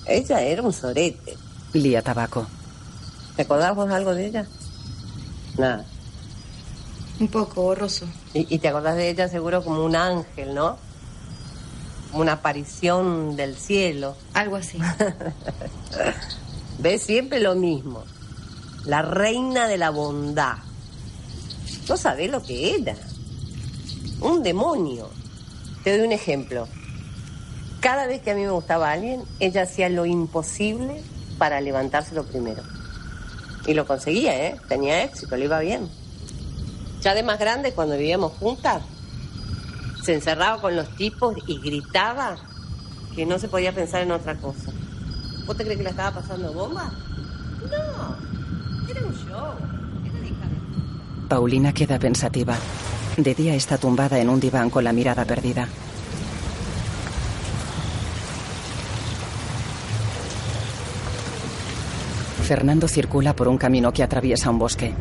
Ella 0.07 0.41
era 0.41 0.63
un 0.63 0.73
sorete. 0.73 1.37
Lía 1.73 2.03
tabaco. 2.03 2.47
¿Te 3.37 3.43
acordás 3.43 3.75
vos 3.75 3.91
algo 3.91 4.15
de 4.15 4.27
ella? 4.27 4.47
Nada. 5.59 5.85
Un 7.21 7.29
poco 7.29 7.63
borroso. 7.63 8.07
Y, 8.35 8.55
y 8.55 8.59
te 8.59 8.69
acordás 8.69 8.97
de 8.97 9.11
ella 9.11 9.29
seguro 9.29 9.65
como 9.65 9.85
un 9.85 9.97
ángel, 9.97 10.55
¿no? 10.55 10.77
Como 12.11 12.23
una 12.23 12.35
aparición 12.35 13.37
del 13.37 13.57
cielo. 13.57 14.17
Algo 14.35 14.57
así. 14.57 14.79
Ves 16.79 17.03
siempre 17.03 17.41
lo 17.41 17.55
mismo. 17.55 18.05
La 18.85 19.03
reina 19.03 19.67
de 19.67 19.79
la 19.79 19.91
bondad. 19.91 20.59
No 21.89 21.97
sabés 21.97 22.31
lo 22.31 22.43
que 22.43 22.77
era. 22.77 22.95
Un 24.21 24.43
demonio. 24.43 25.11
Te 25.83 25.97
doy 25.97 26.07
un 26.07 26.13
ejemplo. 26.13 26.69
Cada 27.81 28.07
vez 28.07 28.23
que 28.23 28.31
a 28.31 28.35
mí 28.35 28.43
me 28.43 28.51
gustaba 28.51 28.91
alguien, 28.91 29.23
ella 29.41 29.63
hacía 29.63 29.89
lo 29.89 30.07
imposible 30.07 31.03
para 31.39 31.61
levantárselo 31.61 32.25
primero. 32.25 32.63
Y 33.67 33.75
lo 33.75 33.87
conseguía, 33.87 34.47
¿eh? 34.47 34.57
Tenía 34.69 35.05
éxito, 35.05 35.37
le 35.37 35.45
iba 35.45 35.61
bien. 35.61 35.89
Ya 37.01 37.15
de 37.15 37.23
más 37.23 37.39
grande, 37.39 37.73
cuando 37.73 37.97
vivíamos 37.97 38.33
juntas, 38.33 38.83
se 40.03 40.15
encerraba 40.15 40.61
con 40.61 40.75
los 40.75 40.89
tipos 40.97 41.37
y 41.47 41.59
gritaba 41.61 42.37
que 43.15 43.27
no 43.27 43.39
se 43.39 43.49
podía 43.49 43.75
pensar 43.75 44.03
en 44.03 44.13
otra 44.13 44.37
cosa. 44.37 44.73
¿Vos 45.47 45.57
te 45.57 45.65
crees 45.65 45.79
que 45.79 45.85
la 45.85 45.91
estaba 45.91 46.21
pasando 46.21 46.53
bomba? 46.53 46.91
No, 47.63 48.91
era 48.91 49.07
un 49.07 49.15
show. 49.15 49.55
Paulina 51.29 51.73
queda 51.73 51.99
pensativa. 51.99 52.57
De 53.17 53.35
día 53.35 53.55
está 53.55 53.77
tumbada 53.77 54.19
en 54.19 54.29
un 54.29 54.41
diván 54.41 54.71
con 54.71 54.85
la 54.85 54.93
mirada 54.93 55.25
perdida. 55.25 55.69
Fernando 62.45 62.89
circula 62.89 63.35
por 63.35 63.47
un 63.49 63.59
camino 63.59 63.93
que 63.93 64.03
atraviesa 64.03 64.49
un 64.49 64.59
bosque. 64.59 64.95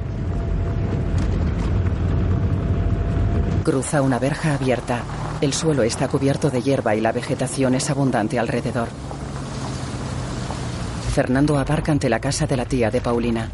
Cruza 3.68 4.02
una 4.02 4.18
verja 4.18 4.54
abierta. 4.54 5.04
El 5.42 5.52
suelo 5.52 5.84
está 5.84 6.08
cubierto 6.08 6.50
de 6.50 6.62
hierba 6.62 6.96
y 6.96 7.02
la 7.02 7.12
vegetación 7.12 7.76
es 7.76 7.90
abundante 7.90 8.40
alrededor. 8.40 8.88
Fernando 11.14 11.60
aparca 11.60 11.92
ante 11.92 12.08
la 12.08 12.22
casa 12.22 12.48
de 12.48 12.56
la 12.56 12.64
tía 12.64 12.90
de 12.90 13.02
Paulina. 13.02 13.52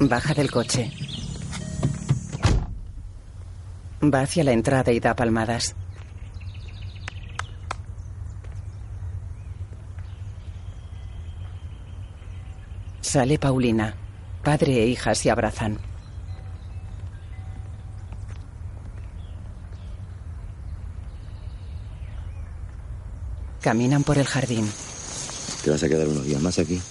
Baja 0.00 0.34
del 0.34 0.50
coche. 0.50 0.90
Va 4.02 4.22
hacia 4.22 4.42
la 4.42 4.50
entrada 4.50 4.90
y 4.90 4.98
da 4.98 5.14
palmadas. 5.14 5.76
Sale 13.14 13.38
Paulina. 13.38 13.94
Padre 14.42 14.82
e 14.82 14.88
hija 14.88 15.14
se 15.14 15.30
abrazan. 15.30 15.78
Caminan 23.60 24.02
por 24.02 24.18
el 24.18 24.26
jardín. 24.26 24.68
¿Te 25.62 25.70
vas 25.70 25.84
a 25.84 25.88
quedar 25.88 26.08
unos 26.08 26.24
días 26.24 26.42
más 26.42 26.58
aquí? 26.58 26.82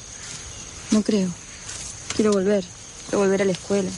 No 0.92 1.02
creo. 1.02 1.28
Quiero 2.16 2.32
volver. 2.32 2.64
Quiero 3.10 3.20
volver 3.20 3.42
a 3.42 3.46
la 3.46 3.52
escuela. 3.52 3.90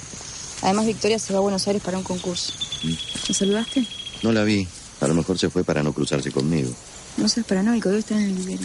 Además, 0.64 0.88
Victoria 0.88 1.20
se 1.20 1.32
va 1.32 1.38
a 1.38 1.44
Buenos 1.44 1.68
Aires 1.68 1.84
para 1.84 2.00
un 2.00 2.04
concurso. 2.04 2.54
¿Me 2.84 3.36
saludaste? 3.36 3.86
No 4.24 4.32
la 4.32 4.44
vi. 4.44 4.68
A 5.00 5.08
lo 5.08 5.14
mejor 5.14 5.38
se 5.38 5.52
fue 5.52 5.64
para 5.64 5.84
no 5.84 5.94
cruzarse 5.94 6.32
conmigo. 6.32 6.72
No 7.18 7.30
seas 7.30 7.46
paranoico, 7.46 7.90
debe 7.90 8.00
estar 8.00 8.18
en 8.18 8.30
el 8.30 8.34
vivero. 8.34 8.64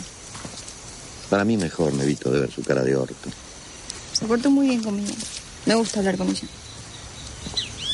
Para 1.29 1.45
mí 1.45 1.59
mejor 1.59 1.93
me 1.93 2.05
evito 2.05 2.31
de 2.31 2.41
ver 2.41 2.51
su 2.51 2.65
cara 2.65 2.83
de 2.83 2.97
orto. 2.97 3.29
Se 4.13 4.27
portó 4.27 4.51
muy 4.51 4.69
bien 4.69 4.83
conmigo. 4.83 5.13
Me 5.67 5.75
gusta 5.75 6.01
hablar 6.01 6.17
con 6.17 6.29
ella. 6.29 6.49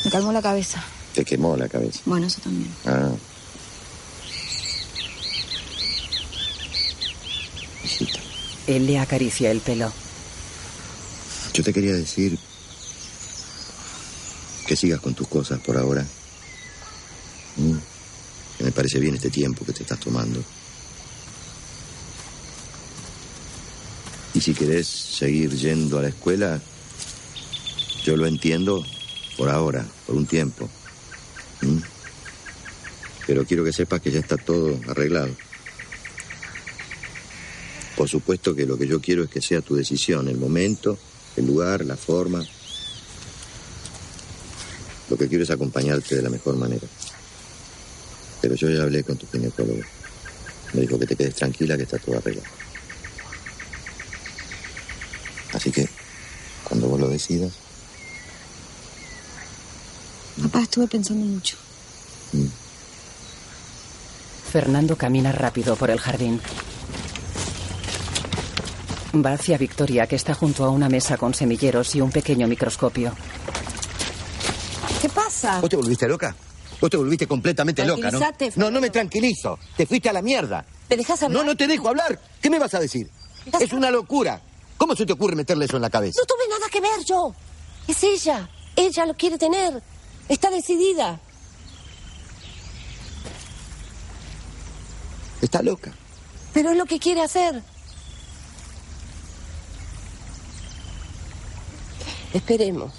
Me 0.05 0.11
calmó 0.11 0.31
la 0.31 0.41
cabeza. 0.41 0.83
Te 1.13 1.25
quemó 1.25 1.57
la 1.57 1.67
cabeza. 1.67 1.99
Bueno, 2.05 2.27
eso 2.27 2.39
también. 2.41 2.73
Ah. 2.85 3.11
Él 8.67 8.85
le 8.85 8.99
acaricia 8.99 9.51
el 9.51 9.61
pelo. 9.61 9.91
Yo 11.53 11.63
te 11.63 11.73
quería 11.73 11.93
decir 11.93 12.37
que 14.67 14.75
sigas 14.75 14.99
con 14.99 15.13
tus 15.13 15.27
cosas 15.27 15.59
por 15.59 15.77
ahora. 15.77 16.05
Mm. 17.55 17.77
Que 18.57 18.63
me 18.63 18.71
parece 18.71 18.99
bien 18.99 19.15
este 19.15 19.29
tiempo 19.29 19.65
que 19.65 19.73
te 19.73 19.83
estás 19.83 19.99
tomando. 19.99 20.43
Y 24.37 24.39
si 24.39 24.53
querés 24.53 24.85
seguir 24.85 25.49
yendo 25.49 25.97
a 25.97 26.03
la 26.03 26.09
escuela, 26.09 26.61
yo 28.03 28.15
lo 28.15 28.27
entiendo 28.27 28.85
por 29.35 29.49
ahora, 29.49 29.83
por 30.05 30.15
un 30.15 30.27
tiempo. 30.27 30.69
Mm. 31.61 31.79
Pero 33.25 33.45
quiero 33.45 33.63
que 33.63 33.73
sepas 33.73 33.99
que 33.99 34.11
ya 34.11 34.19
está 34.19 34.37
todo 34.37 34.79
arreglado. 34.89 35.35
Por 37.95 38.07
supuesto 38.07 38.53
que 38.53 38.67
lo 38.67 38.77
que 38.77 38.85
yo 38.85 39.01
quiero 39.01 39.23
es 39.23 39.29
que 39.31 39.41
sea 39.41 39.61
tu 39.61 39.75
decisión, 39.75 40.27
el 40.27 40.37
momento, 40.37 40.99
el 41.35 41.47
lugar, 41.47 41.83
la 41.83 41.97
forma. 41.97 42.45
Lo 45.09 45.17
que 45.17 45.27
quiero 45.27 45.45
es 45.45 45.49
acompañarte 45.49 46.15
de 46.15 46.21
la 46.21 46.29
mejor 46.29 46.57
manera. 46.57 46.87
Pero 48.39 48.53
yo 48.53 48.69
ya 48.69 48.83
hablé 48.83 49.03
con 49.03 49.17
tu 49.17 49.25
ginecólogo. 49.31 49.81
Me 50.73 50.81
dijo 50.81 50.99
que 50.99 51.07
te 51.07 51.15
quedes 51.15 51.33
tranquila, 51.33 51.75
que 51.75 51.83
está 51.83 51.97
todo 51.97 52.19
arreglado. 52.19 52.66
Así 55.53 55.71
que, 55.71 55.87
cuando 56.63 56.87
vos 56.87 56.99
lo 56.99 57.07
decidas, 57.07 57.53
Papá, 60.41 60.61
estuve 60.61 60.87
pensando 60.87 61.25
mucho. 61.25 61.57
Fernando 64.51 64.95
camina 64.95 65.31
rápido 65.31 65.75
por 65.75 65.89
el 65.89 65.99
jardín. 65.99 66.39
Va 69.15 69.33
hacia 69.33 69.57
Victoria, 69.57 70.05
que 70.05 70.15
está 70.15 70.35
junto 70.35 70.63
a 70.63 70.69
una 70.69 70.89
mesa 70.89 71.17
con 71.17 71.33
semilleros 71.33 71.95
y 71.95 72.01
un 72.01 72.11
pequeño 72.11 72.47
microscopio. 72.47 73.13
¿Qué 75.01 75.09
pasa? 75.09 75.59
¿Vos 75.59 75.69
te 75.69 75.75
volviste 75.75 76.07
loca? 76.07 76.35
Vos 76.79 76.89
te 76.89 76.97
volviste 76.97 77.25
completamente 77.25 77.83
loca, 77.83 78.11
¿no? 78.11 78.19
No, 78.55 78.69
no 78.69 78.79
me 78.79 78.91
tranquilizo. 78.91 79.57
Te 79.75 79.87
fuiste 79.87 80.09
a 80.09 80.13
la 80.13 80.21
mierda. 80.21 80.63
¿Me 80.89 80.97
dejas 80.97 81.23
hablar? 81.23 81.41
No, 81.41 81.51
no 81.51 81.57
te 81.57 81.65
dejo 81.65 81.89
hablar. 81.89 82.19
¿Qué 82.39 82.49
me 82.51 82.59
vas 82.59 82.73
a 82.75 82.79
decir? 82.79 83.09
Es 83.59 83.73
una 83.73 83.89
locura. 83.89 84.39
¿Cómo 84.77 84.95
se 84.95 85.05
te 85.05 85.13
ocurre 85.13 85.35
meterle 85.35 85.65
eso 85.65 85.75
en 85.75 85.81
la 85.81 85.89
cabeza? 85.89 86.19
No 86.21 86.25
tuve 86.25 86.47
nada 86.49 86.69
que 86.71 86.81
ver 86.81 87.03
yo. 87.05 87.33
Es 87.87 88.03
ella. 88.03 88.49
Ella 88.75 89.05
lo 89.05 89.15
quiere 89.15 89.37
tener. 89.37 89.81
Está 90.29 90.49
decidida. 90.49 91.19
Está 95.41 95.61
loca. 95.61 95.93
Pero 96.53 96.71
es 96.71 96.77
lo 96.77 96.85
que 96.85 96.99
quiere 96.99 97.21
hacer. 97.21 97.61
Esperemos. 102.33 102.93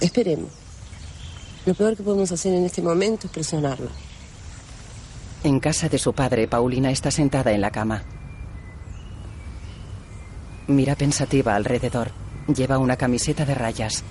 Esperemos. 0.00 0.50
Lo 1.66 1.74
peor 1.74 1.96
que 1.96 2.02
podemos 2.02 2.30
hacer 2.32 2.54
en 2.54 2.64
este 2.64 2.80
momento 2.82 3.26
es 3.26 3.32
presionarlo. 3.32 3.90
En 5.42 5.58
casa 5.58 5.88
de 5.88 5.98
su 5.98 6.12
padre, 6.12 6.48
Paulina 6.48 6.90
está 6.90 7.10
sentada 7.10 7.52
en 7.52 7.60
la 7.60 7.70
cama. 7.70 8.02
Mira 10.70 10.94
pensativa 10.94 11.56
alrededor. 11.56 12.12
Lleva 12.46 12.78
una 12.78 12.96
camiseta 12.96 13.44
de 13.44 13.56
rayas. 13.56 14.04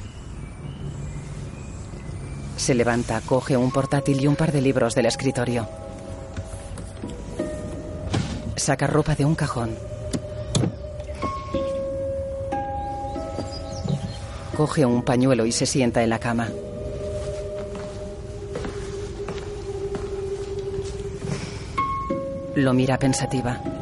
Se 2.58 2.74
levanta, 2.74 3.22
coge 3.22 3.56
un 3.56 3.72
portátil 3.72 4.22
y 4.22 4.28
un 4.28 4.36
par 4.36 4.52
de 4.52 4.60
libros 4.60 4.94
del 4.94 5.06
escritorio. 5.06 5.70
Saca 8.58 8.88
ropa 8.88 9.16
de 9.16 9.24
un 9.24 9.36
cajón. 9.36 9.74
Coge 14.58 14.86
un 14.86 15.04
pañuelo 15.04 15.46
y 15.46 15.54
se 15.54 15.66
sienta 15.66 16.04
en 16.04 16.10
la 16.10 16.20
cama. 16.20 16.50
Lo 22.56 22.74
mira 22.74 23.00
pensativa. 23.00 23.79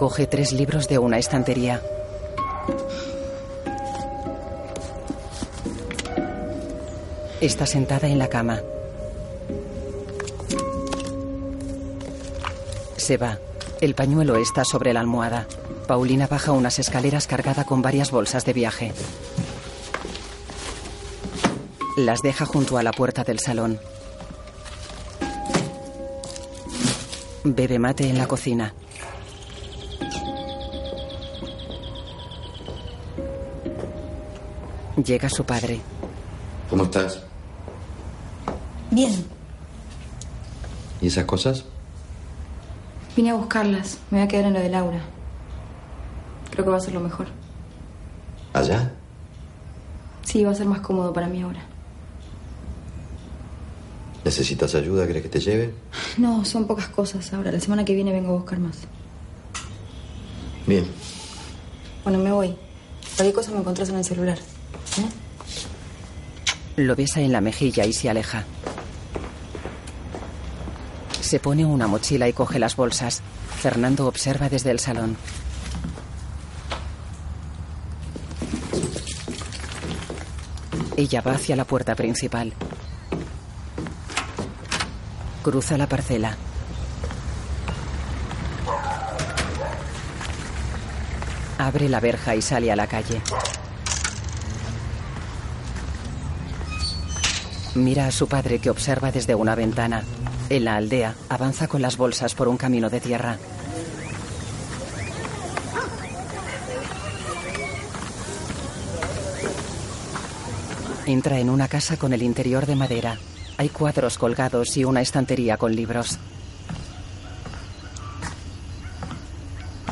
Coge 0.00 0.26
tres 0.26 0.52
libros 0.52 0.88
de 0.88 0.96
una 0.96 1.18
estantería. 1.18 1.82
Está 7.42 7.66
sentada 7.66 8.08
en 8.08 8.18
la 8.18 8.28
cama. 8.28 8.62
Se 12.96 13.18
va. 13.18 13.40
El 13.82 13.94
pañuelo 13.94 14.36
está 14.36 14.64
sobre 14.64 14.94
la 14.94 15.00
almohada. 15.00 15.46
Paulina 15.86 16.26
baja 16.26 16.52
unas 16.52 16.78
escaleras 16.78 17.26
cargada 17.26 17.64
con 17.64 17.82
varias 17.82 18.10
bolsas 18.10 18.46
de 18.46 18.54
viaje. 18.54 18.92
Las 21.98 22.22
deja 22.22 22.46
junto 22.46 22.78
a 22.78 22.82
la 22.82 22.92
puerta 22.92 23.22
del 23.22 23.38
salón. 23.38 23.78
Bebe 27.44 27.78
mate 27.78 28.08
en 28.08 28.16
la 28.16 28.26
cocina. 28.26 28.72
Llega 35.04 35.28
su 35.28 35.44
padre. 35.44 35.80
¿Cómo 36.68 36.84
estás? 36.84 37.22
Bien. 38.90 39.24
¿Y 41.00 41.06
esas 41.06 41.24
cosas? 41.24 41.64
Vine 43.16 43.30
a 43.30 43.34
buscarlas. 43.34 43.98
Me 44.10 44.18
voy 44.18 44.26
a 44.26 44.28
quedar 44.28 44.46
en 44.46 44.54
lo 44.54 44.60
de 44.60 44.68
Laura. 44.68 45.00
Creo 46.50 46.64
que 46.64 46.70
va 46.70 46.76
a 46.76 46.80
ser 46.80 46.94
lo 46.94 47.00
mejor. 47.00 47.28
¿Allá? 48.52 48.92
Sí, 50.22 50.44
va 50.44 50.50
a 50.50 50.54
ser 50.54 50.66
más 50.66 50.80
cómodo 50.80 51.12
para 51.12 51.28
mí 51.28 51.40
ahora. 51.40 51.60
¿Necesitas 54.24 54.74
ayuda? 54.74 55.06
¿Crees 55.06 55.22
que 55.22 55.28
te 55.28 55.40
lleve? 55.40 55.74
No, 56.18 56.44
son 56.44 56.66
pocas 56.66 56.88
cosas 56.88 57.32
ahora. 57.32 57.52
La 57.52 57.60
semana 57.60 57.84
que 57.84 57.94
viene 57.94 58.12
vengo 58.12 58.30
a 58.30 58.36
buscar 58.36 58.58
más. 58.58 58.78
Bien. 60.66 60.84
Bueno, 62.04 62.18
me 62.18 62.32
voy. 62.32 62.54
Cualquier 63.16 63.34
cosa 63.34 63.52
me 63.52 63.58
encontrás 63.60 63.88
en 63.88 63.96
el 63.96 64.04
celular. 64.04 64.38
¿Eh? 64.98 65.08
Lo 66.76 66.96
besa 66.96 67.20
en 67.20 67.32
la 67.32 67.40
mejilla 67.40 67.84
y 67.84 67.92
se 67.92 68.08
aleja. 68.08 68.44
Se 71.20 71.38
pone 71.38 71.64
una 71.64 71.86
mochila 71.86 72.28
y 72.28 72.32
coge 72.32 72.58
las 72.58 72.76
bolsas. 72.76 73.22
Fernando 73.60 74.06
observa 74.06 74.48
desde 74.48 74.70
el 74.70 74.80
salón. 74.80 75.16
Ella 80.96 81.20
va 81.20 81.32
hacia 81.32 81.56
la 81.56 81.64
puerta 81.64 81.94
principal. 81.94 82.52
Cruza 85.42 85.78
la 85.78 85.88
parcela. 85.88 86.36
Abre 91.58 91.88
la 91.88 92.00
verja 92.00 92.34
y 92.34 92.42
sale 92.42 92.72
a 92.72 92.76
la 92.76 92.86
calle. 92.86 93.22
Mira 97.74 98.06
a 98.06 98.10
su 98.10 98.26
padre 98.26 98.58
que 98.58 98.68
observa 98.68 99.12
desde 99.12 99.34
una 99.34 99.54
ventana. 99.54 100.02
En 100.48 100.64
la 100.64 100.76
aldea 100.76 101.14
avanza 101.28 101.68
con 101.68 101.80
las 101.80 101.96
bolsas 101.96 102.34
por 102.34 102.48
un 102.48 102.56
camino 102.56 102.90
de 102.90 103.00
tierra. 103.00 103.38
Entra 111.06 111.38
en 111.38 111.48
una 111.48 111.68
casa 111.68 111.96
con 111.96 112.12
el 112.12 112.22
interior 112.22 112.66
de 112.66 112.74
madera. 112.74 113.18
Hay 113.56 113.68
cuadros 113.68 114.18
colgados 114.18 114.76
y 114.76 114.84
una 114.84 115.00
estantería 115.00 115.56
con 115.56 115.74
libros. 115.74 116.18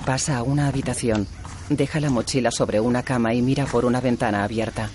Pasa 0.04 0.38
a 0.38 0.42
una 0.42 0.66
habitación. 0.66 1.28
Deja 1.68 2.00
la 2.00 2.10
mochila 2.10 2.50
sobre 2.50 2.80
una 2.80 3.02
cama 3.02 3.34
y 3.34 3.42
mira 3.42 3.66
por 3.66 3.84
una 3.84 4.00
ventana 4.00 4.42
abierta. 4.42 4.90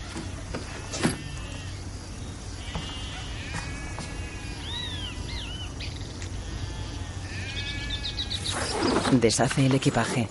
Deshace 9.23 9.65
el 9.67 9.73
equipaje. 9.73 10.27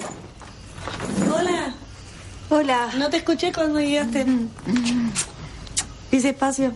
Hola. 1.34 1.72
Hola. 2.50 2.90
No 2.98 3.08
te 3.08 3.16
escuché 3.16 3.50
cuando 3.50 3.80
llegaste. 3.80 4.26
Dice 6.10 6.28
espacio. 6.28 6.74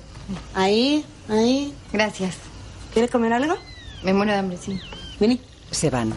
Ahí, 0.55 1.05
ahí. 1.29 1.75
Gracias. 1.93 2.37
¿Quieres 2.95 3.11
comer 3.11 3.35
algo? 3.35 3.55
Me 4.03 4.15
muero 4.15 4.33
de 4.33 4.39
hambre, 4.39 4.57
sí. 4.57 4.81
Vení. 5.21 5.43
Se 5.71 5.91
van. 5.91 6.15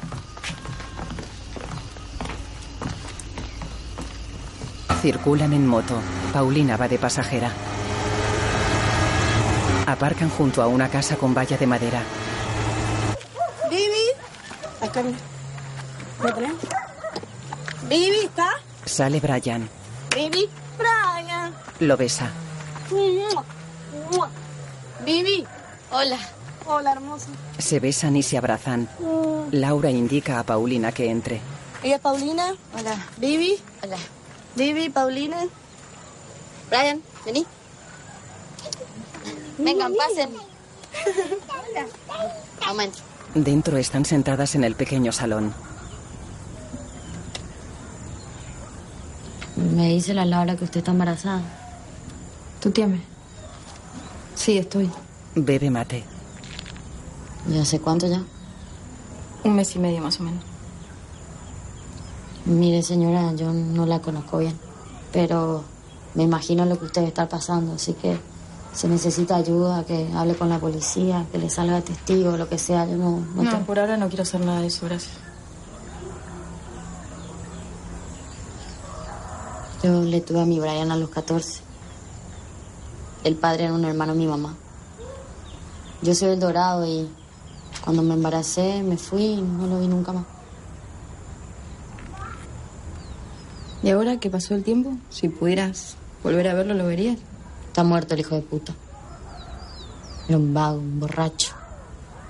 Circulan 5.02 5.52
en 5.52 5.68
moto. 5.68 6.00
Paulina 6.32 6.78
va 6.78 6.88
de 6.88 6.98
pasajera. 6.98 7.52
Aparcan 9.86 10.30
junto 10.30 10.62
a 10.62 10.68
una 10.68 10.88
casa 10.88 11.18
con 11.18 11.34
valla 11.34 11.58
de 11.58 11.68
madera. 11.68 12.02
Vivi. 13.70 14.08
Acá. 14.80 15.04
Vivi, 17.88 18.26
¿está? 18.26 18.50
Sale 18.86 19.20
Brian. 19.20 19.70
Vivi. 20.14 20.50
Brian. 20.78 21.54
Lo 21.80 21.96
besa. 21.96 22.30
Vivi. 25.06 25.46
Hola. 25.92 26.18
Hola, 26.66 26.92
hermosa. 26.92 27.28
Se 27.58 27.80
besan 27.80 28.16
y 28.18 28.24
se 28.24 28.38
abrazan. 28.38 28.90
Mm. 29.00 29.54
Laura 29.54 29.90
indica 29.90 30.40
a 30.40 30.44
Paulina 30.44 30.92
que 30.92 31.10
entre. 31.10 31.42
¿Ella 31.82 31.96
es 31.96 32.02
Paulina? 32.02 32.54
Hola. 32.78 33.08
Vivi. 33.18 33.58
Hola. 33.82 33.98
Vivi, 34.56 34.90
Paulina. 34.90 35.38
Brian, 36.70 37.02
vení. 37.26 37.46
Vengan, 39.58 39.94
pasen. 39.96 40.30
Aumento. 42.68 42.98
Dentro 43.34 43.78
están 43.78 44.06
sentadas 44.06 44.56
en 44.56 44.64
el 44.64 44.76
pequeño 44.76 45.12
salón. 45.12 45.54
Me 49.76 49.90
dice 49.90 50.14
la 50.14 50.26
Laura 50.26 50.56
que 50.56 50.64
usted 50.64 50.80
está 50.80 50.92
embarazada. 50.92 51.42
¿Tú 52.62 52.72
tienes? 52.72 53.02
Sí, 54.36 54.58
estoy. 54.58 54.90
Bebe 55.36 55.70
mate. 55.70 56.04
¿Y 57.52 57.58
hace 57.58 57.80
cuánto 57.80 58.08
ya? 58.08 58.24
Un 59.44 59.56
mes 59.56 59.76
y 59.76 59.80
medio 59.80 60.02
más 60.02 60.20
o 60.20 60.24
menos. 60.24 60.44
Mire, 62.46 62.82
señora, 62.84 63.34
yo 63.34 63.52
no 63.54 63.86
la 63.86 64.00
conozco 64.00 64.40
bien, 64.40 64.58
pero 65.12 65.64
me 66.16 66.24
imagino 66.24 66.66
lo 66.66 66.80
que 66.80 66.86
usted 66.86 67.04
está 67.04 67.28
pasando, 67.30 67.74
así 67.74 67.94
que 67.94 68.18
si 68.74 68.88
necesita 68.88 69.36
ayuda, 69.36 69.84
que 69.86 70.10
hable 70.16 70.36
con 70.36 70.50
la 70.50 70.58
policía, 70.60 71.26
que 71.32 71.38
le 71.38 71.50
salga 71.50 71.82
testigo, 71.82 72.38
lo 72.38 72.48
que 72.48 72.58
sea, 72.58 72.86
yo 72.86 72.98
no... 72.98 73.20
No, 73.36 73.44
No, 73.44 73.50
tengo- 73.52 73.66
por 73.66 73.80
ahora 73.80 73.98
no 73.98 74.08
quiero 74.08 74.24
hacer 74.24 74.42
nada 74.42 74.62
de 74.62 74.68
eso, 74.68 74.86
gracias. 74.86 75.14
Yo 79.82 80.02
le 80.02 80.20
tuve 80.20 80.42
a 80.42 80.46
mi 80.46 80.60
Brian 80.60 80.92
a 80.92 80.98
los 80.98 81.10
14. 81.10 81.62
El 83.24 83.36
padre 83.36 83.64
era 83.64 83.74
un 83.74 83.86
hermano 83.86 84.12
de 84.12 84.20
mi 84.20 84.28
mamá. 84.28 84.58
Yo 86.02 86.14
soy 86.14 86.32
el 86.32 86.40
dorado 86.42 86.86
y 86.86 87.08
cuando 87.84 88.04
me 88.04 88.14
embaracé 88.14 88.84
me 88.84 88.98
fui 88.98 89.24
y 89.24 89.42
no 89.42 89.68
lo 89.68 89.80
vi 89.80 89.88
nunca 89.88 90.12
más. 90.12 90.26
¿Y 93.82 93.90
ahora 93.92 94.20
que 94.20 94.30
pasó 94.30 94.54
el 94.54 94.66
tiempo? 94.66 94.98
Si 95.10 95.30
pudieras 95.30 95.96
volver 96.24 96.50
a 96.50 96.56
verlo, 96.56 96.74
¿lo 96.74 96.86
verías? 96.86 97.18
Está 97.68 97.86
muerto 97.86 98.16
el 98.16 98.20
hijo 98.20 98.36
de 98.36 98.42
puta. 98.42 98.74
Era 100.28 100.38
un 100.38 100.54
vago, 100.54 100.80
un 100.80 101.00
borracho. 101.00 101.54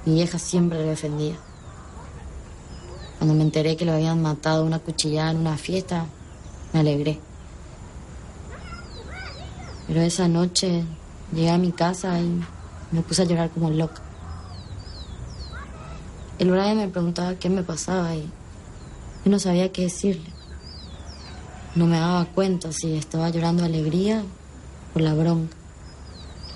Mi 0.06 0.14
vieja 0.14 0.38
siempre 0.38 0.84
lo 0.84 0.88
defendía. 0.88 1.36
Cuando 3.18 3.34
me 3.34 3.41
enteré 3.41 3.76
que 3.76 3.86
lo 3.86 3.93
habían 3.93 4.22
matado 4.22 4.64
una 4.64 4.78
cuchillada 4.78 5.32
en 5.32 5.38
una 5.38 5.58
fiesta, 5.58 6.06
me 6.74 6.82
alegré. 6.82 7.20
Pero 9.90 10.02
esa 10.02 10.28
noche 10.28 10.84
llegué 11.34 11.50
a 11.50 11.58
mi 11.58 11.72
casa 11.72 12.22
y 12.22 12.42
me 12.92 13.02
puse 13.02 13.24
a 13.24 13.26
llorar 13.26 13.50
como 13.50 13.72
loca. 13.72 14.04
El 16.38 16.52
Brian 16.52 16.78
me 16.78 16.88
preguntaba 16.88 17.34
qué 17.34 17.50
me 17.50 17.64
pasaba 17.64 18.16
y 18.16 18.22
yo 19.26 19.32
no 19.32 19.40
sabía 19.40 19.72
qué 19.72 19.82
decirle. 19.82 20.32
No 21.74 21.88
me 21.88 21.98
daba 21.98 22.26
cuenta 22.26 22.72
si 22.72 22.96
estaba 22.96 23.32
llorando 23.32 23.66
alegría 23.66 24.22
o 24.96 25.00
la 25.00 25.16
bronca 25.16 25.56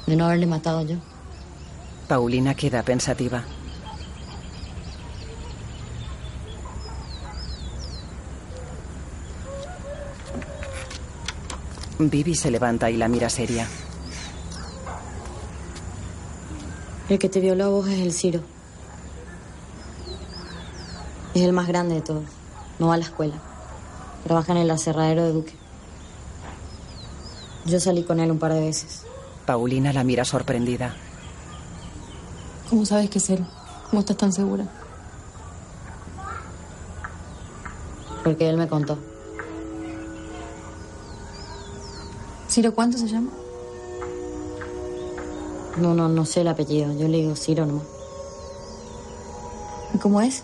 de 0.06 0.16
no 0.16 0.26
haberle 0.26 0.46
matado 0.46 0.84
yo. 0.84 0.98
Paulina 2.08 2.54
queda 2.54 2.84
pensativa. 2.84 3.44
Vivi 12.10 12.36
se 12.36 12.52
levanta 12.52 12.90
y 12.90 12.98
la 12.98 13.08
mira 13.08 13.30
seria. 13.30 13.68
El 17.10 17.20
que 17.20 17.30
te 17.30 17.40
violó 17.40 17.66
a 17.66 17.70
vos 17.70 17.88
es 17.88 18.00
el 18.00 18.14
Ciro. 18.14 18.42
Es 21.34 21.42
el 21.42 21.54
más 21.54 21.68
grande 21.68 21.96
de 21.96 22.02
todos. 22.02 22.24
No 22.80 22.88
va 22.88 22.96
a 22.96 22.98
la 22.98 23.04
escuela. 23.04 23.36
Trabaja 24.24 24.54
en 24.54 24.60
el 24.60 24.72
aserradero 24.72 25.24
de 25.24 25.32
Duque. 25.34 25.54
Yo 27.66 27.80
salí 27.80 28.04
con 28.04 28.20
él 28.20 28.32
un 28.32 28.40
par 28.40 28.54
de 28.54 28.62
veces. 28.62 29.04
Paulina 29.46 29.94
la 29.94 30.04
mira 30.04 30.26
sorprendida. 30.26 30.96
¿Cómo 32.70 32.86
sabes 32.86 33.10
que 33.10 33.20
es 33.20 33.30
él? 33.30 33.46
¿Cómo 33.90 34.00
estás 34.00 34.18
tan 34.18 34.32
segura? 34.32 34.66
Porque 38.24 38.50
él 38.50 38.58
me 38.58 38.68
contó. 38.68 38.98
¿Ciro 42.54 42.76
cuánto 42.76 43.00
se 43.00 43.08
llama? 43.08 43.32
No, 45.78 45.96
no, 45.96 46.08
no 46.08 46.24
sé 46.24 46.42
el 46.42 46.48
apellido. 46.50 46.94
Yo 46.94 47.08
le 47.08 47.18
digo 47.18 47.36
Ciro 47.36 47.66
nomás. 47.66 47.88
¿Y 49.92 49.98
cómo 49.98 50.22
es? 50.22 50.44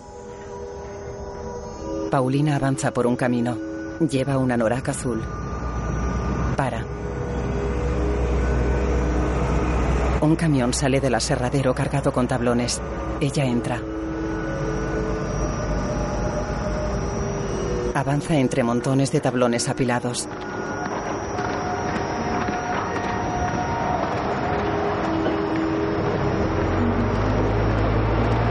Paulina 2.10 2.56
avanza 2.56 2.92
por 2.92 3.06
un 3.06 3.14
camino. 3.14 3.56
Lleva 4.00 4.38
una 4.38 4.56
noraca 4.56 4.90
azul. 4.90 5.22
Para. 6.56 6.84
Un 10.20 10.34
camión 10.34 10.74
sale 10.74 11.00
del 11.00 11.14
aserradero 11.14 11.72
cargado 11.76 12.12
con 12.12 12.26
tablones. 12.26 12.80
Ella 13.20 13.44
entra. 13.44 13.80
Avanza 17.94 18.36
entre 18.36 18.64
montones 18.64 19.12
de 19.12 19.20
tablones 19.20 19.68
apilados. 19.68 20.28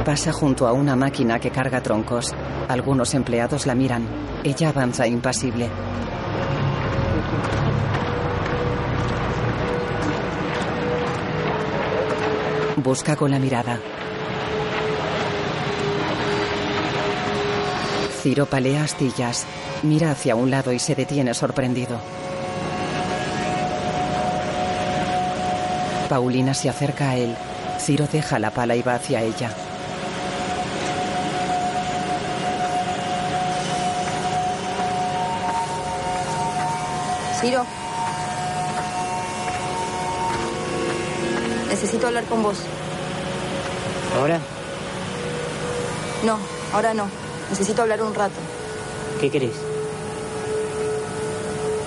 Pasa 0.10 0.32
junto 0.32 0.66
a 0.66 0.74
una 0.74 0.96
máquina 0.96 1.38
que 1.38 1.52
carga 1.52 1.84
troncos. 1.84 2.34
Algunos 2.68 3.14
empleados 3.14 3.68
la 3.68 3.76
miran. 3.76 4.08
Ella 4.44 4.70
avanza 4.70 5.06
impasible. 5.06 5.70
Busca 12.78 13.16
con 13.16 13.30
la 13.30 13.38
mirada. 13.38 13.80
Ciro 18.24 18.48
palea 18.48 18.86
astillas. 18.86 19.46
Mira 19.84 20.10
hacia 20.10 20.34
un 20.34 20.50
lado 20.50 20.74
y 20.74 20.80
se 20.80 20.96
detiene 20.96 21.36
sorprendido. 21.36 22.00
Paulina 26.10 26.56
se 26.56 26.68
acerca 26.68 27.12
a 27.12 27.16
él. 27.16 27.36
Ciro 27.78 28.08
deja 28.12 28.40
la 28.40 28.50
pala 28.50 28.76
y 28.76 28.82
va 28.82 28.96
hacia 28.96 29.22
ella. 29.22 29.52
Ciro. 37.42 37.66
Necesito 41.70 42.08
hablar 42.08 42.26
con 42.26 42.44
vos. 42.44 42.58
¿Ahora? 44.18 44.40
No, 46.26 46.38
ahora 46.74 46.94
no. 46.94 47.08
Necesito 47.50 47.82
hablar 47.82 48.02
un 48.04 48.14
rato. 48.14 48.36
¿Qué 49.22 49.32
querés? 49.32 49.56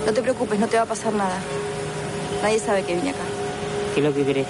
No 0.06 0.12
te 0.12 0.22
preocupes, 0.22 0.58
no 0.58 0.68
te 0.68 0.76
va 0.76 0.84
a 0.84 0.86
pasar 0.86 1.12
nada. 1.12 1.36
Nadie 2.42 2.58
sabe 2.58 2.82
que 2.84 2.94
vine 2.94 3.10
acá. 3.10 3.24
¿Qué 3.94 4.00
es 4.00 4.06
lo 4.06 4.14
que 4.14 4.24
querés? 4.24 4.46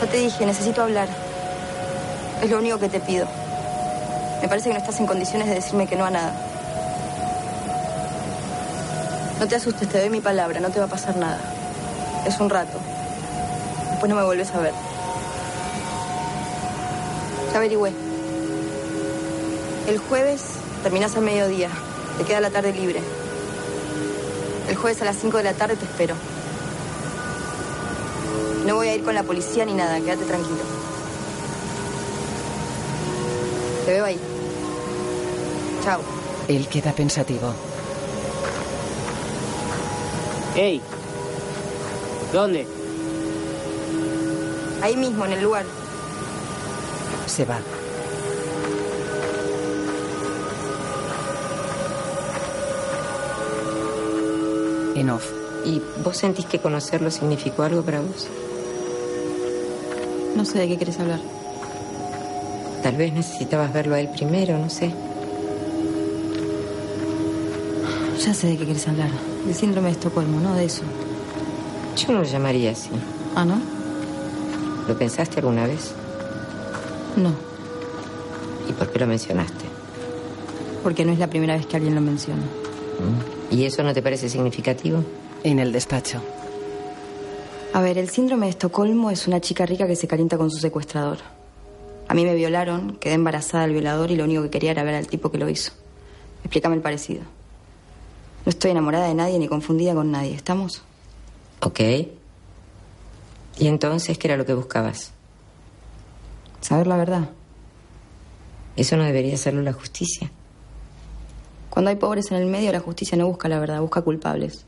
Ya 0.00 0.06
te 0.06 0.18
dije, 0.18 0.44
necesito 0.44 0.82
hablar. 0.82 1.08
Es 2.42 2.50
lo 2.50 2.58
único 2.58 2.78
que 2.78 2.88
te 2.88 3.00
pido. 3.00 3.26
Me 4.42 4.48
parece 4.48 4.68
que 4.68 4.74
no 4.74 4.80
estás 4.80 5.00
en 5.00 5.06
condiciones 5.06 5.48
de 5.48 5.54
decirme 5.54 5.86
que 5.86 5.96
no 5.96 6.04
a 6.04 6.10
nada. 6.10 6.49
No 9.40 9.48
te 9.48 9.56
asustes, 9.56 9.88
te 9.88 9.98
doy 9.98 10.10
mi 10.10 10.20
palabra, 10.20 10.60
no 10.60 10.68
te 10.68 10.78
va 10.78 10.84
a 10.84 10.88
pasar 10.88 11.16
nada. 11.16 11.40
Es 12.26 12.38
un 12.40 12.50
rato. 12.50 12.78
Después 13.88 14.10
no 14.10 14.16
me 14.16 14.22
vuelves 14.22 14.50
a 14.50 14.58
ver. 14.58 14.74
Ya 17.50 17.56
averigüé. 17.56 17.90
El 19.88 19.96
jueves 19.96 20.42
terminás 20.82 21.16
al 21.16 21.22
mediodía. 21.22 21.70
Te 22.18 22.24
queda 22.24 22.40
la 22.40 22.50
tarde 22.50 22.74
libre. 22.74 23.00
El 24.68 24.76
jueves 24.76 25.00
a 25.00 25.06
las 25.06 25.16
5 25.16 25.38
de 25.38 25.44
la 25.44 25.54
tarde 25.54 25.76
te 25.76 25.86
espero. 25.86 26.14
No 28.66 28.74
voy 28.74 28.88
a 28.88 28.94
ir 28.94 29.02
con 29.02 29.14
la 29.14 29.22
policía 29.22 29.64
ni 29.64 29.72
nada, 29.72 29.98
quédate 30.00 30.26
tranquilo. 30.26 30.60
Te 33.86 33.92
veo 33.92 34.04
ahí. 34.04 34.20
Chao. 35.82 36.02
Él 36.46 36.68
queda 36.68 36.92
pensativo. 36.92 37.54
¡Ey! 40.60 40.78
¿Dónde? 42.34 42.66
Ahí 44.82 44.94
mismo, 44.94 45.24
en 45.24 45.32
el 45.32 45.42
lugar. 45.42 45.64
Se 47.24 47.46
va. 47.46 47.60
En 54.96 55.08
off. 55.08 55.32
¿Y 55.64 55.80
vos 56.04 56.18
sentís 56.18 56.44
que 56.44 56.58
conocerlo 56.58 57.10
significó 57.10 57.62
algo 57.62 57.80
para 57.80 58.02
vos? 58.02 58.28
No 60.36 60.44
sé 60.44 60.58
de 60.58 60.68
qué 60.68 60.76
quieres 60.76 61.00
hablar. 61.00 61.20
Tal 62.82 62.96
vez 62.96 63.14
necesitabas 63.14 63.72
verlo 63.72 63.94
a 63.94 64.00
él 64.00 64.10
primero, 64.10 64.58
no 64.58 64.68
sé. 64.68 64.92
Ya 68.24 68.34
sé 68.34 68.48
de 68.48 68.56
qué 68.58 68.64
quieres 68.64 68.86
hablar. 68.88 69.10
Del 69.46 69.54
síndrome 69.54 69.88
de 69.88 69.92
Estocolmo, 69.94 70.40
¿no? 70.40 70.54
De 70.54 70.64
eso. 70.66 70.82
Yo 71.96 72.12
no 72.12 72.18
lo 72.18 72.24
llamaría 72.24 72.72
así. 72.72 72.90
¿Ah, 73.34 73.44
no? 73.44 73.60
¿Lo 74.86 74.96
pensaste 74.98 75.38
alguna 75.40 75.66
vez? 75.66 75.92
No, 77.16 77.32
¿Y 78.68 78.72
por 78.72 78.90
qué 78.92 78.98
lo 79.00 79.06
mencionaste? 79.06 79.64
porque 80.82 81.04
no 81.04 81.12
es 81.12 81.18
la 81.18 81.26
primera 81.28 81.54
vez 81.56 81.66
que 81.66 81.76
alguien 81.76 81.94
lo 81.94 82.00
menciona. 82.00 82.40
¿Mm? 82.40 83.54
¿Y 83.54 83.64
eso 83.64 83.82
no 83.82 83.92
te 83.92 84.00
parece 84.00 84.30
significativo? 84.30 85.04
En 85.44 85.58
el 85.58 85.72
despacho. 85.72 86.22
A 87.74 87.82
ver, 87.82 87.98
el 87.98 88.08
síndrome 88.08 88.46
de 88.46 88.50
Estocolmo 88.50 89.10
es 89.10 89.26
una 89.26 89.40
chica 89.42 89.66
rica 89.66 89.86
que 89.86 89.94
se 89.94 90.08
calienta 90.08 90.38
con 90.38 90.50
su 90.50 90.58
secuestrador. 90.58 91.18
A 92.08 92.14
mí 92.14 92.24
me 92.24 92.34
violaron, 92.34 92.96
quedé 92.98 93.12
embarazada 93.14 93.64
del 93.64 93.74
violador 93.74 94.10
y 94.10 94.16
lo 94.16 94.24
único 94.24 94.42
que 94.44 94.48
quería 94.50 94.70
era 94.70 94.82
ver 94.82 94.94
al 94.94 95.06
tipo 95.06 95.30
que 95.30 95.36
lo 95.36 95.50
hizo. 95.50 95.72
Explícame 96.44 96.76
el 96.76 96.80
parecido. 96.82 97.24
No 98.44 98.50
estoy 98.50 98.70
enamorada 98.70 99.08
de 99.08 99.14
nadie 99.14 99.38
ni 99.38 99.48
confundida 99.48 99.94
con 99.94 100.10
nadie, 100.10 100.34
¿estamos? 100.34 100.82
Ok. 101.60 101.80
¿Y 103.58 103.66
entonces 103.66 104.16
qué 104.16 104.28
era 104.28 104.36
lo 104.36 104.46
que 104.46 104.54
buscabas? 104.54 105.12
Saber 106.60 106.86
la 106.86 106.96
verdad. 106.96 107.30
Eso 108.76 108.96
no 108.96 109.04
debería 109.04 109.34
hacerlo 109.34 109.62
la 109.62 109.72
justicia. 109.72 110.30
Cuando 111.68 111.90
hay 111.90 111.96
pobres 111.96 112.30
en 112.30 112.38
el 112.38 112.46
medio, 112.46 112.72
la 112.72 112.80
justicia 112.80 113.16
no 113.18 113.26
busca 113.28 113.48
la 113.48 113.58
verdad, 113.58 113.80
busca 113.80 114.02
culpables. 114.02 114.64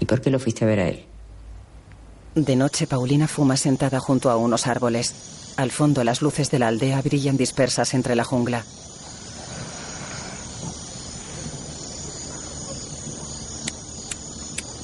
¿Y 0.00 0.04
por 0.04 0.20
qué 0.20 0.30
lo 0.30 0.38
fuiste 0.38 0.64
a 0.64 0.68
ver 0.68 0.80
a 0.80 0.88
él? 0.88 1.04
De 2.34 2.56
noche, 2.56 2.86
Paulina 2.86 3.28
fuma 3.28 3.56
sentada 3.56 4.00
junto 4.00 4.30
a 4.30 4.36
unos 4.36 4.66
árboles. 4.66 5.52
Al 5.56 5.70
fondo, 5.70 6.02
las 6.04 6.22
luces 6.22 6.50
de 6.50 6.58
la 6.58 6.68
aldea 6.68 7.00
brillan 7.02 7.36
dispersas 7.36 7.94
entre 7.94 8.14
la 8.16 8.24
jungla. 8.24 8.64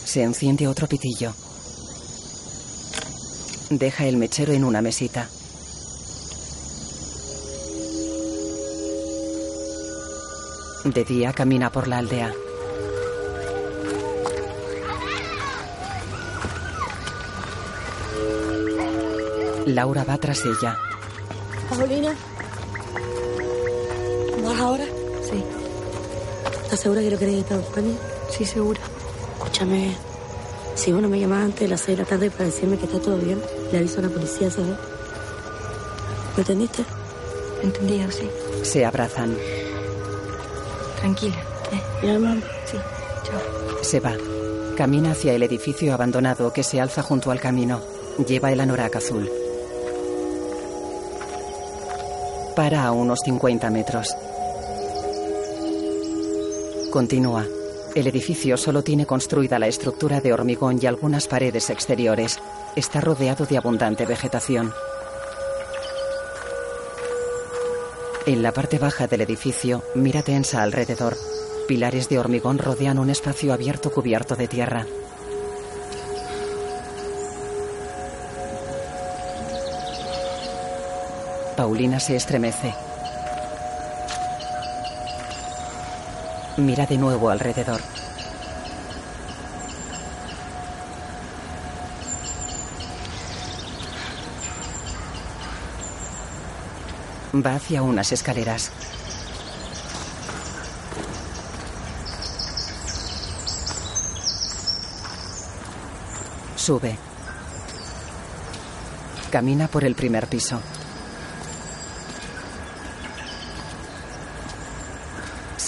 Se 0.08 0.22
enciende 0.22 0.66
otro 0.66 0.86
pitillo. 0.86 1.34
Deja 3.68 4.06
el 4.06 4.16
mechero 4.16 4.54
en 4.54 4.64
una 4.64 4.80
mesita. 4.80 5.28
De 10.84 11.04
día 11.04 11.34
camina 11.34 11.70
por 11.70 11.88
la 11.88 11.98
aldea. 11.98 12.32
Laura 19.66 20.04
va 20.04 20.16
tras 20.16 20.40
ella. 20.46 20.78
Paulina. 21.68 22.16
¿Vas 24.42 24.58
ahora? 24.58 24.84
Sí. 25.30 25.44
¿Estás 26.62 26.80
segura 26.80 27.02
que 27.02 27.10
lo 27.10 27.18
querés 27.18 27.34
estar 27.34 27.58
buscando? 27.58 27.94
Sí, 28.30 28.46
segura. 28.46 28.80
Escúchame. 29.58 29.96
Si 30.76 30.92
vos 30.92 31.02
no 31.02 31.08
me 31.08 31.18
llamás 31.18 31.46
antes 31.46 31.60
de 31.62 31.68
las 31.68 31.80
6 31.80 31.98
de 31.98 32.04
la 32.04 32.08
tarde 32.08 32.30
para 32.30 32.44
decirme 32.44 32.78
que 32.78 32.84
está 32.84 33.00
todo 33.00 33.16
bien, 33.16 33.42
le 33.72 33.78
aviso 33.78 33.98
a 33.98 34.02
la 34.02 34.08
policía, 34.08 34.48
¿sabes? 34.52 34.76
¿Me 36.36 36.42
entendiste? 36.42 36.84
Entendido, 37.64 38.08
sí. 38.12 38.30
Se 38.62 38.84
abrazan. 38.84 39.36
Tranquila. 41.00 41.34
¿eh? 41.72 42.06
¿Ya, 42.06 42.18
mamá? 42.20 42.40
Sí. 42.66 42.76
Chao. 43.24 43.82
Se 43.82 43.98
va. 43.98 44.12
Camina 44.76 45.10
hacia 45.10 45.32
el 45.32 45.42
edificio 45.42 45.92
abandonado 45.92 46.52
que 46.52 46.62
se 46.62 46.80
alza 46.80 47.02
junto 47.02 47.32
al 47.32 47.40
camino. 47.40 47.80
Lleva 48.28 48.52
el 48.52 48.60
anorak 48.60 48.94
azul. 48.94 49.28
Para 52.54 52.84
a 52.84 52.92
unos 52.92 53.18
50 53.24 53.70
metros. 53.70 54.14
Continúa. 56.92 57.57
El 57.98 58.06
edificio 58.06 58.56
solo 58.56 58.84
tiene 58.84 59.06
construida 59.06 59.58
la 59.58 59.66
estructura 59.66 60.20
de 60.20 60.32
hormigón 60.32 60.78
y 60.80 60.86
algunas 60.86 61.26
paredes 61.26 61.68
exteriores. 61.68 62.38
Está 62.76 63.00
rodeado 63.00 63.44
de 63.44 63.56
abundante 63.56 64.06
vegetación. 64.06 64.72
En 68.24 68.40
la 68.40 68.52
parte 68.52 68.78
baja 68.78 69.08
del 69.08 69.22
edificio, 69.22 69.82
mira 69.96 70.22
tensa 70.22 70.62
alrededor. 70.62 71.16
Pilares 71.66 72.08
de 72.08 72.20
hormigón 72.20 72.58
rodean 72.58 73.00
un 73.00 73.10
espacio 73.10 73.52
abierto 73.52 73.90
cubierto 73.90 74.36
de 74.36 74.46
tierra. 74.46 74.86
Paulina 81.56 81.98
se 81.98 82.14
estremece. 82.14 82.72
Mira 86.58 86.86
de 86.86 86.98
nuevo 86.98 87.30
alrededor. 87.30 87.80
Va 97.32 97.54
hacia 97.54 97.82
unas 97.82 98.10
escaleras. 98.10 98.72
Sube. 106.56 106.98
Camina 109.30 109.68
por 109.68 109.84
el 109.84 109.94
primer 109.94 110.26
piso. 110.26 110.60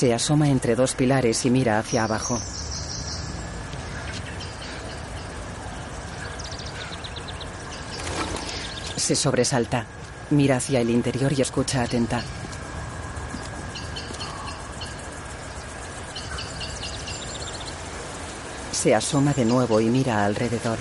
Se 0.01 0.15
asoma 0.15 0.49
entre 0.49 0.77
dos 0.77 0.95
pilares 0.95 1.45
y 1.45 1.51
mira 1.51 1.79
hacia 1.79 2.05
abajo. 2.05 2.41
Se 8.97 9.15
sobresalta. 9.15 9.85
Mira 10.31 10.57
hacia 10.57 10.81
el 10.81 10.89
interior 10.89 11.35
y 11.35 11.43
escucha 11.43 11.83
atenta. 11.83 12.23
Se 18.73 18.95
asoma 18.95 19.35
de 19.35 19.45
nuevo 19.45 19.83
y 19.83 19.91
mira 19.91 20.25
alrededor. 20.25 20.79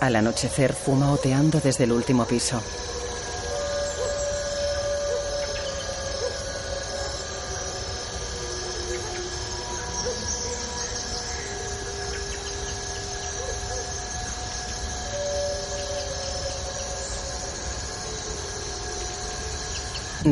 Al 0.00 0.16
anochecer 0.16 0.72
fuma 0.72 1.12
oteando 1.12 1.60
desde 1.60 1.84
el 1.84 1.92
último 1.92 2.24
piso. 2.24 2.60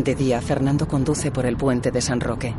De 0.03 0.17
día, 0.17 0.41
Fernando 0.41 0.89
conduce 0.89 1.31
por 1.31 1.47
el 1.47 1.57
puente 1.57 1.93
de 1.93 2.01
San 2.01 2.19
Roque. 2.19 2.53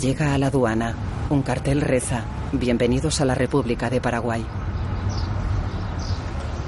Llega 0.00 0.32
a 0.32 0.38
la 0.38 0.46
aduana. 0.46 0.94
Un 1.28 1.42
cartel 1.42 1.82
reza: 1.82 2.22
Bienvenidos 2.52 3.20
a 3.20 3.26
la 3.26 3.34
República 3.34 3.90
de 3.90 4.00
Paraguay. 4.00 4.46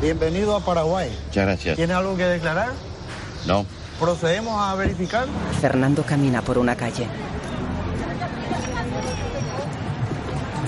Bienvenido 0.03 0.55
a 0.55 0.61
Paraguay. 0.61 1.11
Muchas 1.29 1.47
gracias. 1.47 1.77
¿Tiene 1.77 1.95
algo 1.95 2.15
que 2.15 2.25
declarar? 2.25 2.73
No. 3.47 3.65
Procedemos 3.99 4.61
a 4.61 4.75
verificar. 4.75 5.27
Fernando 5.63 6.03
camina 6.03 6.43
por 6.43 6.59
una 6.59 6.77
calle. 6.77 7.07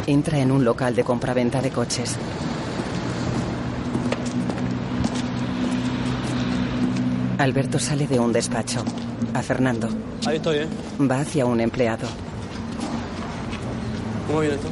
Entra 0.06 0.38
en 0.38 0.52
un 0.52 0.64
local 0.64 0.94
de 0.94 1.05
compraventa 1.05 1.60
de 1.60 1.70
coches. 1.70 2.16
Alberto 7.38 7.78
sale 7.78 8.06
de 8.06 8.18
un 8.18 8.32
despacho. 8.32 8.82
A 9.34 9.42
Fernando. 9.42 9.88
Ahí 10.24 10.36
estoy, 10.36 10.58
¿eh? 10.58 10.68
Va 11.00 11.20
hacia 11.20 11.44
un 11.44 11.60
empleado. 11.60 12.06
¿Cómo 14.26 14.40
viene 14.40 14.56
esto? 14.56 14.68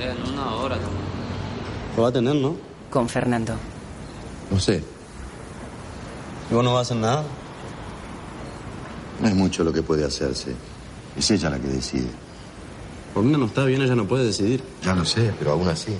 En 0.00 0.32
una 0.32 0.54
hora. 0.54 0.76
Lo 1.96 2.02
va 2.02 2.08
a 2.08 2.12
tener, 2.12 2.34
¿no? 2.34 2.56
Con 2.90 3.08
Fernando. 3.08 3.54
No 4.50 4.58
sé. 4.58 4.82
¿Y 6.50 6.54
vos 6.54 6.64
no 6.64 6.72
vas 6.72 6.78
a 6.78 6.82
hacer 6.82 6.96
nada? 6.96 7.24
No 9.20 9.28
es 9.28 9.34
mucho 9.34 9.64
lo 9.64 9.72
que 9.72 9.82
puede 9.82 10.04
hacerse. 10.04 10.54
Es 11.16 11.30
ella 11.30 11.50
la 11.50 11.58
que 11.58 11.68
decide. 11.68 12.08
Paulina 13.14 13.38
no 13.38 13.46
está 13.46 13.64
bien, 13.64 13.82
ella 13.82 13.94
no 13.94 14.06
puede 14.06 14.24
decidir. 14.24 14.62
Ya 14.82 14.94
lo 14.94 15.04
sé, 15.04 15.32
pero 15.38 15.52
aún 15.52 15.68
así. 15.68 15.96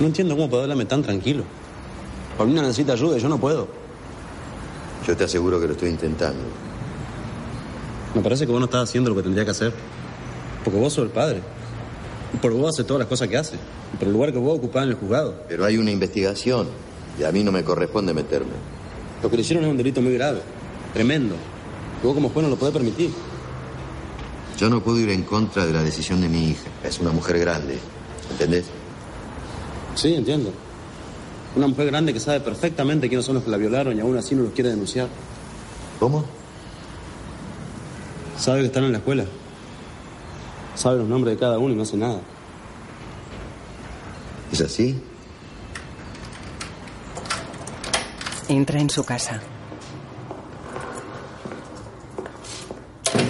No 0.00 0.06
entiendo 0.06 0.34
cómo 0.36 0.50
puedo 0.50 0.62
hablarme 0.62 0.84
tan 0.84 1.02
tranquilo. 1.02 1.44
Paulina 2.36 2.62
necesita 2.62 2.92
ayuda 2.92 3.16
y 3.16 3.20
yo 3.20 3.28
no 3.28 3.38
puedo. 3.38 3.66
Yo 5.06 5.16
te 5.16 5.24
aseguro 5.24 5.60
que 5.60 5.66
lo 5.66 5.72
estoy 5.72 5.88
intentando. 5.88 6.42
Me 8.14 8.20
parece 8.20 8.44
que 8.44 8.52
vos 8.52 8.60
no 8.60 8.66
estás 8.66 8.88
haciendo 8.88 9.10
lo 9.10 9.16
que 9.16 9.22
tendría 9.22 9.44
que 9.44 9.52
hacer. 9.52 9.72
Porque 10.64 10.78
vos 10.78 10.92
sos 10.92 11.04
el 11.04 11.10
padre. 11.10 11.40
Por 12.42 12.52
vos 12.52 12.74
hace 12.74 12.84
todas 12.84 13.00
las 13.00 13.08
cosas 13.08 13.28
que 13.28 13.36
hace. 13.38 13.56
Y 13.94 13.96
por 13.96 14.08
el 14.08 14.12
lugar 14.12 14.32
que 14.32 14.38
vos 14.38 14.58
ocupás 14.58 14.82
en 14.82 14.90
el 14.90 14.94
juzgado. 14.96 15.34
Pero 15.48 15.64
hay 15.64 15.78
una 15.78 15.90
investigación 15.90 16.68
y 17.18 17.24
a 17.24 17.32
mí 17.32 17.42
no 17.42 17.52
me 17.52 17.64
corresponde 17.64 18.12
meterme. 18.12 18.52
Lo 19.22 19.30
que 19.30 19.36
le 19.36 19.42
hicieron 19.42 19.64
es 19.64 19.70
un 19.70 19.76
delito 19.78 20.02
muy 20.02 20.14
grave. 20.14 20.40
Tremendo. 20.92 21.36
Que 22.00 22.06
vos 22.06 22.14
como 22.14 22.28
juez 22.28 22.44
no 22.44 22.50
lo 22.50 22.56
podés 22.56 22.74
permitir. 22.74 23.10
Yo 24.58 24.68
no 24.68 24.82
puedo 24.82 24.98
ir 24.98 25.10
en 25.10 25.22
contra 25.22 25.64
de 25.64 25.72
la 25.72 25.82
decisión 25.82 26.20
de 26.20 26.28
mi 26.28 26.50
hija. 26.50 26.68
Es 26.84 26.98
una 27.00 27.12
mujer 27.12 27.38
grande. 27.38 27.78
¿Entendés? 28.30 28.66
Sí, 29.96 30.14
entiendo. 30.14 30.52
Una 31.56 31.66
mujer 31.66 31.86
grande 31.86 32.12
que 32.12 32.20
sabe 32.20 32.40
perfectamente 32.40 33.08
quiénes 33.08 33.24
son 33.24 33.36
los 33.36 33.44
que 33.44 33.50
la 33.50 33.56
violaron 33.56 33.96
y 33.96 34.00
aún 34.00 34.16
así 34.16 34.34
no 34.34 34.42
los 34.42 34.52
quiere 34.52 34.68
denunciar. 34.70 35.08
¿Cómo? 35.98 36.24
Sabe 38.38 38.60
que 38.60 38.66
están 38.66 38.84
en 38.84 38.92
la 38.92 38.98
escuela. 38.98 39.24
Sabe 40.74 40.98
los 40.98 41.08
nombres 41.08 41.34
de 41.34 41.40
cada 41.40 41.58
uno 41.58 41.72
y 41.72 41.76
no 41.76 41.82
hace 41.82 41.96
nada. 41.96 42.20
¿Es 44.52 44.60
así? 44.60 45.00
Entra 48.48 48.78
en 48.78 48.90
su 48.90 49.02
casa. 49.02 49.40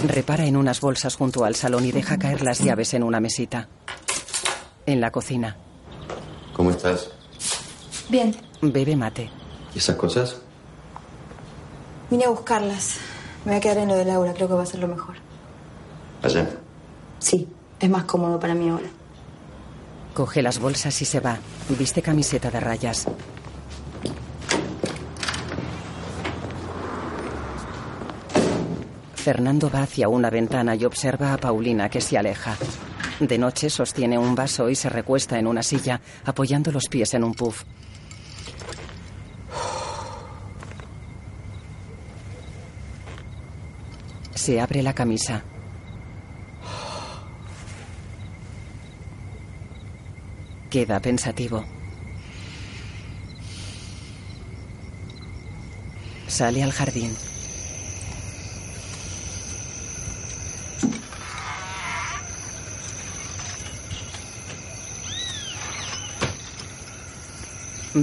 Repara 0.08 0.46
en 0.46 0.56
unas 0.56 0.80
bolsas 0.80 1.14
junto 1.14 1.44
al 1.44 1.54
salón 1.54 1.84
y 1.84 1.92
deja 1.92 2.18
caer 2.18 2.42
las 2.42 2.58
llaves 2.58 2.92
en 2.94 3.04
una 3.04 3.20
mesita. 3.20 3.68
En 4.84 5.00
la 5.00 5.12
cocina. 5.12 5.56
¿Cómo 6.56 6.70
estás? 6.70 7.10
Bien, 8.08 8.34
Bebe 8.62 8.96
mate. 8.96 9.30
¿Y 9.74 9.78
esas 9.78 9.96
cosas? 9.96 10.40
vine 12.10 12.24
a 12.24 12.30
buscarlas. 12.30 12.96
Me 13.44 13.50
voy 13.52 13.58
a 13.58 13.60
quedar 13.60 13.76
en 13.78 13.88
lo 13.88 13.94
de 13.94 14.06
Laura, 14.06 14.32
creo 14.32 14.48
que 14.48 14.54
va 14.54 14.62
a 14.62 14.66
ser 14.66 14.80
lo 14.80 14.88
mejor. 14.88 15.16
Allá. 16.22 16.48
Sí, 17.18 17.46
es 17.78 17.90
más 17.90 18.04
cómodo 18.04 18.40
para 18.40 18.54
mí 18.54 18.70
ahora. 18.70 18.86
Coge 20.14 20.40
las 20.40 20.58
bolsas 20.58 21.02
y 21.02 21.04
se 21.04 21.20
va. 21.20 21.38
Viste 21.78 22.00
camiseta 22.00 22.50
de 22.50 22.60
rayas. 22.60 23.06
Fernando 29.14 29.68
va 29.68 29.82
hacia 29.82 30.08
una 30.08 30.30
ventana 30.30 30.74
y 30.74 30.84
observa 30.86 31.34
a 31.34 31.36
Paulina 31.36 31.90
que 31.90 32.00
se 32.00 32.16
aleja. 32.16 32.56
De 33.20 33.38
noche 33.38 33.70
sostiene 33.70 34.18
un 34.18 34.34
vaso 34.34 34.68
y 34.68 34.74
se 34.74 34.90
recuesta 34.90 35.38
en 35.38 35.46
una 35.46 35.62
silla, 35.62 36.00
apoyando 36.26 36.70
los 36.70 36.86
pies 36.88 37.14
en 37.14 37.24
un 37.24 37.32
puff. 37.34 37.64
Se 44.34 44.60
abre 44.60 44.82
la 44.82 44.92
camisa. 44.92 45.42
Queda 50.68 51.00
pensativo. 51.00 51.64
Sale 56.28 56.62
al 56.62 56.72
jardín. 56.72 57.16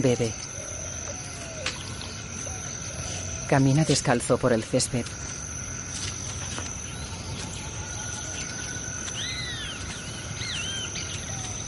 Bebe. 0.02 0.34
Camina 3.48 3.84
descalzo 3.86 4.40
por 4.40 4.52
el 4.52 4.64
césped. 4.64 5.06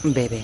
Bebe. 0.02 0.44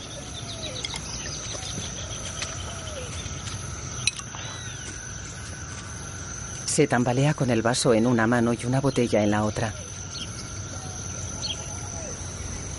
Se 6.66 6.86
tambalea 6.86 7.34
con 7.34 7.49
el 7.49 7.64
vaso 7.64 7.95
en 7.95 8.06
una 8.06 8.28
mano 8.28 8.53
y 8.53 8.64
una 8.68 8.80
botella 8.80 9.24
en 9.24 9.32
la 9.32 9.44
otra. 9.44 9.74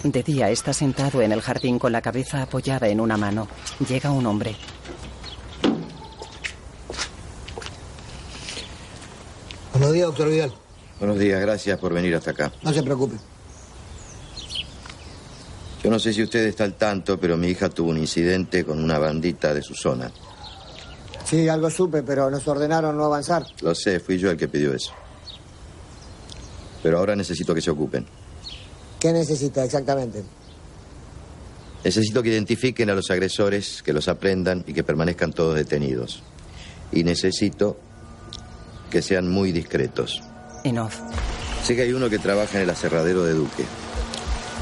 De 0.05 0.23
día 0.23 0.49
está 0.51 0.73
sentado 0.73 1.23
en 1.23 1.33
el 1.33 1.41
jardín 1.41 1.81
con 1.81 1.91
la 1.91 2.03
cabeza 2.03 2.43
apoyada 2.43 2.87
en 2.87 3.01
una 3.01 3.16
mano. 3.16 3.49
Llega 3.89 4.12
un 4.12 4.27
hombre. 4.27 4.57
Buenos 9.93 10.06
días, 10.06 10.16
doctor 10.16 10.28
Vidal. 10.31 10.52
Buenos 11.01 11.19
días, 11.19 11.40
gracias 11.43 11.78
por 11.78 11.93
venir 11.93 12.14
hasta 12.14 12.31
acá. 12.31 12.51
No 12.62 12.73
se 12.73 12.82
preocupe. 12.82 13.16
Yo 15.85 15.90
no 15.90 15.98
sé 15.98 16.14
si 16.14 16.23
usted 16.23 16.47
está 16.47 16.64
al 16.64 16.78
tanto, 16.78 17.20
pero 17.20 17.36
mi 17.36 17.48
hija 17.48 17.69
tuvo 17.69 17.90
un 17.90 17.98
incidente 17.98 18.64
con 18.64 18.82
una 18.82 18.98
bandita 18.98 19.52
de 19.52 19.60
su 19.60 19.74
zona. 19.74 20.10
Sí, 21.27 21.47
algo 21.47 21.69
supe, 21.69 22.02
pero 22.02 22.31
nos 22.31 22.48
ordenaron 22.48 22.97
no 22.97 23.05
avanzar. 23.05 23.44
Lo 23.60 23.74
sé, 23.74 24.01
fui 24.01 24.16
yo 24.16 24.31
el 24.31 24.39
que 24.39 24.48
pidió 24.48 24.73
eso. 24.73 24.94
Pero 26.82 26.97
ahora 26.97 27.14
necesito 27.14 27.55
que 27.55 27.60
se 27.60 27.70
ocupen. 27.70 28.06
¿Qué 28.98 29.12
necesita 29.12 29.62
exactamente? 29.62 30.24
Necesito 31.85 32.23
que 32.23 32.31
identifiquen 32.31 32.89
a 32.89 32.94
los 32.94 33.10
agresores, 33.10 33.82
que 33.82 33.93
los 33.93 34.09
aprendan 34.09 34.64
y 34.66 34.73
que 34.73 34.85
permanezcan 34.85 35.35
todos 35.35 35.55
detenidos. 35.55 36.23
Y 36.93 37.05
necesito 37.05 37.77
que 38.93 39.01
sean 39.01 39.27
muy 39.27 39.52
discretos. 39.52 40.23
En 40.64 40.78
off. 40.78 40.98
Sé 41.64 41.74
que 41.74 41.82
hay 41.82 41.93
uno 41.94 42.10
que 42.10 42.19
trabaja 42.19 42.59
en 42.59 42.64
el 42.64 42.70
aserradero 42.70 43.24
de 43.24 43.32
Duque. 43.32 43.64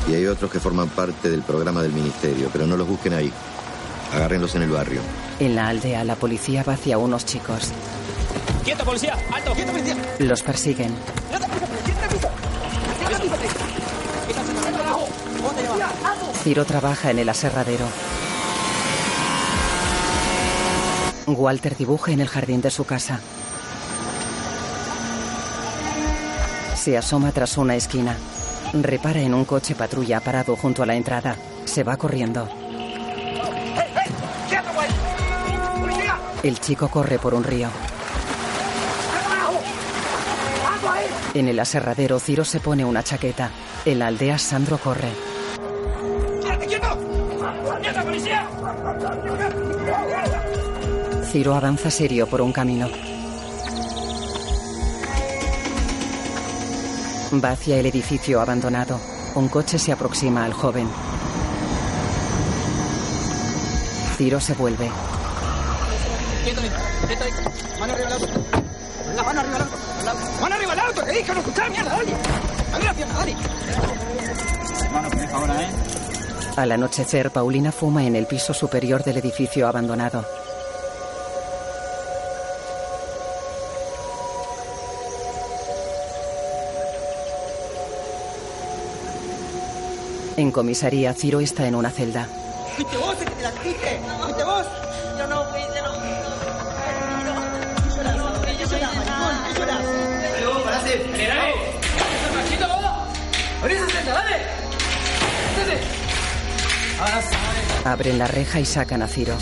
Y 0.09 0.15
hay 0.15 0.27
otros 0.27 0.51
que 0.51 0.61
forman 0.61 0.89
parte 0.89 1.29
del 1.29 1.43
programa 1.43 1.83
del 1.83 1.93
ministerio, 1.93 2.49
pero 2.53 2.65
no 2.65 2.77
los 2.77 2.87
busquen 2.87 3.13
ahí. 3.13 3.33
Agárrenlos 4.15 4.55
en 4.55 4.63
el 4.63 4.71
barrio. 4.71 5.01
En 5.41 5.57
la 5.57 5.69
aldea, 5.69 6.05
la 6.05 6.15
policía 6.15 6.63
va 6.63 6.75
hacia 6.75 6.97
unos 6.97 7.27
chicos. 7.27 7.73
¡Quieto, 8.65 8.85
policía! 8.85 9.19
¡Alto! 9.33 9.53
¡Quieto, 9.53 9.73
policía! 9.73 9.97
Los 10.21 10.43
persiguen. 10.43 10.95
Ciro 16.45 16.65
trabaja 16.65 17.11
en 17.11 17.19
el 17.19 17.29
aserradero. 17.29 17.87
Walter 21.27 21.77
dibuja 21.77 22.13
en 22.13 22.21
el 22.21 22.29
jardín 22.29 22.61
de 22.61 22.71
su 22.71 22.85
casa. 22.85 23.21
Se 26.81 26.97
asoma 26.97 27.31
tras 27.31 27.59
una 27.59 27.77
esquina. 27.77 28.17
Repara 28.73 29.21
en 29.21 29.35
un 29.35 29.45
coche 29.45 29.75
patrulla 29.75 30.19
parado 30.21 30.57
junto 30.57 30.83
a 30.83 30.87
la 30.87 30.95
entrada. 30.95 31.37
Se 31.67 31.85
va 31.85 31.99
corriendo. 31.99 32.49
El 36.43 36.59
chico 36.59 36.89
corre 36.89 37.19
por 37.19 37.35
un 37.35 37.45
río. 37.45 37.69
En 41.35 41.49
el 41.49 41.61
aserradero, 41.61 42.19
Ciro 42.19 42.47
se 42.47 42.61
pone 42.61 42.83
una 42.83 43.03
chaqueta. 43.03 43.51
En 43.85 43.99
la 43.99 44.07
aldea, 44.07 44.39
Sandro 44.39 44.79
corre. 44.79 45.11
Ciro 51.31 51.55
avanza 51.55 51.91
serio 51.91 52.27
por 52.27 52.41
un 52.41 52.53
camino. 52.53 52.89
Va 57.33 57.51
hacia 57.51 57.79
el 57.79 57.87
edificio 57.87 58.41
abandonado. 58.41 58.99
Un 59.37 59.49
coche 59.49 59.79
se 59.79 59.93
aproxima 59.93 60.45
al 60.45 60.53
joven. 60.53 60.89
Ciro 64.17 64.41
se 64.41 64.55
vuelve. 64.55 64.91
¡Mano 67.79 67.93
arriba 67.93 68.09
al 68.09 68.13
auto! 68.15 68.27
¡La 69.15 69.23
mano 69.23 69.41
arriba 69.41 69.57
al 69.57 69.63
auto! 69.63 69.77
¡Mano 70.41 70.55
arriba 70.57 70.73
al 70.73 70.81
auto! 70.81 71.03
¡Te 71.03 71.13
dije 71.13 71.33
no 71.33 71.41
escuchar, 71.41 71.71
mierda! 71.71 71.91
¡Dale! 71.93 72.13
¡Dale 72.73 72.85
la 72.85 72.95
pierna, 72.95 73.15
dale! 73.15 73.37
Hermano, 74.85 75.11
por 75.11 75.35
ahora, 75.35 75.63
¿eh? 75.63 75.69
Al 76.57 76.73
anochecer, 76.73 77.31
Paulina 77.31 77.71
fuma 77.71 78.05
en 78.05 78.17
el 78.17 78.27
piso 78.27 78.53
superior 78.53 79.05
del 79.05 79.19
edificio 79.19 79.69
abandonado. 79.69 80.27
En 90.41 90.51
comisaría, 90.51 91.13
Ciro 91.13 91.41
está 91.41 91.67
en 91.69 91.75
una 91.75 91.91
celda. 91.91 92.27
¡Fuiste 92.75 92.97
vos 92.97 93.15
el 93.21 93.29
que 93.29 93.35
te 93.35 93.43
la 93.43 93.51
dije! 93.51 94.01
¡Fuiste 94.23 94.43
vos! 94.43 94.67
Yo 95.19 95.27
no 95.27 95.45
fui, 95.45 95.61
yo 95.61 95.83
no. 95.83 95.91
Abren 107.85 108.19
la 108.19 108.27
reja 108.27 108.61
y 108.61 108.65
sacan 108.65 109.03
a 109.03 109.09
Ciro. 109.09 109.37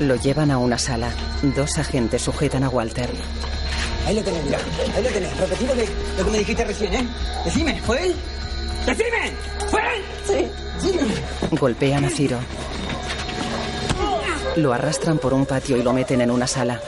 Lo 0.00 0.16
llevan 0.16 0.50
a 0.50 0.58
una 0.58 0.78
sala. 0.78 1.10
Dos 1.54 1.78
agentes 1.78 2.22
sujetan 2.22 2.64
a 2.64 2.68
Walter. 2.68 3.10
Ahí 4.06 4.14
lo 4.16 4.22
tenés, 4.22 4.44
mira. 4.44 4.58
Ahí 4.94 5.02
lo 5.02 5.08
tenés. 5.10 5.36
Repetí 5.36 5.66
lo 5.66 5.74
que, 5.74 5.88
lo 6.18 6.24
que 6.24 6.30
me 6.30 6.38
dijiste 6.38 6.64
recién, 6.64 6.94
¿eh? 6.94 7.08
Decime, 7.44 7.80
¿fue 7.82 8.06
él? 8.06 8.14
¡Decime! 8.86 9.32
¿Fue 9.70 9.80
él? 9.80 10.04
Sí. 10.26 10.90
Sí. 10.90 10.98
Golpean 11.52 12.04
a 12.04 12.10
Ciro. 12.10 12.38
Lo 14.56 14.72
arrastran 14.72 15.18
por 15.18 15.32
un 15.34 15.46
patio 15.46 15.76
y 15.76 15.82
lo 15.82 15.92
meten 15.92 16.20
en 16.20 16.30
una 16.30 16.46
sala. 16.46 16.80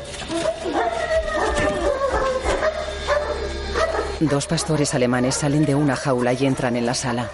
Dos 4.21 4.47
pastores 4.47 4.95
alemanes 4.95 5.35
salen 5.35 5.65
de 5.65 5.75
una 5.75 5.97
jaula 5.97 6.33
y 6.33 6.47
entran 6.47 6.77
en 6.77 6.87
la 6.87 6.95
sala. 6.95 7.31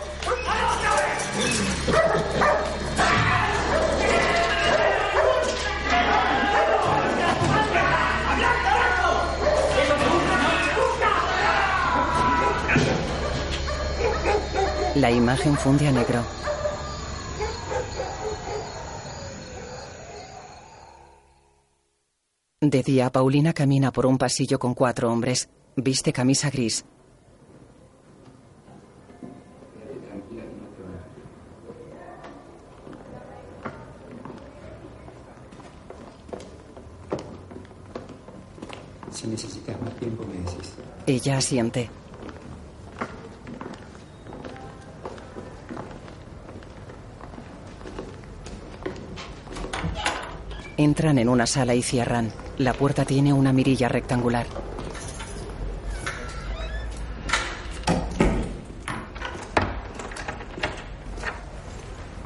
Imagen 15.14 15.56
funde 15.56 15.88
a 15.88 15.92
negro. 15.92 16.24
De 22.60 22.82
día, 22.84 23.10
Paulina 23.10 23.52
camina 23.52 23.90
por 23.90 24.06
un 24.06 24.18
pasillo 24.18 24.58
con 24.60 24.74
cuatro 24.74 25.10
hombres. 25.12 25.48
Viste 25.74 26.12
camisa 26.12 26.48
gris. 26.48 26.84
Si 39.10 39.26
necesitas 39.26 39.80
más 39.82 39.94
tiempo, 39.96 40.24
me 40.24 40.34
decís. 40.38 40.74
Ella 41.06 41.38
asiente. 41.38 41.90
Entran 50.76 51.18
en 51.18 51.28
una 51.28 51.46
sala 51.46 51.74
y 51.74 51.82
cierran. 51.82 52.32
La 52.58 52.72
puerta 52.72 53.04
tiene 53.04 53.32
una 53.32 53.52
mirilla 53.52 53.88
rectangular. 53.88 54.46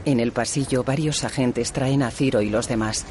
En 0.04 0.20
el 0.20 0.30
pasillo, 0.30 0.84
varios 0.84 1.24
agentes 1.24 1.72
traen 1.72 2.04
a 2.04 2.12
Ciro 2.12 2.40
y 2.40 2.48
los 2.48 2.68
demás. 2.68 3.04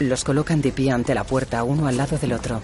Los 0.00 0.22
colocan 0.24 0.60
de 0.60 0.70
pie 0.70 0.90
ante 0.90 1.14
la 1.14 1.24
puerta, 1.24 1.64
uno 1.64 1.86
al 1.86 1.96
lado 1.96 2.18
del 2.18 2.34
otro. 2.34 2.60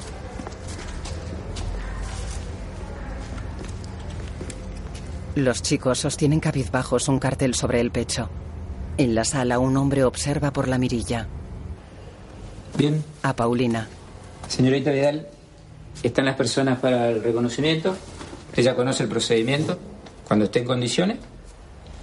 Los 5.40 5.62
chicos 5.62 5.98
sostienen 5.98 6.38
cabizbajos 6.38 7.08
un 7.08 7.18
cartel 7.18 7.54
sobre 7.54 7.80
el 7.80 7.90
pecho. 7.90 8.28
En 8.98 9.14
la 9.14 9.24
sala, 9.24 9.58
un 9.58 9.74
hombre 9.78 10.04
observa 10.04 10.52
por 10.52 10.68
la 10.68 10.76
mirilla. 10.76 11.28
Bien. 12.76 13.02
A 13.22 13.34
Paulina. 13.34 13.88
Señorita 14.48 14.90
Vidal, 14.90 15.28
están 16.02 16.26
las 16.26 16.36
personas 16.36 16.78
para 16.78 17.08
el 17.08 17.22
reconocimiento. 17.22 17.96
Ella 18.54 18.76
conoce 18.76 19.04
el 19.04 19.08
procedimiento. 19.08 19.78
Cuando 20.28 20.44
esté 20.44 20.58
en 20.58 20.66
condiciones, 20.66 21.16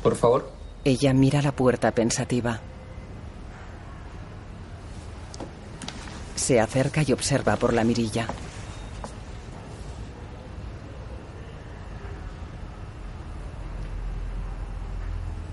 por 0.01 0.15
favor. 0.15 0.51
Ella 0.83 1.13
mira 1.13 1.43
la 1.43 1.51
puerta 1.51 1.91
pensativa. 1.91 2.59
Se 6.35 6.59
acerca 6.59 7.03
y 7.05 7.11
observa 7.11 7.55
por 7.55 7.73
la 7.73 7.83
mirilla. 7.83 8.25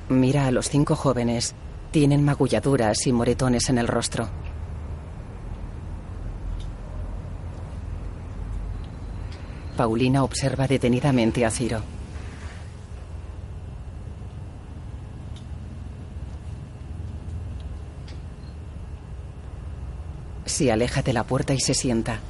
Mira 0.08 0.46
a 0.46 0.50
los 0.50 0.68
cinco 0.68 0.96
jóvenes. 0.96 1.54
Tienen 1.90 2.24
magulladuras 2.24 3.06
y 3.06 3.12
moretones 3.12 3.68
en 3.68 3.78
el 3.78 3.88
rostro. 3.88 4.28
Paulina 9.76 10.22
observa 10.22 10.66
detenidamente 10.68 11.44
a 11.44 11.50
Ciro. 11.50 11.80
Se 20.46 20.70
aleja 20.70 21.02
de 21.02 21.12
la 21.12 21.24
puerta 21.24 21.54
y 21.54 21.60
se 21.60 21.74
sienta. 21.74 22.20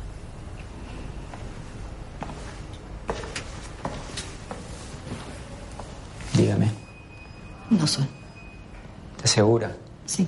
Dígame, 6.36 6.70
No 7.70 7.86
son. 7.86 8.08
¿estás 9.16 9.30
segura? 9.30 9.74
Sí. 10.06 10.26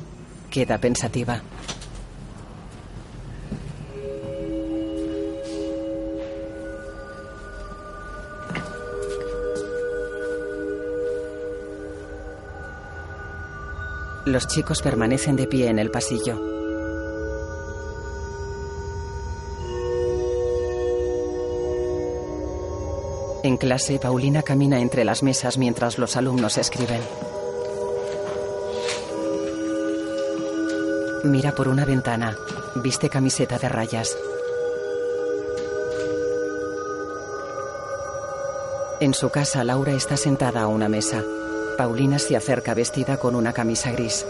Queda 0.57 0.79
pensativa. 0.79 1.43
Los 14.25 14.47
chicos 14.47 14.81
permanecen 14.81 15.37
de 15.37 15.47
pie 15.47 15.69
en 15.69 15.79
el 15.79 15.91
pasillo. 15.91 16.41
En 23.43 23.59
clase, 23.59 23.99
Paulina 23.99 24.41
camina 24.41 24.81
entre 24.81 25.05
las 25.05 25.23
mesas 25.23 25.59
mientras 25.59 25.99
los 25.99 26.17
alumnos 26.17 26.57
escriben. 26.57 27.03
Mira 31.27 31.53
por 31.53 31.67
una 31.67 31.85
ventana. 31.85 32.37
Viste 32.77 33.09
camiseta 33.09 33.59
de 33.59 33.69
rayas. 33.69 34.17
En 39.01 39.13
su 39.13 39.29
casa, 39.31 39.65
Laura 39.65 39.93
está 39.93 40.17
sentada 40.17 40.63
a 40.63 40.69
una 40.69 40.89
mesa. 40.89 41.25
Paulina 41.77 42.21
se 42.21 42.37
acerca 42.37 42.75
vestida 42.75 43.17
con 43.17 43.35
una 43.35 43.53
camisa 43.53 43.91
gris. 43.91 44.25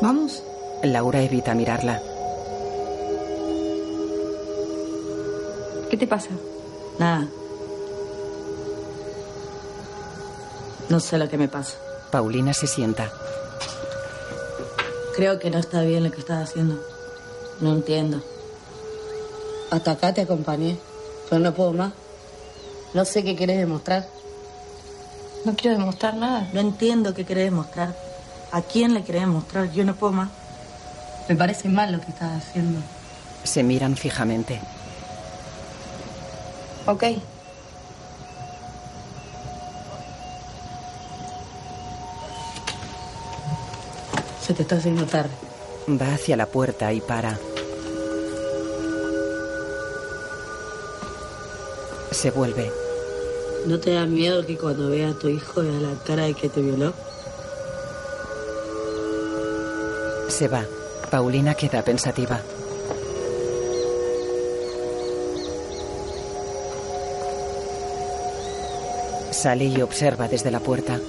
¿Vamos? 0.00 0.42
Laura 0.82 1.20
evita 1.20 1.54
mirarla. 1.54 2.00
¿Qué 5.90 5.98
te 5.98 6.06
pasa? 6.06 6.30
Nada. 6.98 7.28
No 10.88 10.98
sé 10.98 11.18
lo 11.18 11.28
que 11.28 11.36
me 11.36 11.48
pasa. 11.48 11.91
Paulina 12.12 12.52
se 12.52 12.66
sienta. 12.66 13.10
Creo 15.16 15.38
que 15.38 15.50
no 15.50 15.58
está 15.58 15.80
bien 15.80 16.04
lo 16.04 16.10
que 16.10 16.20
estás 16.20 16.50
haciendo. 16.50 16.78
No 17.62 17.72
entiendo. 17.72 18.22
Hasta 19.70 19.92
acá 19.92 20.12
te 20.12 20.20
acompañé, 20.20 20.78
pero 21.30 21.40
no 21.40 21.54
puedo 21.54 21.72
más. 21.72 21.94
No 22.92 23.06
sé 23.06 23.24
qué 23.24 23.34
querés 23.34 23.56
demostrar. 23.56 24.06
No 25.46 25.56
quiero 25.56 25.78
demostrar 25.78 26.14
nada. 26.14 26.50
No 26.52 26.60
entiendo 26.60 27.14
qué 27.14 27.24
querés 27.24 27.46
demostrar. 27.46 27.96
¿A 28.50 28.60
quién 28.60 28.92
le 28.92 29.04
querés 29.04 29.22
demostrar? 29.22 29.72
Yo 29.72 29.82
no 29.82 29.94
puedo 29.94 30.12
más. 30.12 30.28
Me 31.30 31.34
parece 31.34 31.70
mal 31.70 31.92
lo 31.92 32.00
que 32.02 32.10
estás 32.10 32.44
haciendo. 32.44 32.78
Se 33.42 33.62
miran 33.62 33.96
fijamente. 33.96 34.60
Ok. 36.84 37.04
Se 44.52 44.56
te 44.56 44.62
está 44.64 44.76
haciendo 44.76 45.06
tarde. 45.06 45.30
Va 45.88 46.12
hacia 46.12 46.36
la 46.36 46.44
puerta 46.44 46.92
y 46.92 47.00
para. 47.00 47.38
Se 52.10 52.30
vuelve. 52.30 52.70
¿No 53.66 53.80
te 53.80 53.94
da 53.94 54.04
miedo 54.04 54.44
que 54.44 54.58
cuando 54.58 54.90
vea 54.90 55.08
a 55.08 55.14
tu 55.14 55.30
hijo 55.30 55.62
vea 55.62 55.72
la 55.72 55.94
cara 56.04 56.24
de 56.24 56.34
que 56.34 56.50
te 56.50 56.60
violó? 56.60 56.92
Se 60.28 60.48
va. 60.48 60.66
Paulina 61.10 61.54
queda 61.54 61.82
pensativa. 61.82 62.42
Sale 69.30 69.64
y 69.64 69.80
observa 69.80 70.28
desde 70.28 70.50
la 70.50 70.60
puerta. 70.60 71.00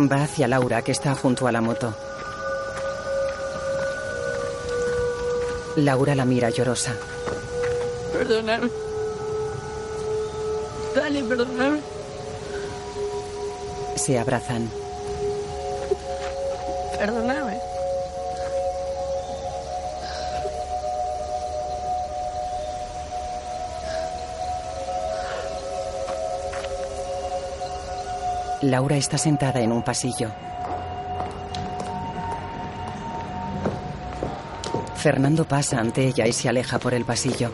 Va 0.00 0.22
hacia 0.22 0.46
Laura, 0.46 0.82
que 0.82 0.92
está 0.92 1.14
junto 1.16 1.48
a 1.48 1.52
la 1.52 1.60
moto. 1.60 1.92
Laura 5.74 6.14
la 6.14 6.24
mira 6.24 6.50
llorosa. 6.50 6.94
Perdóname. 8.12 8.70
Dale, 10.94 11.24
perdóname. 11.24 11.80
Se 13.96 14.18
abrazan. 14.18 14.70
Perdóname. 16.96 17.37
Laura 28.62 28.96
está 28.96 29.18
sentada 29.18 29.60
en 29.60 29.70
un 29.70 29.82
pasillo. 29.82 30.30
Fernando 34.96 35.46
pasa 35.46 35.78
ante 35.78 36.08
ella 36.08 36.26
y 36.26 36.32
se 36.32 36.48
aleja 36.48 36.80
por 36.80 36.92
el 36.92 37.04
pasillo. 37.04 37.52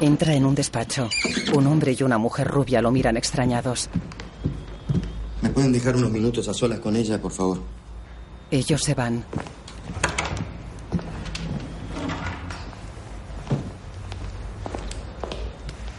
Entra 0.00 0.34
en 0.34 0.44
un 0.44 0.54
despacho. 0.54 1.08
Un 1.54 1.66
hombre 1.66 1.96
y 1.98 2.02
una 2.04 2.18
mujer 2.18 2.46
rubia 2.46 2.80
lo 2.80 2.92
miran 2.92 3.16
extrañados. 3.16 3.88
¿Me 5.42 5.50
pueden 5.50 5.72
dejar 5.72 5.96
unos 5.96 6.12
minutos 6.12 6.46
a 6.46 6.54
solas 6.54 6.78
con 6.78 6.94
ella, 6.94 7.20
por 7.20 7.32
favor? 7.32 7.58
Ellos 8.52 8.82
se 8.82 8.94
van. 8.94 9.24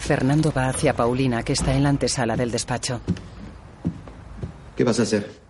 Fernando 0.05 0.53
va 0.55 0.69
hacia 0.69 0.93
Paulina, 0.95 1.41
que 1.41 1.53
está 1.53 1.73
en 1.73 1.81
la 1.81 1.89
antesala 1.89 2.37
del 2.37 2.51
despacho. 2.51 3.01
¿Qué 4.77 4.83
vas 4.83 4.99
a 4.99 5.01
hacer? 5.01 5.41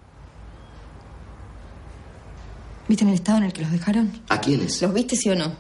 ¿Viste 2.88 3.03
en 3.03 3.10
el 3.10 3.15
estado 3.15 3.40
en 3.40 3.44
el 3.44 3.53
que 3.53 3.64
los 3.64 3.72
dejaron? 3.72 4.22
¿A 4.30 4.40
quiénes? 4.40 4.82
¿Los 4.82 4.94
viste, 4.94 5.18
sí 5.18 5.30
o 5.30 5.36
no? 5.36 5.52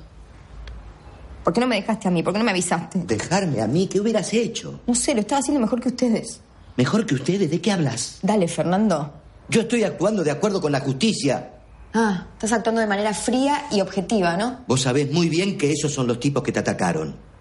¿Por 1.43 1.51
qué 1.51 1.59
no 1.59 1.67
me 1.67 1.75
dejaste 1.75 2.07
a 2.07 2.11
mí? 2.11 2.23
¿Por 2.23 2.31
qué 2.31 2.39
no 2.39 2.45
me 2.45 2.51
avisaste? 2.51 2.99
¿Dejarme 2.99 3.61
a 3.61 3.67
mí? 3.67 3.87
¿Qué 3.87 3.99
hubieras 3.99 4.33
hecho? 4.33 4.79
No 4.87 4.95
sé, 4.95 5.13
lo 5.13 5.19
estaba 5.19 5.39
haciendo 5.39 5.59
mejor 5.59 5.81
que 5.81 5.89
ustedes. 5.89 6.39
¿Mejor 6.77 7.05
que 7.05 7.15
ustedes? 7.15 7.51
¿De 7.51 7.59
qué 7.59 7.73
hablas? 7.73 8.19
Dale, 8.21 8.47
Fernando. 8.47 9.13
Yo 9.49 9.61
estoy 9.61 9.83
actuando 9.83 10.23
de 10.23 10.31
acuerdo 10.31 10.61
con 10.61 10.71
la 10.71 10.79
justicia. 10.79 11.51
Ah, 11.93 12.27
estás 12.33 12.53
actuando 12.53 12.79
de 12.79 12.87
manera 12.87 13.13
fría 13.13 13.65
y 13.71 13.81
objetiva, 13.81 14.37
¿no? 14.37 14.61
Vos 14.69 14.83
sabés 14.83 15.11
muy 15.11 15.27
bien 15.27 15.57
que 15.57 15.69
esos 15.73 15.91
son 15.91 16.07
los 16.07 16.17
tipos 16.21 16.43
que 16.43 16.53
te 16.53 16.59
atacaron. 16.59 17.34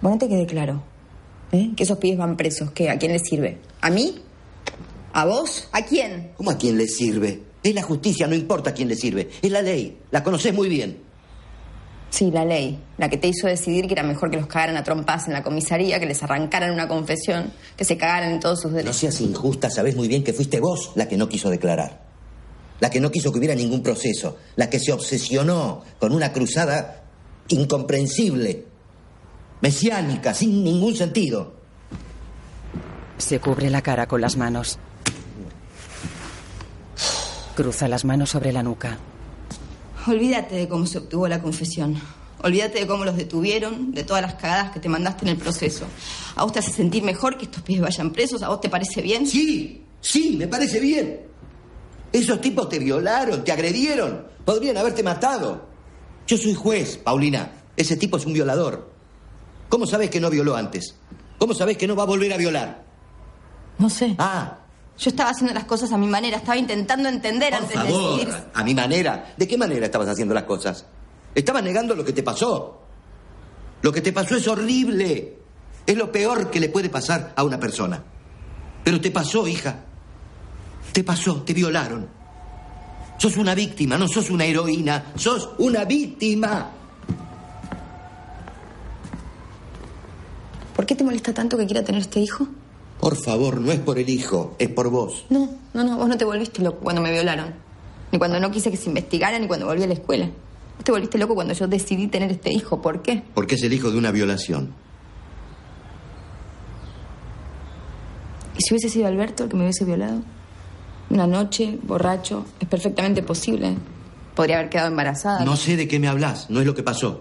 Suponete 0.00 0.28
que 0.28 0.34
quede 0.34 0.46
claro. 0.46 0.82
¿eh? 1.52 1.70
Que 1.76 1.82
esos 1.82 1.98
pibes 1.98 2.18
van 2.18 2.36
presos. 2.36 2.70
¿Qué? 2.72 2.88
¿A 2.90 2.98
quién 2.98 3.12
les 3.12 3.22
sirve? 3.22 3.58
¿A 3.82 3.90
mí? 3.90 4.14
¿A 5.12 5.24
vos? 5.26 5.68
¿A 5.72 5.82
quién? 5.84 6.32
¿Cómo 6.36 6.50
a 6.50 6.56
quién 6.58 6.78
le 6.78 6.86
sirve? 6.86 7.42
Es 7.62 7.74
la 7.74 7.82
justicia, 7.82 8.26
no 8.26 8.34
importa 8.34 8.70
a 8.70 8.74
quién 8.74 8.88
le 8.88 8.96
sirve. 8.96 9.28
Es 9.42 9.50
la 9.50 9.60
ley. 9.60 9.98
La 10.10 10.22
conocés 10.24 10.54
muy 10.54 10.68
bien. 10.68 10.98
Sí, 12.08 12.30
la 12.30 12.44
ley. 12.44 12.78
La 12.96 13.08
que 13.10 13.18
te 13.18 13.28
hizo 13.28 13.46
decidir 13.46 13.86
que 13.86 13.92
era 13.92 14.02
mejor 14.02 14.30
que 14.30 14.38
los 14.38 14.46
cagaran 14.46 14.76
a 14.76 14.82
trompas 14.82 15.26
en 15.26 15.34
la 15.34 15.42
comisaría, 15.42 16.00
que 16.00 16.06
les 16.06 16.22
arrancaran 16.22 16.72
una 16.72 16.88
confesión, 16.88 17.52
que 17.76 17.84
se 17.84 17.96
cagaran 17.98 18.32
en 18.32 18.40
todos 18.40 18.60
sus 18.62 18.70
No 18.70 18.78
derechos. 18.78 18.96
seas 18.96 19.20
injusta, 19.20 19.68
sabés 19.70 19.94
muy 19.96 20.08
bien 20.08 20.24
que 20.24 20.32
fuiste 20.32 20.58
vos 20.60 20.92
la 20.94 21.06
que 21.06 21.16
no 21.16 21.28
quiso 21.28 21.50
declarar. 21.50 22.08
La 22.80 22.88
que 22.88 23.00
no 23.00 23.10
quiso 23.10 23.30
que 23.30 23.38
hubiera 23.38 23.54
ningún 23.54 23.82
proceso. 23.82 24.38
La 24.56 24.70
que 24.70 24.78
se 24.80 24.92
obsesionó 24.92 25.82
con 25.98 26.12
una 26.12 26.32
cruzada 26.32 27.04
incomprensible. 27.48 28.64
Mesiánica, 29.60 30.32
sin 30.34 30.64
ningún 30.64 30.94
sentido. 30.94 31.54
Se 33.18 33.38
cubre 33.40 33.68
la 33.70 33.82
cara 33.82 34.06
con 34.06 34.20
las 34.20 34.36
manos. 34.36 34.78
Cruza 37.54 37.88
las 37.88 38.04
manos 38.04 38.30
sobre 38.30 38.52
la 38.52 38.62
nuca. 38.62 38.98
Olvídate 40.06 40.54
de 40.54 40.68
cómo 40.68 40.86
se 40.86 40.98
obtuvo 40.98 41.28
la 41.28 41.42
confesión. 41.42 42.00
Olvídate 42.42 42.80
de 42.80 42.86
cómo 42.86 43.04
los 43.04 43.16
detuvieron, 43.16 43.92
de 43.92 44.02
todas 44.02 44.22
las 44.22 44.34
cagadas 44.34 44.70
que 44.70 44.80
te 44.80 44.88
mandaste 44.88 45.26
en 45.26 45.32
el 45.32 45.36
proceso. 45.36 45.84
¿A 46.36 46.44
vos 46.44 46.52
te 46.52 46.60
hace 46.60 46.72
sentir 46.72 47.02
mejor 47.02 47.36
que 47.36 47.44
estos 47.44 47.62
pibes 47.62 47.82
vayan 47.82 48.12
presos? 48.12 48.42
¿A 48.42 48.48
vos 48.48 48.62
te 48.62 48.70
parece 48.70 49.02
bien? 49.02 49.26
Sí, 49.26 49.84
sí, 50.00 50.36
me 50.38 50.48
parece 50.48 50.80
bien. 50.80 51.20
Esos 52.10 52.40
tipos 52.40 52.70
te 52.70 52.78
violaron, 52.78 53.44
te 53.44 53.52
agredieron. 53.52 54.26
Podrían 54.46 54.78
haberte 54.78 55.02
matado. 55.02 55.68
Yo 56.26 56.38
soy 56.38 56.54
juez, 56.54 56.96
Paulina. 56.96 57.52
Ese 57.76 57.96
tipo 57.98 58.16
es 58.16 58.24
un 58.24 58.32
violador. 58.32 58.90
¿Cómo 59.70 59.86
sabes 59.86 60.10
que 60.10 60.20
no 60.20 60.28
violó 60.28 60.54
antes? 60.56 60.94
¿Cómo 61.38 61.54
sabes 61.54 61.78
que 61.78 61.86
no 61.86 61.96
va 61.96 62.02
a 62.02 62.06
volver 62.06 62.30
a 62.34 62.36
violar? 62.36 62.84
No 63.78 63.88
sé. 63.88 64.14
Ah, 64.18 64.58
Yo 64.98 65.08
estaba 65.08 65.30
haciendo 65.30 65.54
las 65.54 65.64
cosas 65.64 65.90
a 65.92 65.96
mi 65.96 66.06
manera, 66.06 66.36
estaba 66.36 66.58
intentando 66.58 67.08
entender 67.08 67.50
por 67.54 67.62
antes 67.62 67.74
favor, 67.76 67.88
de 68.18 68.24
decidir. 68.26 68.44
a 68.52 68.62
mi 68.64 68.74
manera. 68.74 69.32
¿De 69.38 69.48
qué 69.48 69.56
manera 69.56 69.86
estabas 69.86 70.08
haciendo 70.08 70.34
las 70.34 70.42
cosas? 70.44 70.84
Estabas 71.34 71.62
negando 71.62 71.94
lo 71.94 72.04
que 72.04 72.12
te 72.12 72.22
pasó. 72.22 72.82
Lo 73.80 73.90
que 73.92 74.02
te 74.02 74.12
pasó 74.12 74.36
es 74.36 74.46
horrible. 74.46 75.38
Es 75.86 75.96
lo 75.96 76.12
peor 76.12 76.50
que 76.50 76.60
le 76.60 76.68
puede 76.68 76.90
pasar 76.90 77.32
a 77.34 77.42
una 77.44 77.58
persona. 77.58 78.02
Pero 78.84 79.00
te 79.00 79.10
pasó, 79.10 79.46
hija. 79.48 79.76
Te 80.92 81.02
pasó, 81.02 81.42
te 81.42 81.54
violaron. 81.54 82.06
Sos 83.16 83.36
una 83.38 83.54
víctima, 83.54 83.96
no 83.96 84.08
sos 84.08 84.28
una 84.30 84.44
heroína, 84.44 85.12
sos 85.14 85.50
una 85.58 85.84
víctima. 85.84 86.70
¿Por 90.80 90.86
qué 90.86 90.94
te 90.94 91.04
molesta 91.04 91.34
tanto 91.34 91.58
que 91.58 91.66
quiera 91.66 91.84
tener 91.84 92.00
este 92.00 92.20
hijo? 92.20 92.48
Por 93.00 93.14
favor, 93.14 93.60
no 93.60 93.70
es 93.70 93.80
por 93.80 93.98
el 93.98 94.08
hijo, 94.08 94.56
es 94.58 94.70
por 94.70 94.88
vos. 94.88 95.26
No, 95.28 95.46
no, 95.74 95.84
no, 95.84 95.98
vos 95.98 96.08
no 96.08 96.16
te 96.16 96.24
volviste 96.24 96.62
loco 96.62 96.78
cuando 96.78 97.02
me 97.02 97.12
violaron. 97.12 97.52
Ni 98.10 98.18
cuando 98.18 98.40
no 98.40 98.50
quise 98.50 98.70
que 98.70 98.78
se 98.78 98.88
investigara, 98.88 99.38
ni 99.38 99.46
cuando 99.46 99.66
volví 99.66 99.82
a 99.82 99.86
la 99.86 99.92
escuela. 99.92 100.24
Vos 100.24 100.82
te 100.82 100.90
volviste 100.90 101.18
loco 101.18 101.34
cuando 101.34 101.52
yo 101.52 101.68
decidí 101.68 102.06
tener 102.06 102.30
este 102.30 102.50
hijo. 102.50 102.80
¿Por 102.80 103.02
qué? 103.02 103.22
Porque 103.34 103.56
es 103.56 103.62
el 103.62 103.74
hijo 103.74 103.90
de 103.90 103.98
una 103.98 104.10
violación. 104.10 104.72
¿Y 108.56 108.62
si 108.62 108.72
hubiese 108.72 108.88
sido 108.88 109.06
Alberto 109.06 109.44
el 109.44 109.50
que 109.50 109.56
me 109.56 109.64
hubiese 109.64 109.84
violado? 109.84 110.22
Una 111.10 111.26
noche, 111.26 111.78
borracho, 111.82 112.46
es 112.58 112.66
perfectamente 112.66 113.22
posible. 113.22 113.76
Podría 114.34 114.56
haber 114.60 114.70
quedado 114.70 114.88
embarazada. 114.88 115.44
No 115.44 115.56
sé 115.56 115.76
de 115.76 115.86
qué 115.86 115.98
me 115.98 116.08
hablas, 116.08 116.48
no 116.48 116.58
es 116.58 116.64
lo 116.64 116.74
que 116.74 116.82
pasó. 116.82 117.20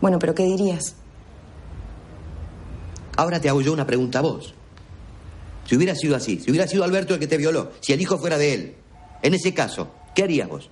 Bueno, 0.00 0.18
pero 0.18 0.34
¿qué 0.34 0.44
dirías? 0.44 0.96
Ahora 3.16 3.40
te 3.40 3.48
hago 3.48 3.60
yo 3.60 3.72
una 3.72 3.86
pregunta 3.86 4.18
a 4.18 4.22
vos. 4.22 4.54
Si 5.66 5.76
hubiera 5.76 5.94
sido 5.94 6.16
así, 6.16 6.40
si 6.40 6.50
hubiera 6.50 6.66
sido 6.66 6.84
Alberto 6.84 7.14
el 7.14 7.20
que 7.20 7.26
te 7.26 7.36
violó, 7.36 7.72
si 7.80 7.92
el 7.92 8.00
hijo 8.00 8.18
fuera 8.18 8.38
de 8.38 8.54
él, 8.54 8.76
en 9.22 9.34
ese 9.34 9.54
caso, 9.54 9.88
¿qué 10.14 10.24
harías 10.24 10.48
vos? 10.48 10.68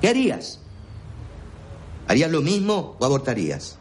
¿Qué 0.00 0.08
harías? 0.08 0.58
¿Harías 2.08 2.30
lo 2.30 2.42
mismo 2.42 2.96
o 2.98 3.04
abortarías? 3.04 3.78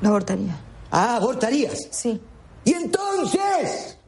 Lo 0.00 0.08
abortaría. 0.08 0.58
Ah, 0.90 1.16
abortarías. 1.16 1.88
Sí. 1.90 2.20
¿Y 2.64 2.72
entonces? 2.72 3.98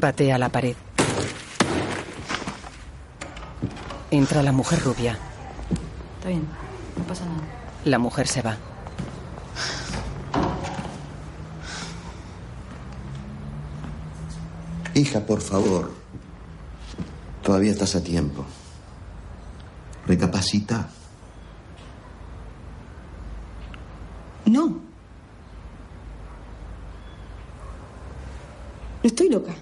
Patea 0.00 0.38
la 0.38 0.48
pared. 0.48 0.74
Entra 4.10 4.42
la 4.42 4.52
mujer 4.52 4.80
rubia. 4.80 5.18
Está 6.18 6.28
bien, 6.28 6.46
no 6.96 7.04
pasa 7.04 7.24
nada. 7.24 7.57
La 7.88 7.98
mujer 7.98 8.28
se 8.28 8.42
va. 8.42 8.54
Hija, 14.94 15.20
por 15.20 15.40
favor. 15.40 15.90
Todavía 17.42 17.72
estás 17.72 17.94
a 17.94 18.04
tiempo. 18.04 18.44
Recapacita. 20.06 20.90
No. 24.44 24.66
No 24.66 24.80
estoy 29.02 29.30
loca. 29.30 29.54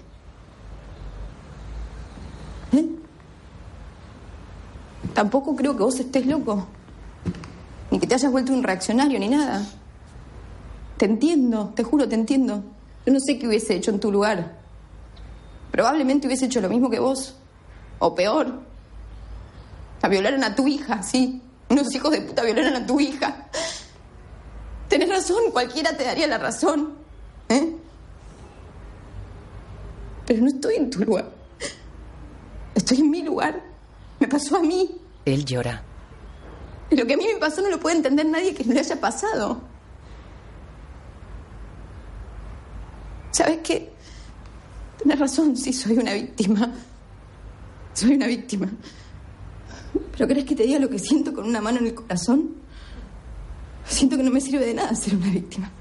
¿Eh? 2.73 2.89
Tampoco 5.13 5.55
creo 5.55 5.77
que 5.77 5.83
vos 5.83 5.97
estés 5.97 6.25
loco. 6.25 6.67
Ni 7.91 7.99
que 7.99 8.07
te 8.07 8.15
hayas 8.15 8.31
vuelto 8.31 8.53
un 8.53 8.63
reaccionario, 8.63 9.19
ni 9.19 9.29
nada. 9.29 9.65
Te 10.97 11.05
entiendo, 11.05 11.71
te 11.75 11.83
juro, 11.83 12.07
te 12.07 12.15
entiendo. 12.15 12.63
Yo 13.05 13.13
no 13.13 13.19
sé 13.19 13.37
qué 13.37 13.47
hubiese 13.47 13.75
hecho 13.75 13.91
en 13.91 13.99
tu 13.99 14.11
lugar. 14.11 14.57
Probablemente 15.71 16.27
hubiese 16.27 16.45
hecho 16.45 16.59
lo 16.59 16.69
mismo 16.69 16.89
que 16.89 16.99
vos. 16.99 17.35
O 17.99 18.13
peor. 18.13 18.61
La 20.01 20.09
violaron 20.09 20.43
a 20.43 20.55
tu 20.55 20.67
hija, 20.67 21.01
sí. 21.03 21.41
Unos 21.69 21.93
hijos 21.93 22.11
de 22.11 22.21
puta 22.21 22.43
violaron 22.43 22.75
a 22.75 22.85
tu 22.85 22.99
hija. 22.99 23.47
Tenés 24.89 25.09
razón, 25.09 25.51
cualquiera 25.51 25.95
te 25.95 26.03
daría 26.03 26.27
la 26.27 26.37
razón. 26.37 26.93
¿eh? 27.49 27.75
Pero 30.25 30.41
no 30.41 30.47
estoy 30.47 30.75
en 30.75 30.89
tu 30.89 30.99
lugar. 30.99 31.29
Estoy 32.75 32.99
en 32.99 33.09
mi 33.09 33.21
lugar. 33.21 33.61
Me 34.19 34.27
pasó 34.27 34.57
a 34.57 34.61
mí. 34.61 34.99
Él 35.25 35.45
llora. 35.45 35.83
Lo 36.91 37.05
que 37.05 37.13
a 37.13 37.17
mí 37.17 37.25
me 37.31 37.39
pasó 37.39 37.61
no 37.61 37.69
lo 37.69 37.79
puede 37.79 37.97
entender 37.97 38.25
nadie 38.25 38.53
que 38.53 38.63
no 38.63 38.73
le 38.73 38.79
haya 38.79 38.99
pasado. 38.99 39.61
¿Sabes 43.31 43.59
qué? 43.63 43.91
Tienes 44.97 45.19
razón, 45.19 45.55
sí, 45.55 45.73
soy 45.73 45.97
una 45.97 46.13
víctima. 46.13 46.71
Soy 47.93 48.13
una 48.15 48.27
víctima. 48.27 48.69
¿Pero 50.11 50.27
crees 50.27 50.45
que 50.45 50.55
te 50.55 50.63
diga 50.63 50.79
lo 50.79 50.89
que 50.89 50.99
siento 50.99 51.33
con 51.33 51.45
una 51.45 51.61
mano 51.61 51.79
en 51.79 51.87
el 51.87 51.93
corazón? 51.93 52.55
Siento 53.85 54.17
que 54.17 54.23
no 54.23 54.31
me 54.31 54.41
sirve 54.41 54.65
de 54.65 54.73
nada 54.73 54.93
ser 54.95 55.15
una 55.15 55.29
víctima. 55.29 55.71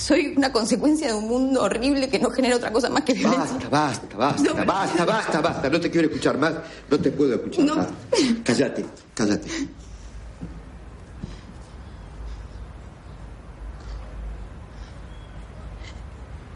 Soy 0.00 0.34
una 0.36 0.50
consecuencia 0.50 1.08
de 1.08 1.14
un 1.14 1.28
mundo 1.28 1.62
horrible 1.62 2.08
que 2.08 2.18
no 2.18 2.30
genera 2.30 2.56
otra 2.56 2.72
cosa 2.72 2.88
más 2.88 3.02
que 3.04 3.12
violencia. 3.12 3.68
Basta, 3.68 3.68
basta, 3.68 4.16
basta, 4.16 4.42
No, 4.54 4.64
basta, 4.64 5.04
basta, 5.04 5.40
basta. 5.40 5.68
No 5.70 5.78
te 5.80 5.90
quiero 5.90 6.08
escuchar 6.08 6.38
más. 6.38 6.54
No 6.90 6.98
te 6.98 7.10
puedo 7.12 7.34
escuchar 7.34 7.64
No. 7.66 7.76
más. 7.76 7.86
Cállate, 8.42 8.86
cállate. 9.14 9.48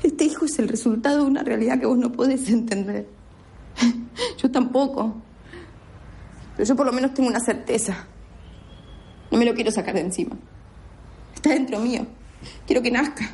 Este 0.02 0.24
hijo 0.24 0.44
es 0.44 0.58
el 0.58 0.68
resultado 0.68 1.18
de 1.18 1.24
una 1.24 1.42
realidad 1.42 1.78
que 1.80 1.86
vos 1.86 1.96
no 1.98 2.12
podés 2.12 2.48
entender. 2.50 3.06
Yo 4.38 4.50
tampoco. 4.50 5.14
Pero 6.56 6.68
yo 6.68 6.76
por 6.76 6.86
lo 6.86 6.92
menos 6.92 7.14
tengo 7.14 7.28
una 7.28 7.40
certeza. 7.40 8.06
No 9.30 9.38
me 9.38 9.44
lo 9.44 9.54
quiero 9.54 9.70
sacar 9.70 9.94
de 9.94 10.02
encima. 10.02 10.36
Está 11.34 11.50
dentro 11.50 11.78
mío. 11.80 12.06
Quiero 12.66 12.82
que 12.82 12.90
nazca. 12.90 13.30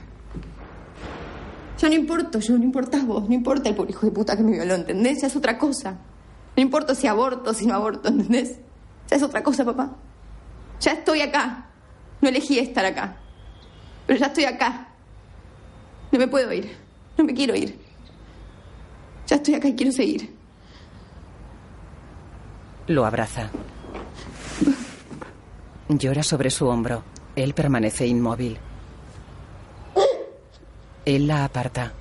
Ya 1.78 1.88
no 1.88 1.94
importo 1.94 2.40
yo, 2.40 2.58
no 2.58 2.64
importás 2.64 3.06
vos, 3.06 3.26
no 3.26 3.34
importa 3.34 3.68
el 3.70 3.74
pobre 3.74 3.92
hijo 3.92 4.04
de 4.04 4.12
puta 4.12 4.36
que 4.36 4.42
me 4.42 4.52
violó, 4.52 4.74
¿entendés? 4.74 5.22
Ya 5.22 5.28
es 5.28 5.36
otra 5.36 5.56
cosa. 5.56 5.98
No 6.56 6.62
importa 6.62 6.94
si 6.94 7.06
aborto, 7.06 7.54
si 7.54 7.66
no 7.66 7.74
aborto, 7.74 8.08
¿entendés? 8.08 8.58
Ya 9.08 9.16
es 9.16 9.22
otra 9.22 9.42
cosa, 9.42 9.64
papá. 9.64 9.96
Ya 10.80 10.92
estoy 10.92 11.22
acá. 11.22 11.66
No 12.20 12.28
elegí 12.28 12.58
estar 12.58 12.84
acá. 12.84 13.16
Pero 14.06 14.18
ya 14.18 14.26
estoy 14.26 14.44
acá. 14.44 14.88
No 16.12 16.18
me 16.18 16.28
puedo 16.28 16.52
ir. 16.52 16.76
No 17.16 17.24
me 17.24 17.32
quiero 17.32 17.54
ir. 17.54 17.78
Ya 19.26 19.36
estoy 19.36 19.54
acá 19.54 19.68
y 19.68 19.74
quiero 19.74 19.92
seguir. 19.92 20.34
Lo 22.88 23.06
abraza. 23.06 23.50
Llora 25.88 26.22
sobre 26.22 26.50
su 26.50 26.66
hombro. 26.66 27.04
Él 27.36 27.54
permanece 27.54 28.06
inmóvil. 28.06 28.58
Él 31.04 31.26
la 31.26 31.44
aparta. 31.44 31.92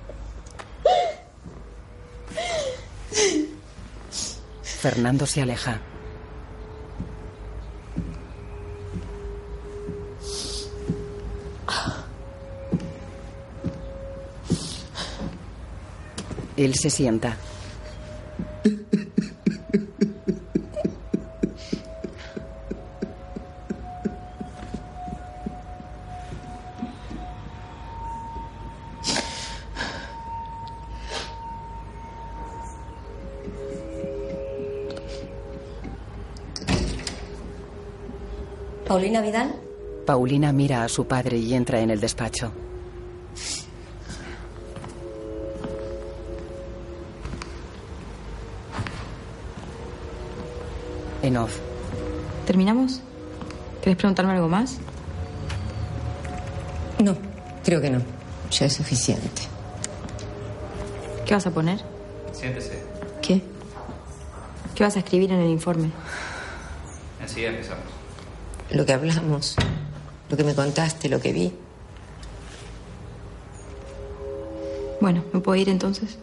Fernando 4.62 5.26
se 5.26 5.42
aleja. 5.42 5.80
Él 16.56 16.74
se 16.74 16.90
sienta. 16.90 17.36
Paulina 39.00 39.22
Vidal. 39.22 39.54
Paulina 40.04 40.52
mira 40.52 40.84
a 40.84 40.88
su 40.90 41.06
padre 41.06 41.38
y 41.38 41.54
entra 41.54 41.80
en 41.80 41.88
el 41.90 42.00
despacho. 42.00 42.52
En 51.22 51.38
off. 51.38 51.56
¿Terminamos? 52.44 53.00
¿Querés 53.80 53.96
preguntarme 53.96 54.34
algo 54.34 54.50
más? 54.50 54.76
No, 57.02 57.16
creo 57.64 57.80
que 57.80 57.88
no. 57.88 58.02
Ya 58.50 58.66
es 58.66 58.74
suficiente. 58.74 59.40
¿Qué 61.24 61.32
vas 61.32 61.46
a 61.46 61.50
poner? 61.50 61.80
Siéntese. 62.32 62.82
¿Qué? 63.22 63.40
¿Qué 64.74 64.84
vas 64.84 64.96
a 64.96 64.98
escribir 64.98 65.32
en 65.32 65.40
el 65.40 65.48
informe? 65.48 65.90
Así 67.24 67.42
empezamos. 67.46 67.99
Lo 68.72 68.86
que 68.86 68.92
hablamos, 68.92 69.56
lo 70.30 70.36
que 70.36 70.44
me 70.44 70.54
contaste, 70.54 71.08
lo 71.08 71.20
que 71.20 71.32
vi. 71.32 71.52
Bueno, 75.00 75.24
¿me 75.32 75.40
puedo 75.40 75.60
ir 75.60 75.68
entonces? 75.68 76.18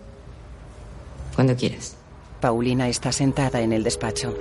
Cuando 1.36 1.56
quieras. 1.56 1.96
Paulina 2.40 2.88
está 2.88 3.12
sentada 3.12 3.62
en 3.62 3.74
el 3.74 3.84
despacho. 3.84 4.34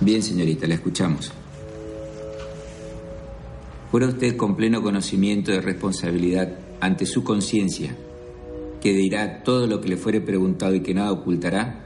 Bien, 0.00 0.22
señorita, 0.22 0.66
la 0.66 0.74
escuchamos. 0.74 1.32
¿Jura 3.90 4.06
usted 4.06 4.36
con 4.36 4.56
pleno 4.56 4.82
conocimiento 4.82 5.52
de 5.52 5.60
responsabilidad 5.60 6.58
ante 6.80 7.06
su 7.06 7.24
conciencia 7.24 7.96
que 8.80 8.92
dirá 8.92 9.42
todo 9.42 9.66
lo 9.66 9.80
que 9.80 9.88
le 9.88 9.96
fuere 9.96 10.20
preguntado 10.20 10.74
y 10.74 10.80
que 10.80 10.94
nada 10.94 11.12
ocultará? 11.12 11.79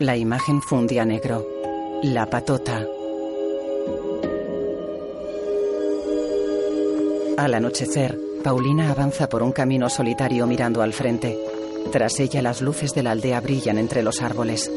La 0.00 0.16
imagen 0.16 0.60
funde 0.60 0.98
a 0.98 1.04
negro. 1.04 1.46
La 2.02 2.26
patota. 2.26 2.84
Al 7.36 7.54
anochecer, 7.54 8.18
Paulina 8.42 8.90
avanza 8.90 9.28
por 9.28 9.42
un 9.42 9.52
camino 9.52 9.88
solitario 9.88 10.46
mirando 10.48 10.82
al 10.82 10.94
frente. 10.94 11.38
Tras 11.92 12.18
ella 12.18 12.42
las 12.42 12.60
luces 12.60 12.92
de 12.92 13.04
la 13.04 13.12
aldea 13.12 13.40
brillan 13.40 13.78
entre 13.78 14.02
los 14.02 14.20
árboles. 14.20 14.70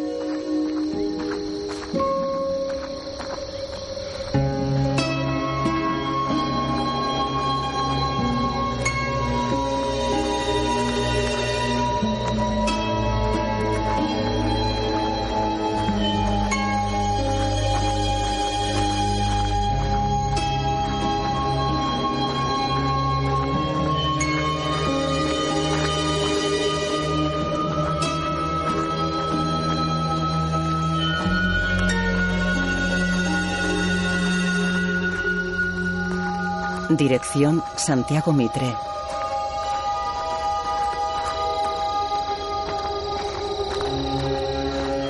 Dirección 37.03 37.61
Santiago 37.75 38.31
Mitre. 38.31 38.73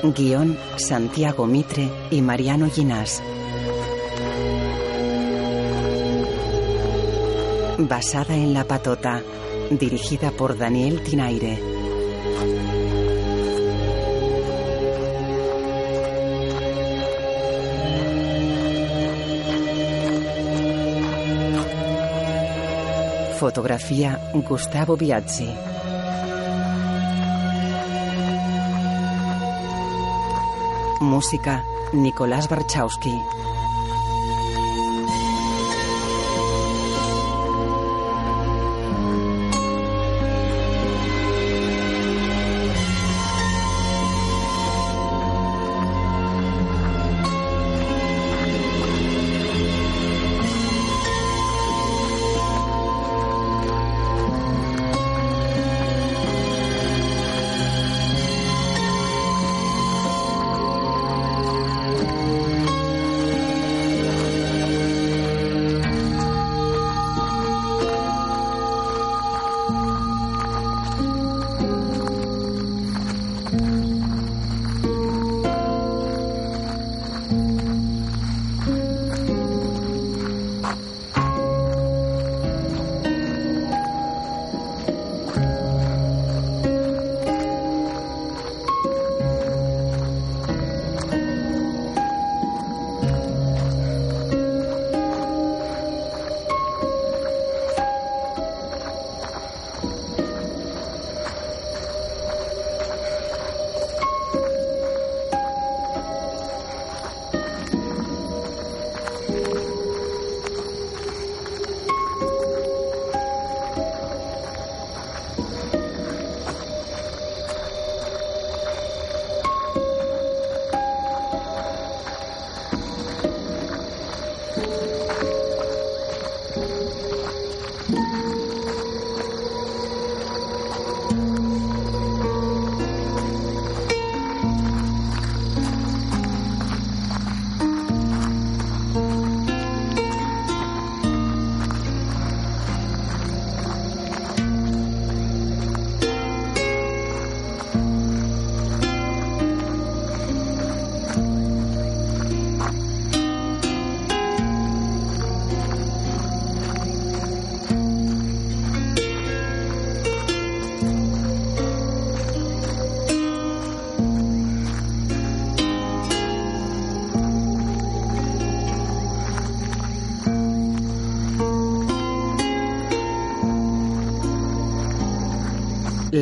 Guión 0.01 0.57
Santiago 0.75 1.45
Mitre 1.45 1.91
y 2.09 2.23
Mariano 2.23 2.67
Ginás. 2.67 3.21
Basada 7.77 8.33
en 8.33 8.55
La 8.55 8.63
Patota. 8.63 9.21
Dirigida 9.69 10.31
por 10.31 10.57
Daniel 10.57 11.03
Tinaire. 11.03 11.82
Fotografía 23.43 24.17
Gustavo 24.33 24.95
Biazzi. 24.95 25.53
Música 31.01 31.61
Nicolás 31.91 32.47
Barchowski. 32.47 33.11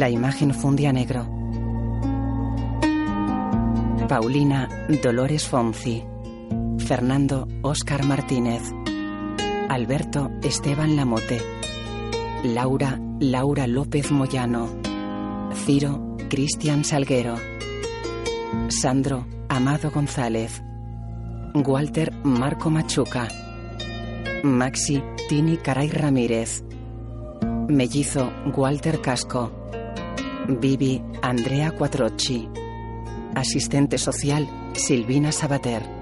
La 0.01 0.09
imagen 0.09 0.51
funde 0.51 0.87
a 0.87 0.91
negro. 0.91 1.27
Paulina 4.09 4.67
Dolores 5.03 5.47
Fonzi. 5.47 6.03
Fernando 6.79 7.47
Óscar 7.61 8.03
Martínez. 8.03 8.63
Alberto 9.69 10.31
Esteban 10.41 10.95
Lamote. 10.95 11.39
Laura 12.43 12.99
Laura 13.19 13.67
López 13.67 14.11
Moyano. 14.11 14.69
Ciro 15.53 16.17
Cristian 16.31 16.83
Salguero. 16.83 17.35
Sandro 18.69 19.27
Amado 19.49 19.91
González. 19.91 20.63
Walter 21.53 22.11
Marco 22.23 22.71
Machuca. 22.71 23.27
Maxi 24.41 25.03
Tini 25.29 25.57
Caray 25.57 25.89
Ramírez. 25.89 26.63
Mellizo 27.67 28.31
Walter 28.55 28.99
Casco. 28.99 29.60
Vivi 30.47 31.01
Andrea 31.22 31.72
Cuatrochi. 31.72 32.49
Asistente 33.34 33.97
social 33.97 34.47
Silvina 34.73 35.31
Sabater. 35.31 36.00